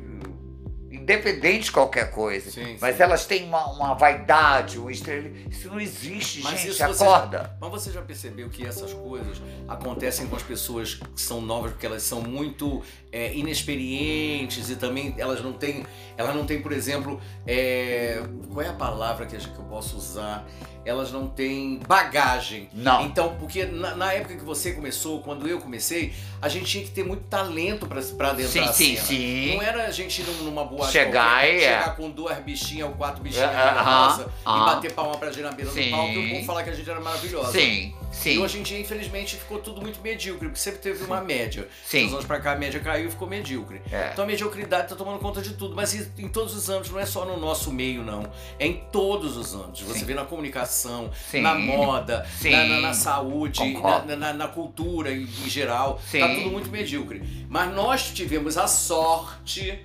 independente 1.09 1.65
de 1.65 1.71
qualquer 1.71 2.11
coisa. 2.11 2.51
Sim, 2.51 2.77
Mas 2.79 2.97
sim. 2.97 3.03
elas 3.03 3.25
têm 3.25 3.45
uma, 3.45 3.65
uma 3.71 3.93
vaidade, 3.95 4.79
um 4.79 4.89
estrela. 4.89 5.29
Isso 5.49 5.67
não 5.67 5.79
existe, 5.79 6.43
Mas 6.43 6.59
gente. 6.59 6.69
isso 6.69 6.77
você 6.77 7.03
acorda. 7.03 7.57
Mas 7.59 7.71
você 7.71 7.91
já 7.91 8.01
percebeu 8.01 8.49
que 8.49 8.65
essas 8.65 8.93
coisas 8.93 9.41
acontecem 9.67 10.27
com 10.27 10.35
as 10.35 10.43
pessoas 10.43 10.95
que 10.95 11.21
são 11.21 11.41
novas 11.41 11.71
porque 11.71 11.85
elas 11.85 12.03
são 12.03 12.21
muito 12.21 12.83
é, 13.11 13.33
inexperientes 13.33 14.69
e 14.69 14.75
também 14.75 15.13
elas 15.17 15.41
não 15.41 15.53
têm, 15.53 15.85
elas 16.17 16.35
não 16.35 16.45
têm, 16.45 16.61
por 16.61 16.71
exemplo, 16.71 17.19
é, 17.45 18.21
qual 18.51 18.65
é 18.65 18.69
a 18.69 18.73
palavra 18.73 19.25
que, 19.25 19.35
eu 19.35 19.41
posso 19.69 19.97
usar? 19.97 20.45
Elas 20.85 21.11
não 21.11 21.27
têm 21.27 21.79
bagagem. 21.87 22.69
Não. 22.73 23.05
Então, 23.05 23.35
porque 23.37 23.65
na, 23.65 23.95
na 23.95 24.13
época 24.13 24.35
que 24.35 24.43
você 24.43 24.71
começou, 24.71 25.21
quando 25.21 25.47
eu 25.47 25.59
comecei, 25.59 26.13
a 26.41 26.47
gente 26.47 26.65
tinha 26.65 26.83
que 26.83 26.89
ter 26.89 27.03
muito 27.03 27.23
talento 27.25 27.85
pra, 27.85 28.01
pra 28.01 28.29
adentrar 28.29 28.63
Sim, 28.65 28.69
a 28.69 28.73
sim, 28.73 28.95
cena. 28.95 29.05
sim. 29.07 29.55
Não 29.55 29.61
era 29.61 29.85
a 29.85 29.91
gente 29.91 30.21
ir 30.21 30.25
num- 30.25 30.43
numa 30.45 30.63
boate 30.63 30.91
Chegar 30.93 31.31
qualquer, 31.41 31.53
e 31.53 31.57
é. 31.57 31.59
chegar 31.79 31.95
com 31.95 32.09
duas 32.09 32.37
bichinhas 32.39 32.87
ou 32.87 32.95
quatro 32.95 33.21
bichinhas 33.21 33.51
É, 33.51 33.55
na 33.55 33.83
nossa 33.83 34.21
e 34.23 34.49
aham. 34.49 34.65
bater 34.65 34.93
palma 34.93 35.17
pra 35.17 35.31
gente 35.31 35.43
na 35.43 35.51
beira 35.51 35.69
Sim. 35.69 35.83
do 35.85 35.91
palco 35.91 36.13
e 36.13 36.25
o 36.27 36.29
povo 36.35 36.45
falar 36.45 36.63
que 36.63 36.69
a 36.69 36.73
gente 36.73 36.89
era 36.89 36.99
maravilhosa. 37.01 37.51
Sim, 37.51 37.93
E 38.11 38.15
sim. 38.15 38.37
hoje 38.39 38.57
em 38.59 38.63
dia, 38.63 38.79
infelizmente, 38.79 39.35
ficou 39.35 39.59
tudo 39.59 39.81
muito 39.81 40.01
medíocre, 40.01 40.47
porque 40.47 40.59
sempre 40.61 40.79
teve 40.79 41.03
uma 41.03 41.21
média. 41.21 41.67
Sim. 41.85 42.05
Dos 42.05 42.13
anos 42.13 42.25
pra 42.25 42.39
cá, 42.39 42.53
a 42.53 42.55
média 42.55 42.79
caiu 42.79 42.98
e 43.07 43.09
ficou 43.11 43.27
medíocre. 43.27 43.81
É. 43.91 44.09
Então 44.13 44.23
a 44.23 44.27
mediocridade 44.27 44.87
tá 44.89 44.95
tomando 44.95 45.19
conta 45.19 45.41
de 45.41 45.53
tudo. 45.53 45.75
Mas 45.75 45.93
em, 45.93 46.25
em 46.25 46.27
todos 46.27 46.55
os 46.55 46.69
âmbitos, 46.69 46.91
não 46.91 46.99
é 46.99 47.05
só 47.05 47.25
no 47.25 47.37
nosso 47.37 47.71
meio, 47.71 48.03
não. 48.03 48.29
É 48.57 48.65
em 48.67 48.83
todos 48.91 49.37
os 49.37 49.53
âmbitos. 49.55 49.81
Você 49.81 49.99
Sim. 49.99 50.05
vê 50.05 50.13
na 50.13 50.25
comunicação, 50.25 51.11
Sim. 51.29 51.41
na 51.41 51.55
moda, 51.55 52.25
na, 52.43 52.65
na- 52.65 52.79
na 52.81 52.93
saúde, 52.93 53.61
na, 54.05 54.15
na- 54.15 54.33
na 54.33 54.47
cultura 54.47 55.11
em, 55.11 55.23
em 55.23 55.49
geral. 55.49 55.99
Sim. 56.09 56.19
Tá 56.19 56.27
tudo 56.29 56.49
muito 56.51 56.69
medíocre. 56.69 57.21
Mas 57.49 57.73
nós 57.73 58.11
tivemos 58.11 58.57
a 58.57 58.67
sorte 58.67 59.79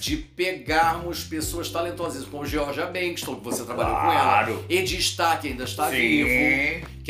de 0.00 0.16
pegarmos 0.16 1.24
pessoas 1.24 1.68
talentosas, 1.70 2.24
como 2.26 2.44
Georgia 2.46 2.86
Bankston, 2.86 3.36
que 3.36 3.44
você 3.44 3.64
trabalhou 3.64 3.92
Claro. 3.94 4.46
com 4.46 4.52
ela, 4.52 4.64
Edi 4.68 4.96
Stark, 4.98 5.42
que 5.42 5.48
ainda 5.48 5.64
está 5.64 5.88
vivo, 5.88 6.28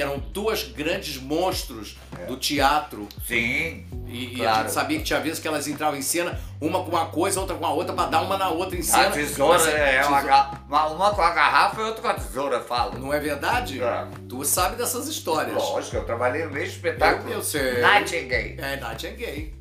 que 0.01 0.03
eram 0.03 0.19
duas 0.19 0.63
grandes 0.65 1.21
monstros 1.21 1.97
do 2.27 2.37
teatro. 2.39 3.07
Sim. 3.27 3.85
E, 4.07 4.37
e 4.39 4.41
a 4.41 4.45
Claro. 4.45 4.63
gente 4.63 4.73
sabia 4.73 4.99
que 4.99 5.05
tinha 5.05 5.21
vezes 5.21 5.39
que 5.39 5.47
elas 5.47 5.69
entravam 5.69 5.99
em 5.99 6.03
cena, 6.03 6.41
uma 6.61 6.83
com 6.83 6.91
uma 6.91 7.07
coisa, 7.07 7.39
outra 7.39 7.55
com 7.55 7.67
a 7.67 7.73
outra, 7.73 7.95
pra 7.95 8.07
dar 8.07 8.23
uma 8.23 8.39
na 8.39 8.49
outra 8.49 8.77
em 8.79 8.83
cena. 8.83 9.09
A 9.09 9.11
tesoura 9.11 9.59
Mas, 9.59 9.69
é 9.69 10.05
uma, 10.07 10.17
tesoura- 10.23 10.51
uma, 10.67 10.87
uma 10.87 11.11
com 11.15 11.23
a 11.23 11.31
garrafa 11.31 11.81
e 11.81 11.85
outra 11.85 12.03
com 12.03 12.09
a 12.09 12.15
tesoura, 12.15 12.57
eu 12.57 12.65
falo. 12.65 12.99
Não 12.99 13.13
é 13.13 13.21
verdade? 13.21 13.83
É. 13.83 14.07
Tu 14.29 14.43
sabe 14.45 14.77
dessas 14.77 15.07
histórias. 15.07 15.55
Lógico, 15.55 15.97
eu 15.97 16.05
trabalhei 16.05 16.45
no 16.45 16.51
mesmo 16.51 16.69
espetáculo. 16.75 17.29
Eu, 17.31 17.37
eu 17.37 17.43
sei. 17.43 17.83
Nightingale. 17.83 18.57
É, 18.59 18.73
é. 18.75 18.81
É 18.81 19.60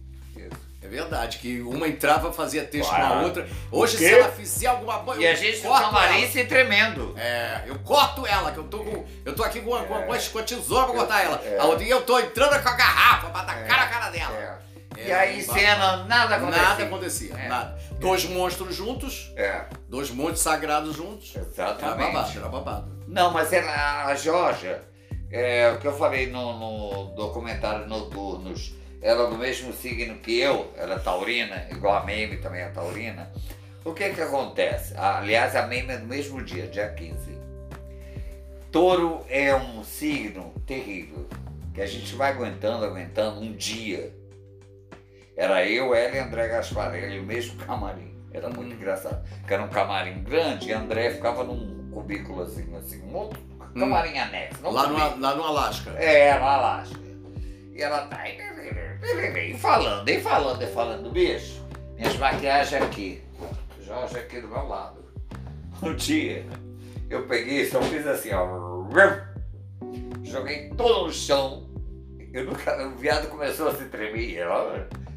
verdade, 0.90 1.38
que 1.38 1.62
uma 1.62 1.88
entrava, 1.88 2.34
fazia 2.34 2.64
texto 2.66 2.90
com 2.90 2.96
a 2.96 3.00
Claro. 3.00 3.24
outra. 3.26 3.48
Hoje, 3.72 3.98
se 3.98 4.06
ela 4.14 4.30
fizer 4.30 4.68
alguma 4.68 5.00
coisa. 5.00 5.22
E 5.22 5.28
a 5.28 5.32
eu 5.32 5.36
gente 5.38 5.64
no 5.66 5.72
camarim 5.74 6.24
ela. 6.24 6.32
se 6.32 6.44
tremendo. 6.46 7.14
É, 7.18 7.64
eu 7.68 7.80
corto 7.80 8.26
ela, 8.28 8.52
que 8.52 8.58
eu 8.58 8.64
tô 8.66 8.80
com. 8.80 9.06
Eu 9.24 9.36
tô 9.36 9.44
aqui 9.44 9.62
com 9.62 9.76
a, 9.76 9.84
com 9.84 9.96
a, 9.96 10.02
com 10.04 10.14
a- 10.14 10.18
com 10.20 10.40
a 10.40 10.44
tesoura 10.44 10.86
pra 10.88 10.96
cortar 10.96 11.24
ela. 11.24 11.42
É. 11.46 11.58
A 11.60 11.66
outra, 11.66 11.84
e 11.86 11.90
eu 11.90 12.02
tô 12.02 12.20
entrando 12.20 12.62
com 12.62 12.70
a 12.70 12.74
garrafa 12.74 13.30
pra 13.30 13.44
tacar 13.44 13.78
na 13.80 13.88
cara 13.88 14.10
dela. 14.10 14.36
É. 14.36 14.70
É, 14.98 15.08
E 15.08 15.12
aí, 15.14 15.42
cena, 15.44 16.04
nada 16.06 16.36
acontecia. 16.36 16.62
Nada 16.64 16.84
acontecia, 16.84 17.34
É. 17.36 17.48
nada. 17.48 17.80
Dois 18.00 18.26
monstros 18.26 18.76
juntos, 18.76 19.32
É, 19.38 19.66
dois 19.88 20.10
monstros 20.10 20.42
sagrados 20.42 20.96
juntos. 20.96 21.34
Era 21.36 21.46
babado, 21.46 21.82
exatamente. 22.10 22.38
era 22.38 22.50
babado. 22.50 23.00
Não, 23.08 23.32
mas 23.32 23.54
ela, 23.54 24.06
a 24.08 24.16
Georgia, 24.16 24.82
é, 25.32 25.72
o 25.72 25.80
que 25.80 25.88
eu 25.88 25.96
falei 25.98 26.28
no, 26.28 26.58
no 26.60 27.16
documentário 27.16 27.88
Noturnos, 27.88 28.74
ela 29.02 29.28
é 29.28 29.30
do 29.30 29.38
mesmo 29.38 29.72
signo 29.74 30.18
que 30.20 30.40
eu, 30.40 30.74
ela 30.76 30.96
é 30.96 31.00
taurina, 31.00 31.68
igual 31.72 31.96
a 31.96 32.06
Meme 32.06 32.38
também 32.38 32.62
é 32.62 32.70
taurina. 32.70 33.32
O 33.86 33.94
que 33.94 34.10
que 34.10 34.22
acontece? 34.22 34.94
Aliás, 34.98 35.56
a 35.56 35.66
Meme 35.66 35.94
é 35.94 35.98
do 35.98 36.06
mesmo 36.06 36.44
dia, 36.44 36.68
dia 36.68 36.90
15. 36.90 37.40
Touro 38.72 39.26
é 39.30 39.56
um 39.56 39.84
signo 39.84 40.54
terrível, 40.68 41.28
que 41.74 41.82
a 41.82 41.88
gente 41.88 42.14
vai 42.16 42.32
aguentando, 42.32 42.86
aguentando 42.86 43.40
um 43.40 43.54
dia. 43.54 44.14
Era 45.36 45.66
eu, 45.66 45.96
ela 45.96 46.16
e 46.16 46.20
André 46.20 46.48
Gasparelli, 46.50 47.20
o 47.20 47.24
mesmo 47.24 47.58
camarim. 47.58 48.14
Era 48.32 48.50
muito 48.50 48.74
Hum. 48.74 48.76
engraçado. 48.76 49.26
Que 49.48 49.54
era 49.54 49.64
um 49.64 49.70
camarim 49.70 50.22
grande 50.22 50.70
e 50.70 50.74
André 50.74 51.12
ficava 51.12 51.44
num 51.44 51.90
cubículo 51.92 52.44
assim, 52.44 52.76
assim, 52.76 53.02
um 53.04 53.16
outro 53.16 53.40
camarim 53.74 54.20
anexo. 54.20 54.62
Lá 54.70 54.88
no, 54.88 55.20
lá 55.20 55.36
no 55.36 55.44
Alasca. 55.44 55.92
É, 55.92 56.38
no 56.38 56.46
Alasca. 56.46 57.00
E 57.74 57.82
ela 57.82 58.06
tá 58.08 58.18
aí, 58.20 58.38
e 59.02 59.58
falando, 59.58 60.10
e 60.10 60.20
falando, 60.20 60.64
e 60.64 60.68
falando, 60.68 61.12
bicho. 61.12 61.64
Minhas 61.96 62.18
maquiagens 62.18 62.82
aqui. 62.82 63.22
Jorge 63.82 64.18
aqui 64.18 64.42
do 64.42 64.48
meu 64.48 64.68
lado. 64.68 65.00
Um 65.82 65.96
dia, 65.96 66.46
eu 67.10 67.26
peguei, 67.26 67.66
só 67.66 67.82
fiz 67.82 68.06
assim, 68.06 68.32
ó. 68.34 68.84
Joguei 70.24 70.70
todo 70.72 71.08
no 71.08 71.14
chão. 71.14 71.70
Eu 72.34 72.44
nunca, 72.44 72.86
o 72.86 72.98
viado 72.98 73.30
começou 73.30 73.70
a 73.70 73.76
se 73.76 73.86
tremer. 73.86 74.46
ó, 74.46 74.74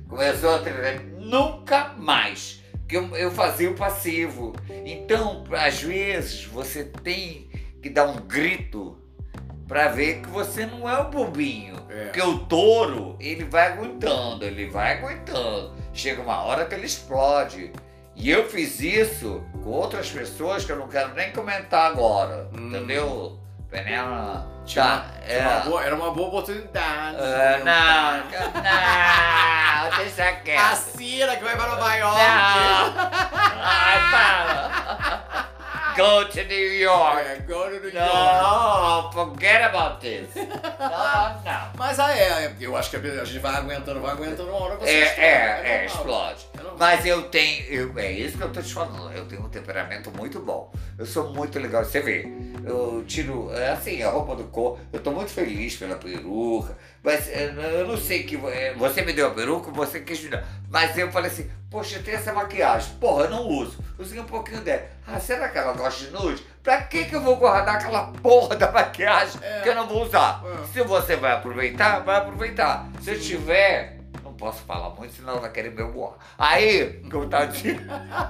Começou 0.09 0.55
a 0.55 0.59
tremer. 0.61 1.01
Nunca 1.19 1.95
mais. 1.99 2.63
Porque 2.79 2.97
eu, 2.97 3.17
eu 3.17 3.31
fazia 3.33 3.71
o 3.71 3.75
passivo. 3.75 4.53
Então, 4.87 5.43
às 5.51 5.83
vezes, 5.83 6.45
você 6.45 6.85
tem 6.85 7.51
que 7.83 7.91
dar 7.91 8.07
um 8.07 8.21
grito 8.21 9.02
pra 9.73 9.89
ver 9.89 10.21
que 10.21 10.29
você 10.29 10.67
não 10.67 10.87
é 10.87 10.99
o 10.99 11.05
bobinho. 11.05 11.77
É. 11.89 12.05
Porque 12.05 12.21
o 12.21 12.41
touro, 12.41 13.17
ele 13.19 13.45
vai 13.45 13.73
aguentando, 13.73 14.45
ele 14.45 14.69
vai 14.69 14.99
aguentando. 14.99 15.73
Chega 15.95 16.21
uma 16.21 16.43
hora 16.43 16.67
que 16.67 16.75
ele 16.75 16.85
explode. 16.85 17.73
E 18.15 18.31
eu 18.31 18.47
fiz 18.51 18.81
isso 18.81 19.43
com 19.65 19.71
outras 19.71 20.11
pessoas 20.11 20.63
que 20.67 20.73
eu 20.73 20.77
não 20.77 20.89
quero 20.89 21.15
nem 21.15 21.33
comentar 21.33 21.91
agora. 21.91 22.51
Hum. 22.53 22.69
Entendeu? 22.69 23.39
Penela. 23.71 24.47
Tá, 24.75 25.07
uma 25.17 25.25
é. 25.27 25.61
boa- 25.65 25.83
era 25.85 25.95
uma 25.97 26.11
boa 26.13 26.29
oportunidade. 26.29 27.17
Ah, 27.19 27.59
não, 27.65 28.19
não, 29.91 29.97
deixa 30.05 30.29
A 30.29 30.33
quieto. 30.33 30.77
Cira 30.99 31.35
que 31.37 31.45
vai 31.45 31.57
para 31.57 31.67
Nova 31.69 31.95
York. 31.95 32.19
Não. 32.19 32.95
Ai, 33.65 34.11
para. 34.11 35.52
Go 35.97 36.25
to 36.29 36.45
New 36.45 36.73
York. 36.75 37.21
É, 37.21 37.37
go 37.47 37.65
to 37.65 37.71
New 37.81 37.91
York. 37.91 38.43
No, 38.43 39.11
forget 39.13 39.63
about 39.65 40.01
this. 40.01 40.29
Não, 40.35 41.43
não. 41.45 41.71
Mas 41.77 41.99
ah, 41.99 42.17
é, 42.17 42.55
eu 42.61 42.77
acho 42.77 42.91
que 42.91 42.97
a 42.97 43.25
gente 43.25 43.39
vai 43.39 43.55
aguentando, 43.57 44.01
vai 44.01 44.13
aguentando 44.13 44.51
uma 44.51 44.65
hora 44.65 44.77
você 44.77 44.91
É, 44.91 45.03
explode, 45.03 45.21
é, 45.21 45.35
é, 45.85 45.87
normal. 45.87 45.87
explode. 45.87 46.47
Mas 46.79 47.05
eu 47.07 47.23
tenho, 47.25 47.65
eu- 47.67 47.99
é 47.99 48.11
isso 48.13 48.37
que 48.39 48.45
eu 48.45 48.51
tô 48.53 48.61
te 48.63 48.73
falando, 48.73 49.13
eu 49.13 49.25
tenho 49.27 49.43
um 49.43 49.49
temperamento 49.49 50.11
muito 50.11 50.41
bom. 50.41 50.73
Eu 50.99 51.07
sou 51.07 51.33
muito 51.33 51.59
legal, 51.59 51.85
você 51.85 52.01
vê, 52.01 52.27
eu 52.65 53.05
tiro, 53.07 53.51
é 53.55 53.71
assim, 53.71 54.03
a 54.03 54.11
roupa 54.11 54.35
do 54.37 54.45
corpo, 54.45 54.81
eu 54.93 55.01
tô 55.01 55.11
muito 55.11 55.31
feliz 55.31 55.77
pela 55.77 55.97
peruca, 55.97 56.77
mas 57.03 57.29
é, 57.29 57.53
eu 57.81 57.87
não 57.87 57.97
sei 57.97 58.23
que, 58.25 58.37
é, 58.47 58.75
você 58.75 59.03
me 59.03 59.13
deu 59.13 59.29
a 59.29 59.31
peruca, 59.31 59.71
você 59.71 60.01
quis 60.01 60.23
me 60.23 60.31
dar, 60.31 60.45
mas 60.71 60.97
eu 60.97 61.11
falei 61.11 61.31
assim, 61.31 61.51
poxa, 61.71 61.99
tem 62.01 62.15
essa 62.15 62.33
maquiagem, 62.33 62.95
porra, 63.01 63.25
eu 63.25 63.31
não 63.31 63.47
uso, 63.49 63.79
usei 63.99 64.21
um 64.21 64.25
pouquinho 64.25 64.61
dela. 64.61 64.83
Ah, 65.07 65.19
será 65.19 65.49
que 65.49 65.59
ela 65.59 65.73
gosta 65.73 66.05
de 66.05 66.11
nude? 66.13 66.43
Pra 66.63 66.81
que 66.83 67.07
que 67.07 67.17
eu 67.17 67.21
vou 67.21 67.37
guardar 67.37 67.75
aquela 67.77 68.05
porra 68.23 68.55
da 68.55 68.71
maquiagem 68.71 69.41
É. 69.43 69.61
que 69.63 69.69
eu 69.69 69.75
não 69.75 69.87
vou 69.89 70.05
usar? 70.05 70.43
É. 70.47 70.67
Se 70.73 70.81
você 70.83 71.17
vai 71.17 71.33
aproveitar, 71.33 71.99
vai 72.01 72.19
aproveitar. 72.19 72.87
Se 73.01 73.11
eu 73.11 73.21
tiver, 73.21 73.92
posso 74.43 74.63
falar 74.65 74.91
muito, 74.91 75.15
senão 75.15 75.39
vai 75.41 75.51
querer 75.53 75.71
meu 75.71 75.93
boa. 75.93 76.17
Aí, 76.37 77.01
como 77.11 77.29
tá 77.29 77.45
dizendo, 77.45 77.83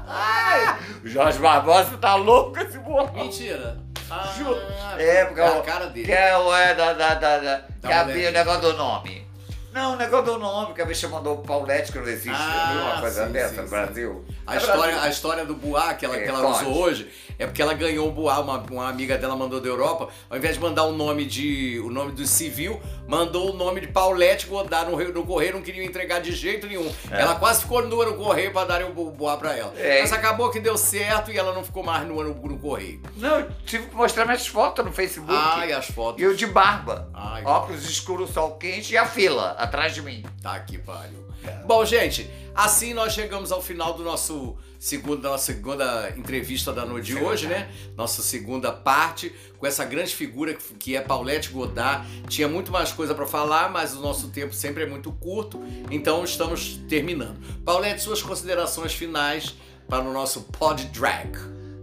Ai, 0.07 0.79
o 1.03 1.09
Jorge 1.09 1.39
Barbosa 1.39 1.97
tá 1.97 2.15
louco 2.17 2.59
esse 2.61 2.79
boa. 2.79 3.11
Mentira. 3.13 3.81
Ah, 4.11 4.31
Juro. 4.37 4.61
É, 4.99 5.25
porque 5.25 5.41
é 5.41 5.47
a 5.47 5.53
o- 5.59 5.63
cara 5.63 5.87
dele. 5.87 6.05
Que 6.07 6.13
é 6.13 6.33
é 6.33 6.75
da, 6.75 6.93
da, 6.93 7.15
da, 7.15 7.39
da, 7.39 7.61
que 7.81 7.87
é 7.91 8.05
mulher. 8.05 8.29
o 8.29 8.33
negócio 8.33 8.61
do 8.61 8.73
nome. 8.75 9.27
Não, 9.73 9.95
o 9.95 9.97
negócio 9.97 10.27
do 10.27 10.39
nome, 10.39 10.75
que 10.75 10.83
a 10.83 10.85
bicha 10.85 11.09
mandou 11.09 11.37
o 11.37 11.43
Paulette, 11.43 11.91
que 11.91 11.99
não 11.99 12.07
existe, 12.07 12.29
Ah, 12.31 12.73
viu 12.75 12.83
uma 12.83 13.01
coisa 13.01 13.25
sim, 13.27 13.33
dessa 13.33 13.55
sim, 13.55 13.61
no. 13.63 13.69
Brasil. 13.71 14.25
A 14.47 14.55
É 14.55 14.59
história, 14.59 14.83
Brasil. 14.83 15.01
a 15.01 15.09
história 15.09 15.45
do 15.47 15.55
Boá 15.55 15.95
que 15.95 16.05
ela, 16.05 16.15
É, 16.17 16.21
que 16.25 16.29
ela 16.29 16.47
usou 16.47 16.75
hoje 16.77 17.11
é 17.39 17.47
porque 17.47 17.61
ela 17.63 17.75
ganhou 17.75 18.09
o 18.09 18.13
Boá, 18.13 18.41
uma, 18.41 18.59
uma 18.59 18.89
amiga 18.89 19.17
dela 19.19 19.37
mandou 19.37 19.61
da 19.61 19.69
Europa, 19.69 20.09
ao 20.31 20.37
invés 20.37 20.55
de 20.55 20.61
mandar 20.61 20.85
o 20.85 20.93
nome 20.93 21.25
de 21.25 21.81
o 21.81 21.91
nome 21.91 22.13
do 22.13 22.27
civil, 22.27 22.81
mandou 23.07 23.51
o 23.53 23.57
nome 23.57 23.81
de 23.81 23.89
Paulette 23.89 24.47
Godard 24.47 24.91
no, 24.91 24.97
no 25.13 25.25
correio, 25.27 25.55
não 25.55 25.63
queria 25.63 25.85
entregar 25.85 26.21
de 26.21 26.33
jeito 26.33 26.67
nenhum. 26.67 26.91
Ela 27.11 27.35
quase 27.37 27.63
ficou 27.63 27.87
nua 27.87 28.07
no 28.07 28.15
correio 28.15 28.53
pra 28.53 28.65
darem 28.65 28.87
o 28.89 28.93
Bo- 28.93 29.11
Boá 29.11 29.37
pra 29.37 29.57
ela. 29.57 29.73
É. 29.79 30.01
Mas 30.01 30.13
acabou 30.13 30.51
que 30.51 30.61
deu 30.61 30.77
certo 30.77 31.31
e 31.31 31.37
ela 31.39 31.53
não 31.55 31.65
ficou 31.65 31.83
mais 31.83 32.07
nua 32.07 32.25
no, 32.25 32.35
no 32.35 32.59
correio. 32.59 33.01
Não, 33.17 33.41
eu 33.41 33.51
tive 33.65 33.87
que 33.89 33.95
mostrar 33.95 34.25
minhas 34.25 34.47
fotos 34.47 34.85
no 34.85 34.93
Facebook. 34.93 35.33
Ai, 35.35 35.73
as 35.73 35.87
fotos. 35.87 36.21
E 36.21 36.25
eu 36.25 36.35
de 36.35 36.47
barba. 36.47 37.09
Ai, 37.15 37.45
óculos 37.45 37.85
escuros, 37.89 38.31
sol 38.31 38.53
quente 38.53 38.93
e 38.95 38.97
a 38.97 39.07
fila 39.07 39.53
atrás 39.53 39.95
de 39.95 40.03
mim. 40.03 40.25
Tá 40.43 40.59
que 40.61 40.79
pariu. 40.79 41.23
Bom, 41.67 41.85
gente, 41.85 42.31
assim 42.55 42.95
nós 42.95 43.13
chegamos 43.13 43.51
ao 43.51 43.61
final 43.61 43.95
do 43.95 44.05
nosso 44.05 44.57
segundo, 44.83 45.23
da 45.23 45.29
nossa 45.31 45.45
segunda 45.53 46.13
entrevista 46.17 46.73
da 46.73 46.85
noite 46.85 47.07
de 47.07 47.15
hoje, 47.17 47.47
né? 47.47 47.71
Nossa 47.97 48.21
segunda 48.21 48.73
parte, 48.73 49.33
com 49.57 49.65
essa 49.65 49.85
grande 49.85 50.13
figura 50.13 50.55
que- 50.55 50.97
é 50.97 51.01
Paulette 51.01 51.51
Godard. 51.51 52.05
Tinha 52.27 52.49
muito 52.49 52.73
mais 52.73 52.91
coisa 52.91 53.15
pra 53.15 53.25
falar, 53.25 53.71
mas 53.71 53.95
o 53.95 54.01
nosso 54.01 54.31
tempo 54.31 54.53
sempre 54.53 54.83
é 54.83 54.87
muito 54.87 55.13
curto, 55.13 55.63
então 55.89 56.25
estamos 56.25 56.79
terminando. 56.89 57.39
Paulette, 57.65 58.03
suas 58.03 58.21
considerações 58.21 58.93
finais 58.93 59.55
para 59.89 60.03
o 60.03 60.13
nosso 60.13 60.41
Pod 60.59 60.85
Drag. 60.87 61.31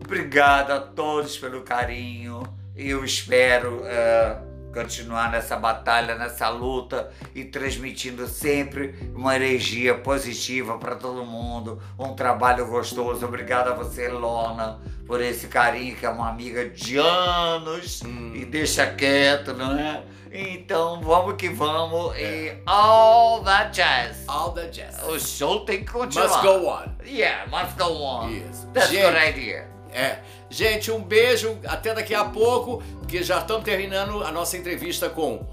Obrigado 0.04 0.72
a 0.72 0.80
todos 0.82 1.38
pelo 1.38 1.62
carinho. 1.62 2.44
Eu 2.76 3.06
espero 3.06 3.82
eh, 3.86 4.38
continuar 4.74 5.32
nessa 5.32 5.56
batalha, 5.56 6.16
nessa 6.16 6.50
luta 6.50 7.12
e 7.34 7.44
transmitindo 7.46 8.28
sempre 8.28 9.12
uma 9.16 9.36
energia 9.36 9.96
positiva 9.96 10.78
para 10.78 10.96
todo 10.96 11.26
mundo, 11.26 11.82
um 11.98 12.14
trabalho 12.14 12.68
gostoso. 12.68 13.26
Obrigado 13.26 13.70
a 13.70 13.74
você, 13.74 14.08
Lona, 14.08 14.80
por 15.06 15.22
esse 15.22 15.48
carinho 15.48 15.96
que 15.96 16.06
é 16.06 16.10
uma 16.10 16.30
amiga 16.30 16.70
de 16.70 16.98
anos 16.98 18.02
e 18.34 18.46
deixa 18.46 18.86
quieto, 18.88 19.54
não 19.54 19.78
é? 19.78 20.04
Então 20.32 21.02
vamos 21.02 21.36
que 21.38 21.50
vamos 21.50 22.16
e 22.16 22.56
all 22.68 23.44
that 23.44 23.72
jazz. 23.76 24.24
All 24.28 24.52
the 24.52 24.68
jazz. 24.68 25.02
O 25.08 25.20
show 25.20 25.62
tem 25.66 25.84
que 25.84 25.92
continuar. 25.92 26.30
Must 26.30 26.44
go 26.44 26.68
on. 26.68 26.84
Yeah, 27.04 27.50
must 27.50 27.76
go 27.78 28.04
on. 28.04 28.30
Yes. 28.30 28.68
That's 28.72 28.92
Gente. 28.92 29.06
a 29.06 29.12
good 29.12 29.40
idea. 29.40 29.79
É. 29.94 30.20
Gente, 30.50 30.92
um 30.92 31.02
beijo. 31.02 31.60
Até 31.66 31.94
daqui 31.94 32.14
a 32.14 32.26
pouco, 32.26 32.84
porque 33.00 33.24
já 33.24 33.40
estamos 33.40 33.64
terminando 33.64 34.24
a 34.24 34.32
nossa 34.32 34.58
entrevista 34.58 35.10
com 35.10 35.46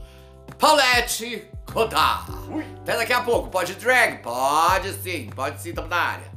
Paulette 0.58 1.48
Godard. 1.72 2.30
Até 2.80 2.96
daqui 2.96 3.12
a 3.12 3.22
pouco. 3.22 3.48
Pode 3.50 3.74
drag? 3.74 4.22
Pode 4.22 4.92
sim. 4.94 5.30
Pode 5.34 5.60
sim, 5.60 5.70
estamos 5.70 5.90
na 5.90 5.96
área. 5.96 6.36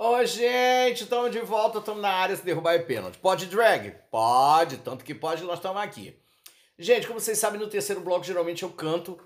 Oi, 0.00 0.26
gente, 0.26 1.02
estamos 1.02 1.30
de 1.30 1.40
volta, 1.40 1.78
estamos 1.78 2.00
na 2.00 2.08
área 2.08 2.34
se 2.34 2.44
derrubar 2.44 2.74
é 2.74 2.78
pênalti. 2.78 3.18
Pode 3.18 3.46
drag? 3.46 3.94
Pode, 4.10 4.78
tanto 4.78 5.04
que 5.04 5.14
pode, 5.14 5.42
nós 5.44 5.58
estamos 5.58 5.80
aqui. 5.82 6.16
Gente, 6.78 7.06
como 7.06 7.20
vocês 7.20 7.38
sabem, 7.38 7.60
no 7.60 7.68
terceiro 7.68 8.00
bloco 8.00 8.24
geralmente 8.24 8.62
eu 8.62 8.70
canto 8.70 9.18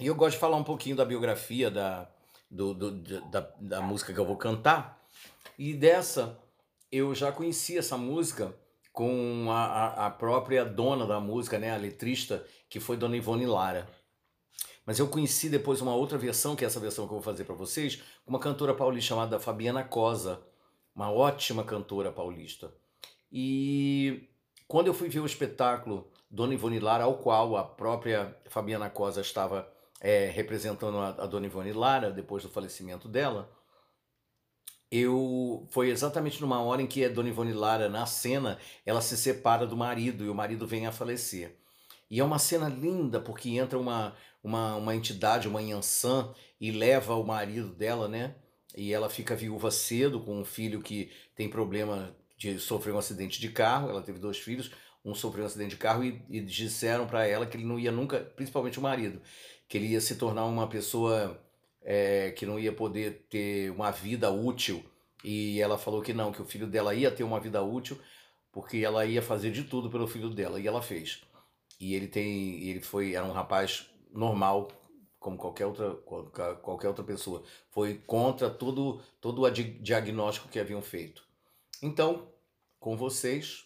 e 0.00 0.06
eu 0.06 0.14
gosto 0.14 0.34
de 0.34 0.40
falar 0.40 0.56
um 0.56 0.64
pouquinho 0.64 0.96
da 0.96 1.04
biografia 1.04 1.70
da, 1.70 2.08
do- 2.50 2.74
do- 2.74 3.20
da, 3.30 3.40
da 3.60 3.80
música 3.80 4.12
que 4.12 4.18
eu 4.18 4.24
vou 4.26 4.36
cantar. 4.36 5.02
E 5.58 5.72
dessa, 5.74 6.38
eu 6.90 7.14
já 7.14 7.30
conheci 7.30 7.78
essa 7.78 7.96
música 7.96 8.54
com 8.92 9.46
a, 9.50 10.06
a- 10.06 10.10
própria 10.10 10.64
dona 10.64 11.06
da 11.06 11.20
música, 11.20 11.58
né, 11.58 11.72
a 11.72 11.76
letrista, 11.76 12.44
que 12.68 12.80
foi 12.80 12.96
Dona 12.96 13.16
Ivone 13.16 13.46
Lara. 13.46 13.88
Mas 14.86 14.98
eu 14.98 15.08
conheci 15.08 15.48
depois 15.48 15.80
uma 15.80 15.94
outra 15.94 16.18
versão, 16.18 16.54
que 16.54 16.64
é 16.64 16.66
essa 16.66 16.78
versão 16.80 17.06
que 17.06 17.12
eu 17.12 17.16
vou 17.16 17.22
fazer 17.22 17.44
para 17.44 17.54
vocês, 17.54 17.96
com 18.24 18.30
uma 18.30 18.38
cantora 18.38 18.74
paulista 18.74 19.08
chamada 19.08 19.40
Fabiana 19.40 19.82
Cosa, 19.82 20.42
uma 20.94 21.10
ótima 21.10 21.64
cantora 21.64 22.12
paulista. 22.12 22.72
E 23.32 24.28
quando 24.68 24.86
eu 24.88 24.94
fui 24.94 25.08
ver 25.08 25.20
o 25.20 25.26
espetáculo 25.26 26.10
Dona 26.30 26.54
Ivone 26.54 26.78
Lara, 26.80 27.04
ao 27.04 27.18
qual 27.18 27.56
a 27.56 27.64
própria 27.64 28.36
Fabiana 28.46 28.90
Cosa 28.90 29.20
estava 29.20 29.68
é, 30.04 30.26
representando 30.26 30.98
a, 30.98 31.08
a 31.08 31.26
Dona 31.26 31.46
Ivone 31.46 31.72
Lara, 31.72 32.10
depois 32.10 32.42
do 32.42 32.50
falecimento 32.50 33.08
dela, 33.08 33.50
eu 34.90 35.66
foi 35.70 35.88
exatamente 35.88 36.42
numa 36.42 36.60
hora 36.60 36.82
em 36.82 36.86
que 36.86 37.02
a 37.06 37.08
Dona 37.08 37.30
Ivone 37.30 37.54
Lara, 37.54 37.88
na 37.88 38.04
cena, 38.04 38.58
ela 38.84 39.00
se 39.00 39.16
separa 39.16 39.66
do 39.66 39.74
marido 39.74 40.22
e 40.22 40.28
o 40.28 40.34
marido 40.34 40.66
vem 40.66 40.86
a 40.86 40.92
falecer. 40.92 41.56
E 42.10 42.20
é 42.20 42.24
uma 42.24 42.38
cena 42.38 42.68
linda, 42.68 43.18
porque 43.18 43.48
entra 43.56 43.78
uma, 43.78 44.14
uma, 44.42 44.76
uma 44.76 44.94
entidade, 44.94 45.48
uma 45.48 45.62
Yansan, 45.62 46.34
e 46.60 46.70
leva 46.70 47.14
o 47.14 47.24
marido 47.24 47.74
dela, 47.74 48.06
né? 48.06 48.34
E 48.76 48.92
ela 48.92 49.08
fica 49.08 49.34
viúva 49.34 49.70
cedo, 49.70 50.20
com 50.20 50.38
um 50.38 50.44
filho 50.44 50.82
que 50.82 51.10
tem 51.34 51.48
problema 51.48 52.14
de 52.36 52.58
sofrer 52.58 52.92
um 52.92 52.98
acidente 52.98 53.40
de 53.40 53.48
carro. 53.48 53.88
Ela 53.88 54.02
teve 54.02 54.18
dois 54.18 54.36
filhos, 54.36 54.70
um 55.04 55.14
sofreu 55.14 55.44
um 55.44 55.46
acidente 55.46 55.70
de 55.70 55.76
carro 55.76 56.02
e, 56.02 56.22
e 56.30 56.40
disseram 56.40 57.06
para 57.06 57.26
ela 57.26 57.46
que 57.46 57.56
ele 57.56 57.66
não 57.66 57.78
ia 57.78 57.92
nunca, 57.92 58.20
principalmente 58.20 58.78
o 58.78 58.82
marido, 58.82 59.20
que 59.68 59.78
ele 59.78 59.88
ia 59.88 60.00
se 60.00 60.16
tornar 60.16 60.44
uma 60.44 60.68
pessoa 60.68 61.40
é, 61.82 62.30
que 62.32 62.46
não 62.46 62.58
ia 62.58 62.72
poder 62.72 63.26
ter 63.28 63.70
uma 63.70 63.90
vida 63.90 64.30
útil. 64.30 64.84
E 65.22 65.60
ela 65.60 65.78
falou 65.78 66.02
que 66.02 66.12
não, 66.12 66.32
que 66.32 66.42
o 66.42 66.44
filho 66.44 66.66
dela 66.66 66.94
ia 66.94 67.10
ter 67.10 67.24
uma 67.24 67.40
vida 67.40 67.62
útil, 67.62 67.98
porque 68.52 68.78
ela 68.78 69.04
ia 69.04 69.22
fazer 69.22 69.50
de 69.50 69.64
tudo 69.64 69.90
pelo 69.90 70.06
filho 70.06 70.30
dela, 70.30 70.60
e 70.60 70.66
ela 70.66 70.82
fez. 70.82 71.22
E 71.80 71.94
ele 71.94 72.06
tem, 72.06 72.62
ele 72.68 72.80
foi, 72.80 73.14
era 73.14 73.24
um 73.24 73.32
rapaz 73.32 73.90
normal, 74.12 74.68
como 75.18 75.36
qualquer 75.36 75.66
outra, 75.66 75.94
qualquer 76.62 76.88
outra 76.88 77.04
pessoa. 77.04 77.42
Foi 77.70 77.94
contra 78.06 78.50
todo, 78.50 79.00
todo 79.20 79.42
o 79.42 79.50
diagnóstico 79.50 80.48
que 80.48 80.60
haviam 80.60 80.82
feito. 80.82 81.24
Então, 81.82 82.28
com 82.78 82.96
vocês, 82.96 83.64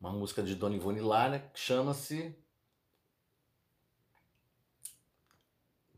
uma 0.00 0.12
música 0.12 0.42
de 0.42 0.54
Dona 0.54 0.76
Ivone 0.76 1.00
Lara 1.00 1.40
que 1.52 1.58
chama-se 1.60 2.34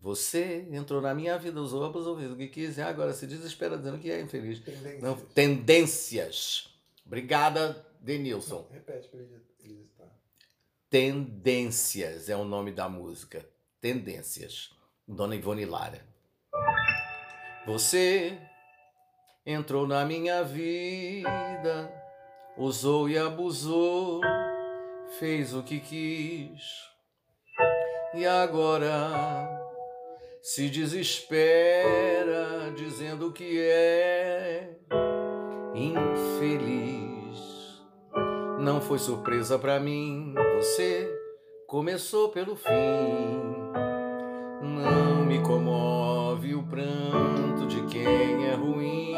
Você 0.02 0.66
entrou 0.72 1.00
na 1.00 1.14
minha 1.14 1.38
vida, 1.38 1.60
usou, 1.60 1.84
abusou, 1.84 2.18
fez 2.18 2.32
o 2.32 2.36
que 2.36 2.48
quis, 2.48 2.76
e 2.76 2.82
agora 2.82 3.14
se 3.14 3.24
desespera 3.24 3.78
dizendo 3.78 4.00
que 4.00 4.10
é 4.10 4.20
infeliz. 4.20 4.60
Não, 5.00 5.14
tendências. 5.14 6.68
Obrigada, 7.06 7.86
Denilson. 8.00 8.66
Repete 8.72 9.06
pra 9.08 9.20
ele 9.20 9.40
ele 9.60 9.88
tá. 9.96 10.04
Tendências 10.90 12.28
é 12.28 12.34
o 12.34 12.44
nome 12.44 12.72
da 12.72 12.88
música. 12.88 13.48
Tendências. 13.80 14.70
Dona 15.06 15.36
Ivone 15.36 15.64
Lara. 15.64 16.04
Você 17.64 18.36
entrou 19.46 19.86
na 19.86 20.04
minha 20.04 20.42
vida, 20.42 21.92
usou 22.58 23.08
e 23.08 23.16
abusou, 23.16 24.20
fez 25.20 25.54
o 25.54 25.62
que 25.62 25.78
quis. 25.78 26.90
E 28.14 28.26
agora 28.26 29.61
se 30.42 30.68
desespera 30.68 31.12
dizendo 32.74 33.30
que 33.30 33.60
é 33.60 34.70
infeliz. 35.72 37.38
Não 38.58 38.80
foi 38.80 38.98
surpresa 38.98 39.56
pra 39.56 39.78
mim, 39.78 40.34
você 40.56 41.08
começou 41.68 42.30
pelo 42.30 42.56
fim. 42.56 42.72
Não 44.60 45.24
me 45.24 45.40
comove 45.42 46.56
o 46.56 46.64
pranto 46.64 47.68
de 47.68 47.82
quem 47.86 48.48
é 48.48 48.54
ruim. 48.54 49.14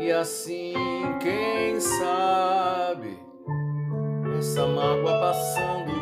E 0.00 0.10
assim, 0.10 0.74
quem 1.20 1.78
sabe, 1.78 3.16
essa 4.36 4.66
mágoa 4.66 5.20
passando, 5.20 5.92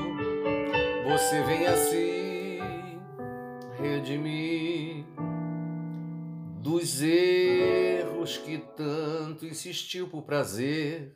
você 1.07 1.43
vem 1.43 1.67
assim 1.67 2.14
redimir 3.85 5.05
dos 6.63 7.03
erros 7.03 8.39
que 8.39 8.57
tanto 8.75 9.45
insistiu 9.45 10.09
por 10.09 10.23
prazer 10.23 11.15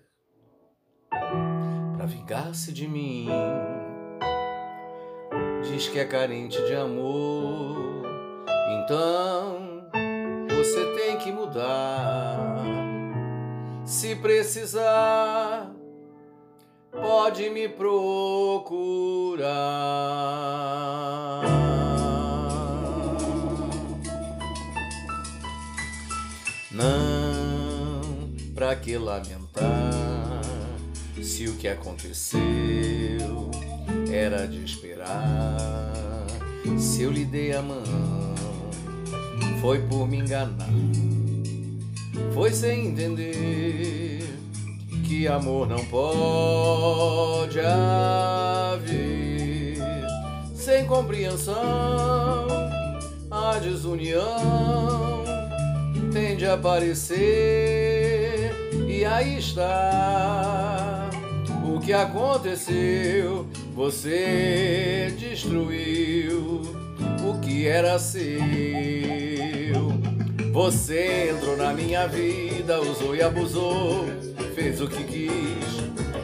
pra 1.08 2.04
vingar-se 2.04 2.70
de 2.70 2.86
mim. 2.86 3.28
Diz 5.62 5.88
que 5.88 5.98
é 5.98 6.04
carente 6.04 6.62
de 6.66 6.74
amor, 6.74 8.02
Então 8.84 9.88
você 10.50 10.84
tem 10.94 11.16
que 11.16 11.32
mudar. 11.32 12.54
Se 13.86 14.14
precisar, 14.16 15.74
pode 16.92 17.48
me 17.48 17.66
procurar. 17.66 19.48
Pra 28.68 28.76
que 28.76 28.98
lamentar. 28.98 30.42
Se 31.22 31.48
o 31.48 31.54
que 31.54 31.66
aconteceu 31.68 33.50
era 34.12 34.46
de 34.46 34.62
esperar? 34.62 36.26
Se 36.76 37.04
eu 37.04 37.10
lhe 37.10 37.24
dei 37.24 37.54
a 37.54 37.62
mão, 37.62 37.82
foi 39.62 39.78
por 39.88 40.06
me 40.06 40.18
enganar, 40.18 40.68
foi 42.34 42.52
sem 42.52 42.88
entender 42.88 44.22
que 45.06 45.26
amor 45.26 45.66
não 45.66 45.82
pode 45.86 47.58
haver. 47.60 48.98
Sem 50.54 50.84
compreensão 50.84 51.56
a 53.30 53.58
desunião 53.60 55.24
tende 56.12 56.44
a 56.44 56.52
aparecer 56.52 57.97
e 58.98 59.04
aí 59.04 59.38
está 59.38 61.08
o 61.64 61.78
que 61.78 61.92
aconteceu 61.92 63.46
você 63.72 65.14
destruiu 65.16 66.62
o 67.24 67.38
que 67.40 67.64
era 67.68 67.96
seu 68.00 68.20
você 70.52 71.30
entrou 71.30 71.56
na 71.56 71.72
minha 71.72 72.08
vida 72.08 72.80
usou 72.80 73.14
e 73.14 73.22
abusou 73.22 74.06
fez 74.56 74.80
o 74.80 74.88
que 74.88 75.04
quis 75.04 75.78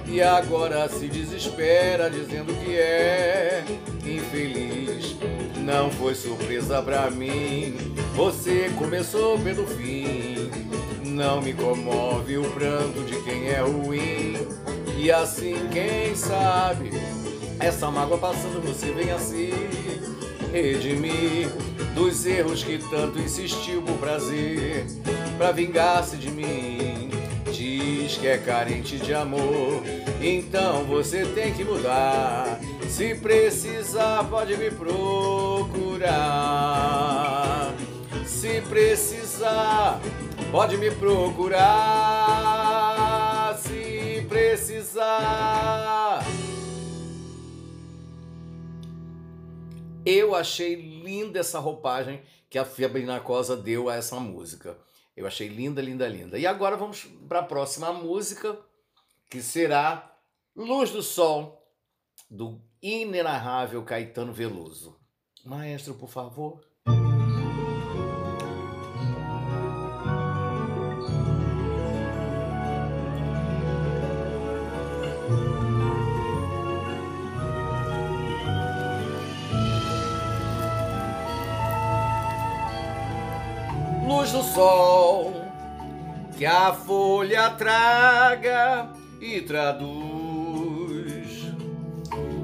e 0.08 0.20
agora 0.20 0.88
se 0.88 1.06
desespera 1.08 2.08
dizendo 2.08 2.54
que 2.64 2.76
é 2.76 3.64
infeliz. 4.04 5.16
Não 5.64 5.90
foi 5.90 6.14
surpresa 6.14 6.80
pra 6.82 7.10
mim, 7.10 7.74
você 8.14 8.70
começou 8.78 9.36
pelo 9.40 9.66
fim. 9.66 10.73
Não 11.14 11.40
me 11.40 11.52
comove 11.52 12.38
o 12.38 12.50
pranto 12.50 13.04
de 13.04 13.14
quem 13.22 13.48
é 13.48 13.60
ruim. 13.60 14.36
E 14.98 15.12
assim, 15.12 15.54
quem 15.72 16.12
sabe, 16.16 16.90
essa 17.60 17.88
mágoa 17.88 18.18
passando 18.18 18.60
você 18.60 18.90
vem 18.90 19.12
assim 19.12 19.52
redimir 20.52 21.48
dos 21.94 22.26
erros 22.26 22.64
que 22.64 22.78
tanto 22.90 23.20
insistiu 23.20 23.80
por 23.82 23.96
prazer, 23.98 24.86
pra 25.38 25.52
vingar-se 25.52 26.16
de 26.16 26.32
mim 26.32 27.10
diz 27.52 28.16
que 28.16 28.26
é 28.26 28.36
carente 28.36 28.98
de 28.98 29.14
amor, 29.14 29.84
então 30.20 30.82
você 30.84 31.24
tem 31.26 31.52
que 31.54 31.62
mudar. 31.62 32.58
Se 32.88 33.14
precisar, 33.14 34.24
pode 34.24 34.56
me 34.56 34.68
procurar. 34.72 36.04
Se 38.26 38.60
precisar, 38.62 40.00
pode 40.54 40.76
me 40.76 40.88
procurar. 40.88 41.58
Se 43.58 44.24
precisar. 44.28 46.22
Eu 50.06 50.32
achei 50.32 50.76
linda 50.76 51.40
essa 51.40 51.58
roupagem 51.58 52.22
que 52.48 52.56
a 52.56 52.64
Fia 52.64 52.88
Cosa 53.18 53.56
deu 53.56 53.88
a 53.88 53.96
essa 53.96 54.20
música. 54.20 54.78
Eu 55.16 55.26
achei 55.26 55.48
linda, 55.48 55.82
linda, 55.82 56.06
linda. 56.06 56.38
E 56.38 56.46
agora 56.46 56.76
vamos 56.76 57.02
para 57.28 57.40
a 57.40 57.44
próxima 57.44 57.92
música, 57.92 58.56
que 59.28 59.42
será 59.42 60.16
Luz 60.54 60.92
do 60.92 61.02
Sol, 61.02 61.66
do 62.30 62.62
inenarrável 62.80 63.82
Caetano 63.82 64.32
Veloso. 64.32 64.96
Maestro, 65.44 65.94
por 65.94 66.08
favor. 66.08 66.60
Do 84.34 84.42
sol 84.42 85.32
que 86.36 86.44
a 86.44 86.72
folha 86.72 87.50
traga 87.50 88.90
e 89.20 89.40
traduz 89.40 90.34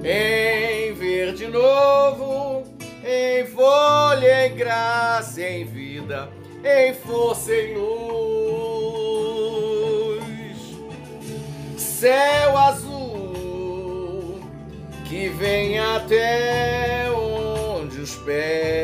em 0.04 0.92
verde 0.94 1.48
novo, 1.48 2.62
em 3.04 3.44
folha, 3.46 4.46
em 4.46 4.54
graça, 4.54 5.42
em 5.42 5.64
vida, 5.64 6.30
em 6.64 6.94
força, 6.94 7.52
em 7.52 7.74
luz. 7.76 7.90
Céu 11.76 12.56
azul 12.56 14.40
que 15.06 15.28
vem 15.28 15.80
até 15.80 17.10
onde 17.10 17.98
os 18.00 18.14
pés 18.14 18.79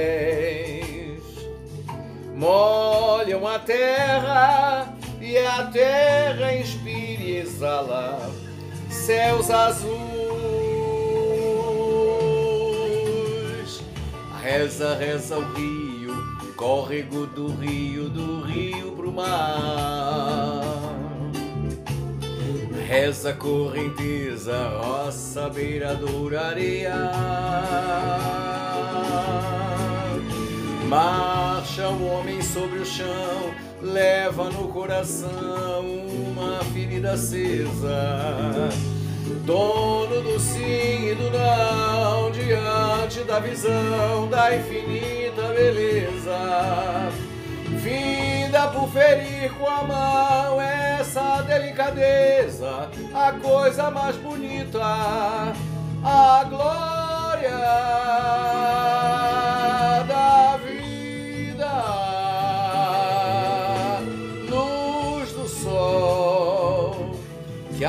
a 3.56 3.58
terra 3.58 4.94
e 5.18 5.38
a 5.38 5.64
terra 5.64 6.54
inspira 6.54 7.22
e 7.22 7.36
exala 7.38 8.30
céus 8.90 9.50
azuis. 9.50 9.96
Reza, 14.42 14.94
reza 14.94 15.38
o 15.38 15.54
rio, 15.54 16.14
córrego 16.54 17.26
do 17.26 17.48
rio, 17.54 18.10
do 18.10 18.42
rio 18.42 18.92
pro 18.92 19.10
mar. 19.10 20.60
Reza 22.86 23.32
correnteza, 23.32 24.68
roça, 24.68 25.48
beiradoura, 25.48 26.48
areia. 26.48 26.94
Marcha 31.66 31.88
o 31.88 32.06
homem 32.06 32.40
sobre 32.40 32.78
o 32.78 32.86
chão, 32.86 33.52
leva 33.82 34.44
no 34.44 34.68
coração 34.68 35.84
uma 36.28 36.60
ferida 36.72 37.14
acesa. 37.14 38.68
Dono 39.44 40.22
do 40.22 40.38
sim 40.38 41.10
e 41.10 41.14
do 41.16 41.28
não, 41.28 42.30
diante 42.30 43.24
da 43.24 43.40
visão 43.40 44.28
da 44.30 44.56
infinita 44.56 45.42
beleza. 45.56 46.38
Vinda 47.82 48.68
por 48.68 48.88
ferir 48.90 49.52
com 49.54 49.66
a 49.66 49.82
mão 49.82 50.60
essa 50.60 51.42
delicadeza, 51.42 52.88
a 53.12 53.32
coisa 53.32 53.90
mais 53.90 54.14
bonita, 54.14 54.78
a 56.04 56.44
glória 56.48 58.55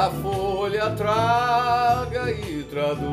a 0.08 0.10
folha 0.10 0.90
traga 0.96 2.32
e 2.32 2.64
traduz 2.64 3.08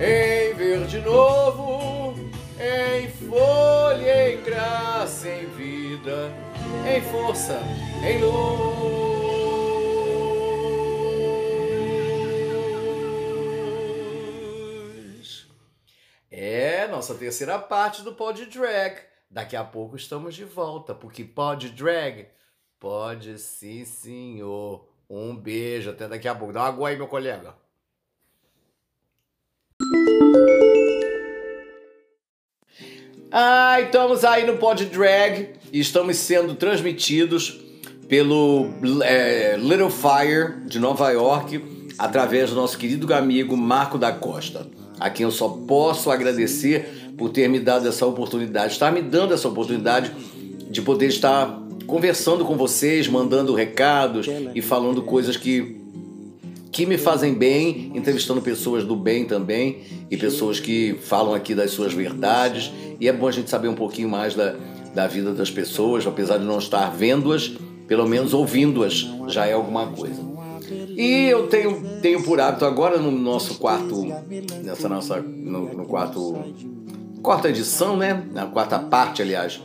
em 0.00 0.54
verde 0.54 1.00
novo, 1.00 2.14
em 2.58 3.10
folha, 3.10 4.32
em 4.32 4.42
graça, 4.42 5.28
em 5.28 5.44
vida, 5.48 6.32
em 6.88 7.02
força, 7.02 7.60
em 8.02 8.18
luz. 8.22 8.88
É 16.30 16.86
nossa 16.86 17.14
terceira 17.14 17.58
parte 17.58 18.00
do 18.00 18.14
Pod 18.14 18.46
Drag. 18.46 18.96
Daqui 19.30 19.56
a 19.56 19.64
pouco 19.64 19.94
estamos 19.94 20.34
de 20.34 20.44
volta, 20.44 20.94
porque 20.94 21.22
Pod 21.22 21.68
Drag 21.68 22.28
Pode 22.80 23.38
sim, 23.38 23.84
senhor. 23.84 24.86
Um 25.10 25.34
beijo, 25.34 25.90
até 25.90 26.06
daqui 26.06 26.28
a 26.28 26.34
pouco. 26.34 26.52
Dá 26.52 26.60
uma 26.60 26.68
água 26.68 26.88
aí, 26.88 26.96
meu 26.96 27.08
colega. 27.08 27.54
Ah, 33.32 33.80
estamos 33.80 34.24
aí 34.24 34.46
no 34.46 34.58
Pod 34.58 34.84
Drag 34.86 35.54
e 35.72 35.80
estamos 35.80 36.16
sendo 36.18 36.54
transmitidos 36.54 37.60
pelo 38.08 38.68
é, 39.02 39.56
Little 39.56 39.90
Fire 39.90 40.64
de 40.66 40.78
Nova 40.78 41.10
York 41.10 41.60
através 41.98 42.50
do 42.50 42.56
nosso 42.56 42.78
querido 42.78 43.12
amigo 43.12 43.56
Marco 43.56 43.98
da 43.98 44.12
Costa. 44.12 44.66
a 45.00 45.10
quem 45.10 45.24
eu 45.24 45.32
só 45.32 45.48
posso 45.48 46.10
agradecer 46.10 47.12
por 47.18 47.30
ter 47.30 47.48
me 47.48 47.58
dado 47.58 47.88
essa 47.88 48.06
oportunidade, 48.06 48.72
estar 48.72 48.92
me 48.92 49.02
dando 49.02 49.34
essa 49.34 49.48
oportunidade 49.48 50.12
de 50.70 50.80
poder 50.80 51.08
estar 51.08 51.67
conversando 51.86 52.44
com 52.44 52.56
vocês, 52.56 53.08
mandando 53.08 53.54
recados 53.54 54.26
e 54.54 54.60
falando 54.60 55.02
coisas 55.02 55.36
que 55.36 55.78
que 56.70 56.86
me 56.86 56.96
fazem 56.96 57.34
bem, 57.34 57.90
entrevistando 57.94 58.40
pessoas 58.40 58.84
do 58.84 58.94
bem 58.94 59.24
também 59.24 59.78
e 60.08 60.16
pessoas 60.16 60.60
que 60.60 60.96
falam 61.02 61.34
aqui 61.34 61.52
das 61.52 61.72
suas 61.72 61.92
verdades. 61.92 62.70
E 63.00 63.08
é 63.08 63.12
bom 63.12 63.26
a 63.26 63.32
gente 63.32 63.50
saber 63.50 63.66
um 63.66 63.74
pouquinho 63.74 64.08
mais 64.08 64.34
da, 64.34 64.54
da 64.94 65.08
vida 65.08 65.32
das 65.32 65.50
pessoas, 65.50 66.06
apesar 66.06 66.38
de 66.38 66.44
não 66.44 66.58
estar 66.58 66.88
vendo-as, 66.90 67.50
pelo 67.88 68.06
menos 68.06 68.32
ouvindo-as 68.32 69.08
já 69.26 69.46
é 69.46 69.54
alguma 69.54 69.86
coisa. 69.86 70.22
E 70.96 71.26
eu 71.28 71.48
tenho, 71.48 71.82
tenho 72.00 72.22
por 72.22 72.40
hábito 72.40 72.64
agora 72.64 72.98
no 72.98 73.10
nosso 73.10 73.58
quarto, 73.58 74.04
nessa 74.62 74.88
nossa, 74.88 75.20
no, 75.20 75.74
no 75.74 75.86
quarto, 75.86 76.36
quarta 77.22 77.48
edição, 77.48 77.96
né? 77.96 78.24
Na 78.32 78.46
quarta 78.46 78.78
parte, 78.78 79.22
aliás, 79.22 79.60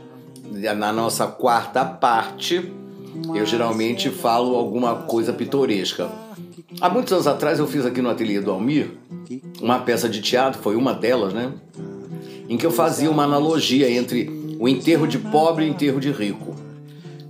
na 0.51 0.91
nossa 0.91 1.27
quarta 1.27 1.85
parte, 1.85 2.71
eu 3.33 3.45
geralmente 3.45 4.09
falo 4.09 4.55
alguma 4.55 4.95
coisa 4.95 5.31
pitoresca. 5.31 6.09
Há 6.81 6.89
muitos 6.89 7.13
anos 7.13 7.27
atrás 7.27 7.59
eu 7.59 7.67
fiz 7.67 7.85
aqui 7.85 8.01
no 8.01 8.09
ateliê 8.09 8.39
do 8.39 8.51
Almir 8.51 8.91
uma 9.61 9.79
peça 9.79 10.09
de 10.09 10.21
teatro, 10.21 10.61
foi 10.61 10.75
uma 10.75 10.93
delas, 10.93 11.33
né? 11.33 11.51
Em 12.49 12.57
que 12.57 12.65
eu 12.65 12.71
fazia 12.71 13.09
uma 13.09 13.23
analogia 13.23 13.89
entre 13.89 14.55
o 14.59 14.67
enterro 14.67 15.07
de 15.07 15.17
pobre 15.17 15.65
e 15.65 15.69
o 15.69 15.71
enterro 15.71 15.99
de 15.99 16.11
rico. 16.11 16.55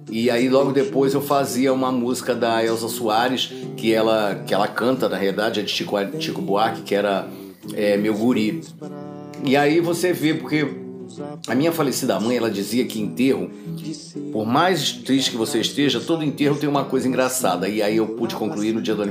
E 0.09 0.29
aí 0.29 0.49
logo 0.49 0.71
depois 0.71 1.13
eu 1.13 1.21
fazia 1.21 1.73
uma 1.73 1.91
música 1.91 2.35
da 2.35 2.63
Elsa 2.63 2.87
Soares, 2.87 3.51
que 3.75 3.93
ela, 3.93 4.43
que 4.45 4.53
ela 4.53 4.67
canta, 4.67 5.09
na 5.09 5.17
realidade, 5.17 5.59
é 5.59 5.63
de 5.63 5.71
Chico, 5.71 5.95
Chico 6.19 6.41
Buarque, 6.41 6.81
que 6.81 6.93
era 6.93 7.27
é, 7.73 7.97
Meu 7.97 8.13
Guri. 8.13 8.61
E 9.43 9.57
aí 9.57 9.79
você 9.79 10.13
vê, 10.13 10.33
porque 10.33 10.82
a 11.47 11.55
minha 11.55 11.71
falecida 11.71 12.19
mãe, 12.19 12.37
ela 12.37 12.49
dizia 12.49 12.85
que 12.85 12.99
enterro, 12.99 13.49
por 14.31 14.45
mais 14.45 14.91
triste 14.91 15.31
que 15.31 15.37
você 15.37 15.59
esteja, 15.59 15.99
todo 15.99 16.23
enterro 16.23 16.57
tem 16.57 16.69
uma 16.69 16.85
coisa 16.85 17.07
engraçada. 17.07 17.67
E 17.67 17.81
aí 17.81 17.97
eu 17.97 18.07
pude 18.07 18.35
concluir 18.35 18.73
no 18.73 18.81
dia 18.81 18.95
do, 18.95 19.03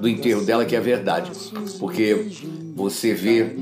do 0.00 0.08
enterro 0.08 0.44
dela 0.44 0.64
que 0.64 0.76
é 0.76 0.80
verdade. 0.80 1.30
Porque 1.78 2.26
você 2.74 3.12
vê 3.12 3.54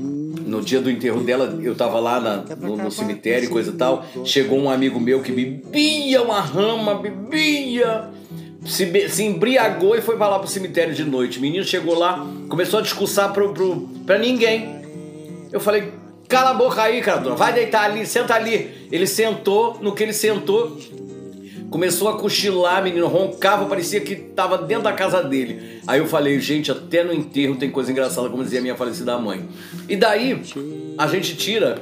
no 0.49 0.61
dia 0.61 0.81
do 0.81 0.89
enterro 0.89 1.21
dela, 1.21 1.59
eu 1.61 1.75
tava 1.75 1.99
lá 1.99 2.19
na, 2.19 2.37
no, 2.55 2.75
no, 2.75 2.91
cemitério 2.91 3.45
e 3.45 3.49
coisa 3.49 3.71
e 3.71 3.75
tal. 3.75 4.05
Chegou 4.25 4.59
um 4.59 4.69
amigo 4.69 4.99
meu 4.99 5.21
que 5.21 5.31
bebia 5.31 6.21
uma 6.21 6.41
rama, 6.41 6.95
bebia. 6.95 8.09
Se, 8.65 9.09
se 9.09 9.23
embriagou 9.23 9.95
e 9.95 10.01
foi 10.01 10.17
pra 10.17 10.27
lá 10.27 10.39
pro 10.39 10.47
cemitério 10.47 10.93
de 10.93 11.05
noite. 11.05 11.37
O 11.37 11.41
menino 11.41 11.63
chegou 11.63 11.97
lá, 11.97 12.27
começou 12.49 12.79
a 12.79 12.81
discursar 12.81 13.31
pro, 13.31 13.53
pro, 13.53 13.89
pra 14.05 14.17
ninguém. 14.17 14.79
Eu 15.51 15.59
falei, 15.59 15.91
cala 16.29 16.51
a 16.51 16.53
boca 16.53 16.81
aí, 16.81 17.01
cara, 17.01 17.35
vai 17.35 17.51
deitar 17.51 17.83
ali, 17.83 18.05
senta 18.05 18.35
ali. 18.35 18.87
Ele 18.89 19.05
sentou, 19.05 19.77
no 19.81 19.93
que 19.93 20.03
ele 20.03 20.13
sentou, 20.13 20.77
Começou 21.69 22.09
a 22.09 22.17
cochilar, 22.17 22.83
menino, 22.83 23.07
roncava, 23.07 23.65
parecia 23.65 24.01
que 24.01 24.15
tava 24.15 24.57
dentro 24.57 24.85
da 24.85 24.93
casa 24.93 25.21
dele. 25.21 25.79
Aí 25.85 25.99
eu 25.99 26.07
falei, 26.07 26.39
gente, 26.39 26.71
até 26.71 27.03
no 27.03 27.13
enterro 27.13 27.57
tem 27.57 27.69
coisa 27.69 27.91
engraçada, 27.91 28.27
como 28.27 28.43
dizia 28.43 28.59
minha 28.59 28.75
falecida 28.75 29.17
mãe. 29.19 29.47
E 29.87 29.95
daí 29.95 30.41
a 30.97 31.05
gente 31.05 31.35
tira 31.35 31.79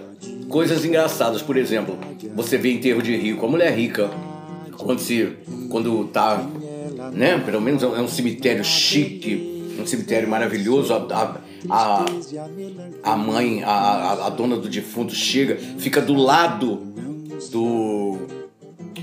coisas 0.49 0.83
engraçadas. 0.83 1.41
Por 1.41 1.55
exemplo, 1.55 1.97
você 2.35 2.57
vê 2.57 2.73
enterro 2.73 3.01
de 3.01 3.15
rico, 3.15 3.45
a 3.45 3.49
mulher 3.49 3.73
rica, 3.73 4.09
quando 4.77 4.99
se. 4.99 5.37
quando 5.69 6.05
tá. 6.07 6.45
né? 7.13 7.41
Pelo 7.45 7.61
menos 7.61 7.81
é 7.81 7.87
um 7.87 8.09
cemitério 8.09 8.65
chique, 8.65 9.73
um 9.79 9.87
cemitério 9.87 10.27
maravilhoso. 10.27 10.93
A, 10.93 10.97
a, 10.97 11.35
a, 13.03 13.15
mãe, 13.15 13.63
a, 13.63 14.27
a 14.27 14.29
dona 14.29 14.57
do 14.57 14.69
defunto 14.69 15.13
chega, 15.13 15.57
fica 15.77 16.01
do 16.01 16.15
lado 16.15 16.81
do 17.51 18.17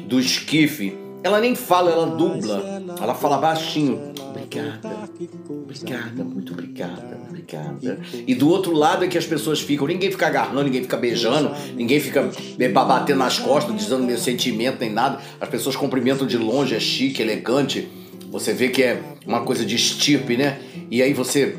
do 0.07 0.21
esquife, 0.21 0.97
ela 1.25 1.41
nem 1.41 1.55
fala, 1.55 1.91
ela 1.91 2.07
dubla. 2.07 2.83
Ela 3.01 3.15
fala 3.15 3.39
baixinho. 3.39 4.13
Obrigada, 4.29 5.09
obrigada, 5.49 6.23
muito 6.23 6.53
obrigada, 6.53 7.19
obrigada. 7.29 7.99
E 8.27 8.35
do 8.35 8.49
outro 8.49 8.73
lado 8.73 9.05
é 9.05 9.09
que 9.09 9.17
as 9.17 9.25
pessoas 9.25 9.61
ficam, 9.61 9.87
ninguém 9.87 10.11
fica 10.11 10.27
agarrando, 10.27 10.65
ninguém 10.65 10.83
fica 10.83 10.97
beijando, 10.97 11.51
ninguém 11.75 11.99
fica 11.99 12.31
eh, 12.59 12.69
batendo 12.69 13.19
nas 13.19 13.39
costas, 13.39 13.75
dizendo 13.75 14.03
meu 14.05 14.19
sentimento, 14.19 14.81
nem 14.81 14.93
nada. 14.93 15.19
As 15.41 15.49
pessoas 15.49 15.75
cumprimentam 15.77 16.27
de 16.27 16.37
longe, 16.37 16.75
é 16.75 16.81
chique, 16.81 17.23
elegante. 17.23 17.89
Você 18.31 18.53
vê 18.53 18.69
que 18.69 18.83
é 18.83 19.03
uma 19.27 19.43
coisa 19.43 19.65
de 19.65 19.77
estirpe, 19.77 20.37
né? 20.37 20.61
E 20.91 21.03
aí 21.03 21.15
você, 21.15 21.57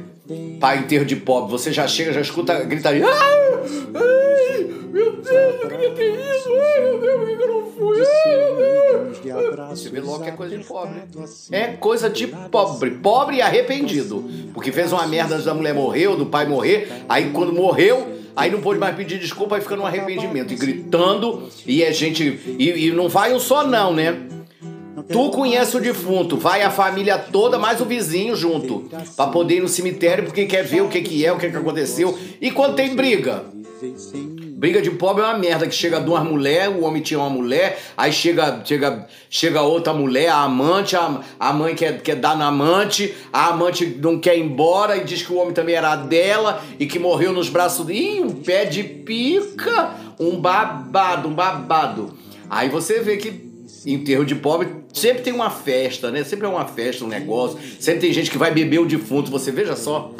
pai 0.59 0.79
inteiro 0.79 1.05
de 1.05 1.15
pobre, 1.15 1.51
você 1.51 1.71
já 1.71 1.87
chega, 1.87 2.13
já 2.13 2.21
escuta 2.21 2.53
a 2.53 2.59
gritaria. 2.61 3.05
Ai, 3.05 3.13
ai, 3.93 4.63
meu 4.91 5.11
Deus, 5.17 5.61
eu 5.61 5.69
queria 5.69 5.91
ter 5.91 6.15
isso, 6.15 6.49
ai, 6.49 6.81
meu 6.81 6.99
Deus, 6.99 7.19
por 7.19 7.37
que 7.37 7.43
eu 7.43 7.47
não 7.47 7.71
fui? 7.71 8.05
Você 9.69 9.89
vê 9.89 9.99
logo 9.99 10.23
que 10.23 10.29
é 10.29 10.31
coisa 10.31 10.57
de 10.57 10.63
pobre. 10.63 11.01
É 11.51 11.67
coisa 11.67 12.09
de 12.09 12.27
pobre. 12.27 12.91
Pobre 12.91 13.37
e 13.37 13.41
arrependido. 13.41 14.23
Porque 14.53 14.71
fez 14.71 14.93
uma 14.93 15.05
merda 15.07 15.33
antes 15.35 15.45
da 15.45 15.53
mulher 15.53 15.73
morrer 15.73 16.07
ou 16.07 16.15
do 16.15 16.25
pai 16.27 16.45
morrer. 16.45 17.03
Aí 17.09 17.31
quando 17.31 17.51
morreu, 17.51 18.07
aí 18.35 18.49
não 18.49 18.61
pôde 18.61 18.79
mais 18.79 18.95
pedir 18.95 19.19
desculpa, 19.19 19.55
aí 19.55 19.61
fica 19.61 19.75
no 19.75 19.85
arrependimento. 19.85 20.53
E 20.53 20.55
gritando, 20.55 21.49
e 21.65 21.83
é 21.83 21.91
gente. 21.91 22.39
E, 22.57 22.87
e 22.87 22.91
não 22.91 23.09
vai 23.09 23.33
um 23.33 23.39
só, 23.39 23.65
não, 23.65 23.93
né? 23.93 24.15
Tu 25.07 25.29
conhece 25.29 25.77
o 25.77 25.79
defunto, 25.79 26.37
vai 26.37 26.63
a 26.63 26.71
família 26.71 27.17
toda, 27.17 27.59
mais 27.59 27.79
o 27.79 27.85
vizinho 27.85 28.35
junto, 28.35 28.89
para 29.15 29.29
poder 29.29 29.57
ir 29.57 29.61
no 29.61 29.67
cemitério 29.67 30.25
porque 30.25 30.45
quer 30.45 30.63
ver 30.63 30.81
o 30.81 30.89
que, 30.89 31.01
que 31.01 31.25
é, 31.25 31.31
o 31.31 31.37
que, 31.37 31.49
que 31.49 31.57
aconteceu. 31.57 32.17
E 32.41 32.49
quando 32.49 32.75
tem 32.75 32.95
briga? 32.95 33.43
Briga 34.57 34.81
de 34.81 34.89
pobre 34.89 35.21
é 35.21 35.25
uma 35.25 35.37
merda, 35.37 35.67
que 35.67 35.75
chega 35.75 35.99
duas 35.99 36.23
mulheres, 36.23 36.75
o 36.75 36.85
homem 36.85 37.01
tinha 37.01 37.19
uma 37.19 37.29
mulher, 37.29 37.77
aí 37.95 38.11
chega, 38.11 38.61
chega, 38.63 39.05
chega 39.29 39.61
outra 39.61 39.93
mulher, 39.93 40.29
a 40.29 40.43
amante, 40.43 40.95
a, 40.95 41.19
a 41.39 41.53
mãe 41.53 41.75
quer, 41.75 42.01
quer 42.01 42.15
dar 42.15 42.37
na 42.37 42.47
amante, 42.47 43.13
a 43.31 43.49
amante 43.49 43.85
não 44.01 44.17
quer 44.17 44.37
ir 44.37 44.43
embora 44.43 44.97
e 44.97 45.03
diz 45.03 45.21
que 45.21 45.31
o 45.31 45.35
homem 45.35 45.53
também 45.53 45.75
era 45.75 45.95
dela 45.97 46.63
e 46.79 46.85
que 46.85 46.97
morreu 46.97 47.33
nos 47.33 47.49
braços. 47.49 47.87
Ih, 47.89 48.21
um 48.21 48.31
pé 48.31 48.65
de 48.65 48.81
pica, 48.81 49.93
um 50.19 50.39
babado, 50.39 51.27
um 51.27 51.33
babado. 51.33 52.17
Aí 52.49 52.69
você 52.69 53.01
vê 53.01 53.17
que 53.17 53.44
enterro 53.85 54.25
de 54.25 54.35
pobre 54.35 54.67
sempre 54.93 55.21
tem 55.21 55.33
uma 55.33 55.49
festa, 55.49 56.09
né? 56.09 56.23
Sempre 56.23 56.45
é 56.45 56.49
uma 56.49 56.65
festa, 56.65 57.03
um 57.03 57.07
negócio. 57.07 57.59
Sempre 57.79 58.01
tem 58.01 58.13
gente 58.13 58.31
que 58.31 58.37
vai 58.37 58.51
beber 58.51 58.79
o 58.79 58.85
defunto, 58.85 59.29
você 59.29 59.51
veja 59.51 59.75
só. 59.75 60.11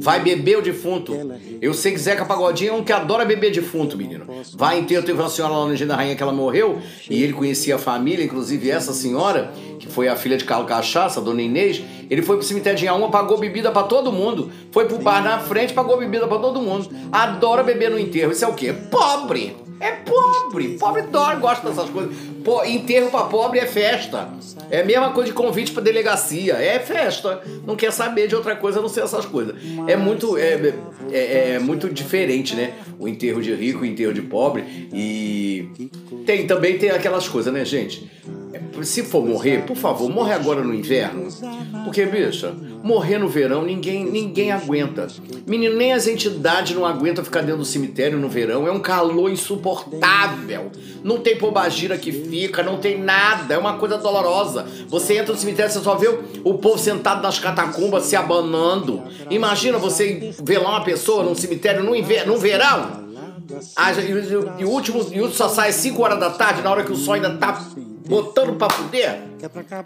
Vai 0.00 0.20
beber 0.20 0.58
o 0.58 0.62
defunto. 0.62 1.12
Eu 1.60 1.74
sei 1.74 1.92
que 1.92 1.98
Zeca 1.98 2.24
Pagodinho 2.24 2.70
é 2.70 2.72
um 2.74 2.84
que 2.84 2.92
adora 2.92 3.24
beber 3.24 3.52
defunto, 3.52 3.96
menino. 3.96 4.24
Vai 4.54 4.78
enterro, 4.78 5.04
teve 5.04 5.20
uma 5.20 5.28
senhora 5.28 5.54
lá 5.54 5.66
no 5.66 5.74
Engenho 5.74 5.88
da 5.88 5.96
Rainha 5.96 6.16
que 6.16 6.22
ela 6.22 6.32
morreu 6.32 6.80
e 7.10 7.22
ele 7.22 7.32
conhecia 7.32 7.74
a 7.74 7.78
família, 7.78 8.24
inclusive 8.24 8.70
essa 8.70 8.92
senhora, 8.92 9.52
que 9.78 9.88
foi 9.88 10.08
a 10.08 10.16
filha 10.16 10.36
de 10.36 10.44
Carlos 10.44 10.68
Cachaça, 10.68 11.20
a 11.20 11.22
dona 11.22 11.42
Inês. 11.42 11.82
Ele 12.08 12.22
foi 12.22 12.36
pro 12.36 12.46
cemitério 12.46 12.78
de 12.78 12.84
Inhaúma, 12.84 13.10
pagou 13.10 13.38
bebida 13.38 13.70
para 13.70 13.82
todo 13.82 14.12
mundo. 14.12 14.50
Foi 14.70 14.86
pro 14.86 14.98
bar 14.98 15.22
na 15.22 15.38
frente, 15.40 15.72
pagou 15.72 15.98
bebida 15.98 16.26
para 16.26 16.38
todo 16.38 16.60
mundo. 16.60 16.88
Adora 17.10 17.62
beber 17.62 17.90
no 17.90 17.98
enterro. 17.98 18.32
Isso 18.32 18.44
é 18.44 18.48
o 18.48 18.54
quê? 18.54 18.72
Pobre! 18.72 19.61
É 19.82 19.90
pobre. 19.90 20.78
Pobre 20.78 21.02
dói, 21.02 21.36
gosta 21.36 21.68
dessas 21.68 21.90
coisas. 21.90 22.14
Pô, 22.44 22.64
enterro 22.64 23.10
pra 23.10 23.24
pobre 23.24 23.58
é 23.58 23.66
festa. 23.66 24.28
É 24.70 24.80
a 24.80 24.84
mesma 24.84 25.10
coisa 25.10 25.30
de 25.30 25.34
convite 25.34 25.72
pra 25.72 25.82
delegacia. 25.82 26.54
É 26.54 26.78
festa. 26.78 27.42
Não 27.66 27.74
quer 27.74 27.92
saber 27.92 28.28
de 28.28 28.36
outra 28.36 28.54
coisa 28.54 28.78
a 28.78 28.82
não 28.82 28.88
ser 28.88 29.00
essas 29.02 29.26
coisas. 29.26 29.56
É 29.88 29.96
muito, 29.96 30.38
é, 30.38 30.72
é, 31.10 31.54
é 31.54 31.58
muito 31.58 31.88
diferente, 31.88 32.54
né? 32.54 32.74
O 32.96 33.08
enterro 33.08 33.42
de 33.42 33.52
rico, 33.52 33.80
o 33.80 33.84
enterro 33.84 34.14
de 34.14 34.22
pobre. 34.22 34.88
E 34.92 35.68
tem 36.24 36.46
também 36.46 36.78
tem 36.78 36.90
aquelas 36.90 37.26
coisas, 37.26 37.52
né, 37.52 37.64
gente? 37.64 38.08
Se 38.82 39.02
for 39.02 39.24
morrer, 39.24 39.64
por 39.64 39.76
favor, 39.76 40.08
morre 40.08 40.32
agora 40.32 40.62
no 40.62 40.74
inverno. 40.74 41.28
Porque, 41.84 42.06
bicha, 42.06 42.54
morrer 42.82 43.18
no 43.18 43.28
verão 43.28 43.62
ninguém, 43.62 44.04
ninguém 44.04 44.50
aguenta. 44.50 45.08
Menino, 45.46 45.76
nem 45.76 45.92
as 45.92 46.06
entidades 46.06 46.74
não 46.74 46.86
aguentam 46.86 47.24
ficar 47.24 47.42
dentro 47.42 47.58
do 47.58 47.64
cemitério 47.64 48.18
no 48.18 48.28
verão. 48.28 48.66
É 48.66 48.72
um 48.72 48.80
calor 48.80 49.30
insuportável. 49.30 50.70
Não 51.02 51.18
tem 51.18 51.36
pobagira 51.36 51.98
que 51.98 52.12
fica, 52.12 52.62
não 52.62 52.78
tem 52.78 52.98
nada. 52.98 53.54
É 53.54 53.58
uma 53.58 53.76
coisa 53.76 53.98
dolorosa. 53.98 54.66
Você 54.88 55.18
entra 55.18 55.32
no 55.32 55.38
cemitério, 55.38 55.72
você 55.72 55.80
só 55.80 55.94
vê 55.94 56.08
o 56.44 56.54
povo 56.54 56.78
sentado 56.78 57.22
nas 57.22 57.38
catacumbas 57.38 58.04
se 58.04 58.16
abanando. 58.16 59.02
Imagina 59.30 59.78
você 59.78 60.32
ver 60.42 60.58
lá 60.58 60.70
uma 60.70 60.84
pessoa 60.84 61.24
num 61.24 61.34
cemitério 61.34 61.82
no 61.82 61.94
inverno, 61.94 62.34
no 62.34 62.38
verão. 62.38 63.02
Ah, 63.76 63.92
e, 63.92 64.64
o 64.64 64.68
último, 64.70 65.00
e 65.12 65.20
o 65.20 65.24
último 65.24 65.30
só 65.30 65.48
sai 65.48 65.70
às 65.70 65.74
5 65.76 66.02
horas 66.02 66.18
da 66.18 66.30
tarde, 66.30 66.62
na 66.62 66.70
hora 66.70 66.84
que 66.84 66.92
o 66.92 66.96
sol 66.96 67.14
ainda 67.14 67.36
tá 67.36 67.66
botando 68.12 68.54
pra 68.58 68.68
fuder. 68.68 69.31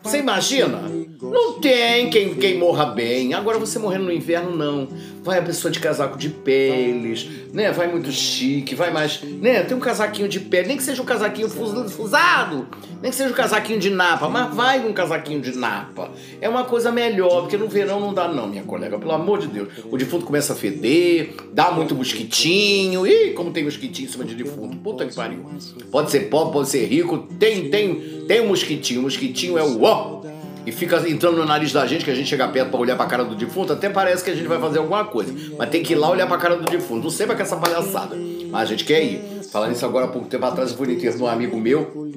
Você 0.02 0.18
imagina? 0.18 0.82
Não 1.22 1.54
tem 1.60 2.10
quem, 2.10 2.34
quem 2.34 2.58
morra 2.58 2.86
bem. 2.86 3.32
Agora 3.32 3.58
você 3.58 3.78
morrendo 3.78 4.04
no 4.04 4.12
inverno, 4.12 4.54
não. 4.54 4.88
Vai 5.22 5.38
a 5.38 5.42
pessoa 5.42 5.72
de 5.72 5.80
casaco 5.80 6.16
de 6.18 6.28
peles, 6.28 7.26
né? 7.52 7.72
Vai 7.72 7.88
muito 7.88 8.12
chique, 8.12 8.74
vai 8.74 8.92
mais. 8.92 9.22
Né? 9.22 9.62
Tem 9.62 9.76
um 9.76 9.80
casaquinho 9.80 10.28
de 10.28 10.38
pele, 10.38 10.68
nem 10.68 10.76
que 10.76 10.82
seja 10.82 11.02
um 11.02 11.04
casaquinho 11.04 11.48
fusado, 11.48 12.68
nem 13.02 13.10
que 13.10 13.16
seja 13.16 13.30
um 13.30 13.32
casaquinho 13.32 13.80
de 13.80 13.90
napa, 13.90 14.28
mas 14.28 14.54
vai 14.54 14.86
um 14.86 14.92
casaquinho 14.92 15.40
de 15.40 15.56
napa. 15.56 16.10
É 16.40 16.48
uma 16.48 16.64
coisa 16.64 16.92
melhor, 16.92 17.40
porque 17.40 17.56
no 17.56 17.66
verão 17.66 17.98
não 17.98 18.14
dá, 18.14 18.28
não, 18.28 18.46
minha 18.46 18.62
colega, 18.62 18.98
pelo 18.98 19.12
amor 19.12 19.38
de 19.38 19.48
Deus. 19.48 19.68
O 19.90 19.96
defunto 19.96 20.24
começa 20.24 20.52
a 20.52 20.56
feder, 20.56 21.34
dá 21.52 21.72
muito 21.72 21.94
mosquitinho. 21.94 23.06
Ih, 23.06 23.32
como 23.32 23.50
tem 23.50 23.64
mosquitinho 23.64 24.08
em 24.08 24.12
cima 24.12 24.24
de 24.24 24.34
defunto. 24.34 24.76
Puta 24.76 25.06
que 25.06 25.14
pariu. 25.14 25.44
Pode 25.90 26.10
ser 26.10 26.28
pobre, 26.28 26.52
pode 26.52 26.68
ser 26.68 26.86
rico, 26.86 27.26
tem, 27.38 27.68
tem, 27.68 28.24
tem 28.28 28.42
um 28.42 28.48
mosquitinho. 28.48 29.02
Mosquitinho 29.02 29.45
é 29.48 29.62
o 29.62 29.82
ó 29.82 30.20
e 30.66 30.72
fica 30.72 31.08
entrando 31.08 31.36
no 31.36 31.44
nariz 31.44 31.72
da 31.72 31.86
gente, 31.86 32.04
que 32.04 32.10
a 32.10 32.14
gente 32.14 32.28
chega 32.28 32.48
perto 32.48 32.70
para 32.70 32.80
olhar 32.80 32.96
pra 32.96 33.06
cara 33.06 33.24
do 33.24 33.36
defunto, 33.36 33.72
até 33.72 33.88
parece 33.88 34.24
que 34.24 34.30
a 34.30 34.34
gente 34.34 34.48
vai 34.48 34.58
fazer 34.58 34.78
alguma 34.78 35.04
coisa. 35.04 35.32
Mas 35.56 35.70
tem 35.70 35.80
que 35.80 35.92
ir 35.92 35.96
lá 35.96 36.10
olhar 36.10 36.26
pra 36.26 36.36
cara 36.38 36.56
do 36.56 36.64
defunto. 36.64 37.04
Não 37.04 37.10
sei 37.10 37.24
pra 37.24 37.36
que 37.36 37.42
essa 37.42 37.56
palhaçada. 37.56 38.16
Mas 38.50 38.62
a 38.62 38.64
gente 38.64 38.84
quer 38.84 39.00
ir. 39.04 39.20
Falando 39.52 39.76
isso 39.76 39.86
agora 39.86 40.06
há 40.06 40.08
pouco 40.08 40.26
tempo 40.26 40.44
atrás, 40.44 40.72
eu 40.72 40.76
fui 40.76 40.88
no 40.88 40.94
enterro 40.94 41.16
de 41.16 41.22
um 41.22 41.28
amigo 41.28 41.56
meu. 41.56 42.08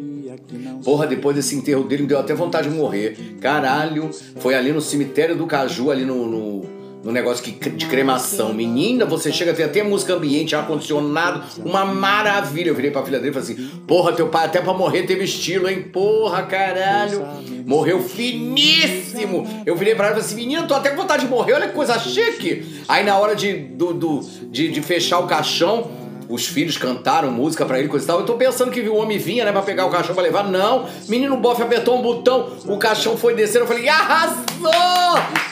Porra, 0.83 1.05
depois 1.05 1.35
desse 1.35 1.55
enterro 1.55 1.83
dele, 1.83 2.01
me 2.01 2.07
deu 2.07 2.17
até 2.17 2.33
vontade 2.33 2.67
de 2.67 2.75
morrer. 2.75 3.37
Caralho, 3.39 4.09
foi 4.39 4.55
ali 4.55 4.71
no 4.71 4.81
cemitério 4.81 5.35
do 5.35 5.45
Caju, 5.45 5.91
ali 5.91 6.03
no, 6.03 6.25
no 6.25 6.78
no 7.03 7.11
negócio 7.11 7.43
que, 7.43 7.69
de 7.69 7.85
cremação. 7.85 8.53
Menina, 8.53 9.05
você 9.05 9.31
chega, 9.31 9.53
tem 9.53 9.65
até 9.65 9.83
música 9.83 10.13
ambiente, 10.13 10.55
ar-condicionado, 10.55 11.43
uma 11.63 11.85
maravilha. 11.85 12.69
Eu 12.69 12.75
virei 12.75 12.91
pra 12.91 13.03
filha 13.03 13.19
dele 13.19 13.31
e 13.31 13.33
falei 13.33 13.53
assim: 13.53 13.79
Porra, 13.87 14.13
teu 14.13 14.27
pai 14.27 14.45
até 14.45 14.61
pra 14.61 14.73
morrer 14.73 15.03
teve 15.03 15.23
estilo, 15.23 15.69
hein? 15.69 15.83
Porra, 15.83 16.43
caralho. 16.43 17.25
Morreu 17.65 18.01
finíssimo. 18.01 19.47
Eu 19.65 19.75
virei 19.75 19.95
pra 19.95 20.07
ela 20.07 20.17
e 20.17 20.21
falei 20.21 20.25
assim: 20.25 20.35
Menina, 20.35 20.67
tô 20.67 20.73
até 20.73 20.89
com 20.89 20.97
vontade 20.97 21.23
de 21.23 21.29
morrer, 21.29 21.53
olha 21.53 21.67
que 21.67 21.73
coisa 21.73 21.97
chique. 21.99 22.83
Aí 22.87 23.03
na 23.03 23.17
hora 23.17 23.35
de, 23.35 23.53
do, 23.53 23.93
do 23.93 24.19
de, 24.49 24.69
de 24.69 24.81
fechar 24.81 25.19
o 25.19 25.27
caixão, 25.27 25.89
os 26.29 26.45
filhos 26.45 26.77
cantaram 26.77 27.31
música 27.31 27.65
para 27.65 27.79
ele, 27.79 27.87
coisa 27.87 28.05
e 28.05 28.07
tal. 28.07 28.19
Eu 28.19 28.25
tô 28.25 28.35
pensando 28.35 28.71
que 28.71 28.81
o 28.87 28.95
homem 28.95 29.17
vinha, 29.17 29.43
né, 29.43 29.51
pra 29.51 29.63
pegar 29.63 29.85
o 29.85 29.89
caixão 29.89 30.13
pra 30.13 30.23
levar. 30.23 30.43
Não, 30.43 30.87
menino 31.07 31.35
bofe 31.35 31.63
apertou 31.63 31.97
um 31.97 32.01
botão, 32.01 32.53
o 32.67 32.77
caixão 32.77 33.17
foi 33.17 33.33
descer. 33.33 33.59
Eu 33.59 33.67
falei, 33.67 33.89
arrasou! 33.89 34.69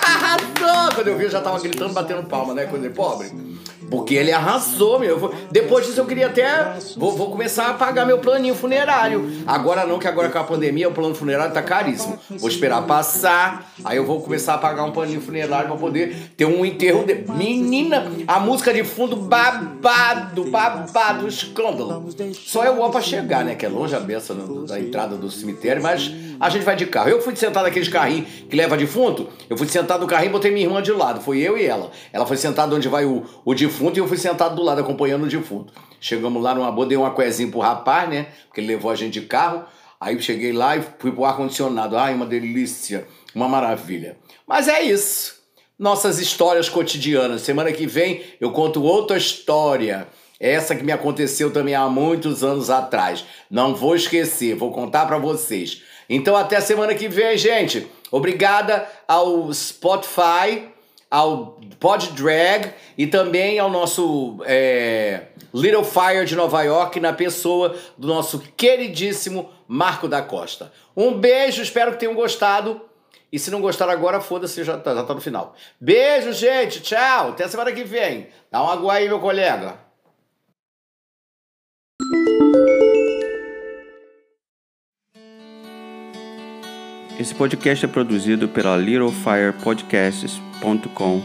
Arrasou! 0.06 0.94
Quando 0.94 1.08
eu 1.08 1.18
vi, 1.18 1.24
eu 1.24 1.30
já 1.32 1.42
tava 1.42 1.60
gritando, 1.60 1.94
batendo 1.94 2.24
palma, 2.24 2.54
né, 2.54 2.66
coisa 2.66 2.88
de 2.88 2.94
pobre. 2.94 3.32
Porque 3.90 4.16
ele 4.16 4.32
arrasou, 4.32 5.00
meu. 5.00 5.34
Depois 5.50 5.86
disso 5.86 6.00
eu 6.00 6.06
queria 6.06 6.28
até. 6.28 6.74
Vou, 6.98 7.16
vou, 7.16 7.32
começar 7.32 7.70
a 7.70 7.74
pagar 7.74 8.06
meu 8.06 8.20
planinho 8.20 8.54
funerário. 8.54 9.32
Agora 9.46 9.86
não, 9.86 9.98
que 9.98 10.08
agora 10.08 10.30
com 10.30 10.38
a 10.38 10.44
pandemia 10.44 10.90
o 10.90 10.92
plano 10.92 11.16
funerário 11.16 11.54
tá 11.54 11.62
caríssimo. 11.62 12.20
Vou 12.32 12.50
esperar 12.50 12.82
passar. 12.84 13.72
Aí 13.86 13.98
eu 13.98 14.06
vou 14.06 14.22
começar 14.22 14.56
a 14.56 14.58
pagar 14.58 14.84
um 14.84 14.92
planinho 14.92 15.22
funerário 15.22 15.68
pra 15.68 15.78
poder 15.78 16.32
ter 16.36 16.46
um 16.46 16.66
enterro 16.66 17.06
de. 17.06 17.24
Menina, 17.32 18.12
a 18.28 18.40
música 18.40 18.74
de 18.74 18.84
fundo 18.84 19.16
babado, 19.16 20.44
babado, 20.46 20.67
escândalo. 21.28 22.06
Só 22.34 22.64
é 22.64 22.70
o 22.70 22.90
pra 22.90 23.02
chegar, 23.02 23.44
né? 23.44 23.56
Que 23.56 23.66
é 23.66 23.70
longe 23.70 23.96
a 23.96 24.00
beça 24.00 24.34
da 24.34 24.80
entrada 24.80 25.16
do 25.16 25.30
cemitério, 25.30 25.82
mas 25.82 26.12
a 26.40 26.50
gente 26.50 26.64
vai 26.64 26.76
de 26.76 26.86
carro. 26.86 27.10
Eu 27.10 27.22
fui 27.22 27.36
sentar 27.36 27.64
naqueles 27.64 27.88
carrinhos 27.88 28.30
que 28.50 28.56
leva 28.56 28.78
defunto. 28.78 29.28
Eu 29.50 29.58
fui 29.58 29.68
sentar 29.68 30.00
no 30.00 30.08
carrinho 30.08 30.30
e 30.30 30.34
botei 30.34 30.52
minha 30.52 30.66
irmã 30.66 30.82
de 30.82 30.92
lado. 30.92 31.22
Foi 31.22 31.40
eu 31.40 31.58
e 31.58 31.66
ela. 31.66 31.92
Ela 32.14 32.26
foi 32.26 32.38
sentada 32.38 32.76
onde 32.76 32.88
vai 32.88 33.06
o, 33.06 33.24
o 33.44 33.54
defunto 33.54 33.98
e 33.98 34.02
eu 34.02 34.08
fui 34.08 34.18
sentado 34.18 34.56
do 34.56 34.64
lado 34.64 34.82
acompanhando 34.82 35.24
o 35.24 35.28
defunto. 35.28 35.74
Chegamos 36.00 36.42
lá 36.42 36.54
numa 36.54 36.72
boa, 36.72 36.86
dei 36.86 36.98
uma 36.98 37.12
coezinha 37.12 37.50
pro 37.50 37.60
rapaz, 37.60 38.10
né? 38.10 38.28
Porque 38.48 38.62
ele 38.62 38.68
levou 38.68 38.92
a 38.92 38.96
gente 38.96 39.20
de 39.20 39.22
carro. 39.26 39.66
Aí 40.00 40.20
cheguei 40.22 40.54
lá 40.54 40.78
e 40.78 40.84
fui 41.00 41.12
pro 41.12 41.26
ar-condicionado. 41.26 41.98
Ai, 41.98 42.14
uma 42.14 42.26
delícia, 42.26 43.08
uma 43.34 43.48
maravilha. 43.48 44.18
Mas 44.46 44.68
é 44.68 44.82
isso. 44.82 45.38
Nossas 45.78 46.20
histórias 46.20 46.70
cotidianas. 46.70 47.42
Semana 47.42 47.72
que 47.72 47.88
vem 47.88 48.24
eu 48.40 48.52
conto 48.52 48.84
outra 48.84 49.18
história. 49.18 50.08
Essa 50.40 50.76
que 50.76 50.84
me 50.84 50.92
aconteceu 50.92 51.52
também 51.52 51.74
há 51.74 51.88
muitos 51.88 52.44
anos 52.44 52.70
atrás. 52.70 53.26
Não 53.50 53.74
vou 53.74 53.96
esquecer, 53.96 54.56
vou 54.56 54.72
contar 54.72 55.06
para 55.06 55.18
vocês. 55.18 55.82
Então 56.10 56.36
até 56.36 56.62
semana 56.62 56.94
que 56.94 57.08
vem, 57.08 57.38
gente. 57.38 57.88
Obrigada 58.12 58.88
ao 59.08 59.52
Spotify, 59.54 60.70
ao 61.10 61.60
Pod 61.80 62.12
Drag 62.12 62.72
e 62.98 63.08
também 63.08 63.60
ao 63.60 63.70
nosso 63.70 64.38
é, 64.46 65.24
Little 65.54 65.84
Fire 65.84 66.26
de 66.26 66.36
Nova 66.36 66.62
York 66.64 67.00
na 67.00 67.14
pessoa 67.14 67.76
do 67.98 68.08
nosso 68.08 68.40
queridíssimo 68.56 69.50
Marco 69.68 70.08
da 70.08 70.22
Costa. 70.22 70.72
Um 70.96 71.14
beijo, 71.14 71.62
espero 71.62 71.92
que 71.92 72.00
tenham 72.00 72.16
gostado. 72.16 72.82
E 73.30 73.38
se 73.38 73.52
não 73.52 73.60
gostaram 73.60 73.92
agora, 73.92 74.22
foda-se, 74.22 74.64
já 74.64 74.78
tá, 74.78 74.96
já 74.96 75.04
tá 75.04 75.14
no 75.14 75.20
final. 75.20 75.54
Beijo, 75.82 76.32
gente. 76.32 76.80
Tchau. 76.80 77.30
Até 77.30 77.46
semana 77.48 77.74
que 77.74 77.84
vem. 77.84 78.28
Dá 78.50 78.64
um 78.64 78.70
água 78.70 78.94
aí, 78.94 79.08
meu 79.08 79.20
colega. 79.20 79.87
Esse 87.20 87.34
podcast 87.34 87.84
é 87.84 87.88
produzido 87.88 88.48
pela 88.48 88.78
littlefirepodcasts.com, 88.78 91.24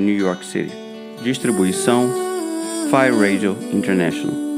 New 0.00 0.16
York 0.16 0.44
City. 0.44 0.72
Distribuição 1.22 2.10
Fire 2.90 3.16
Radio 3.16 3.56
International. 3.72 4.49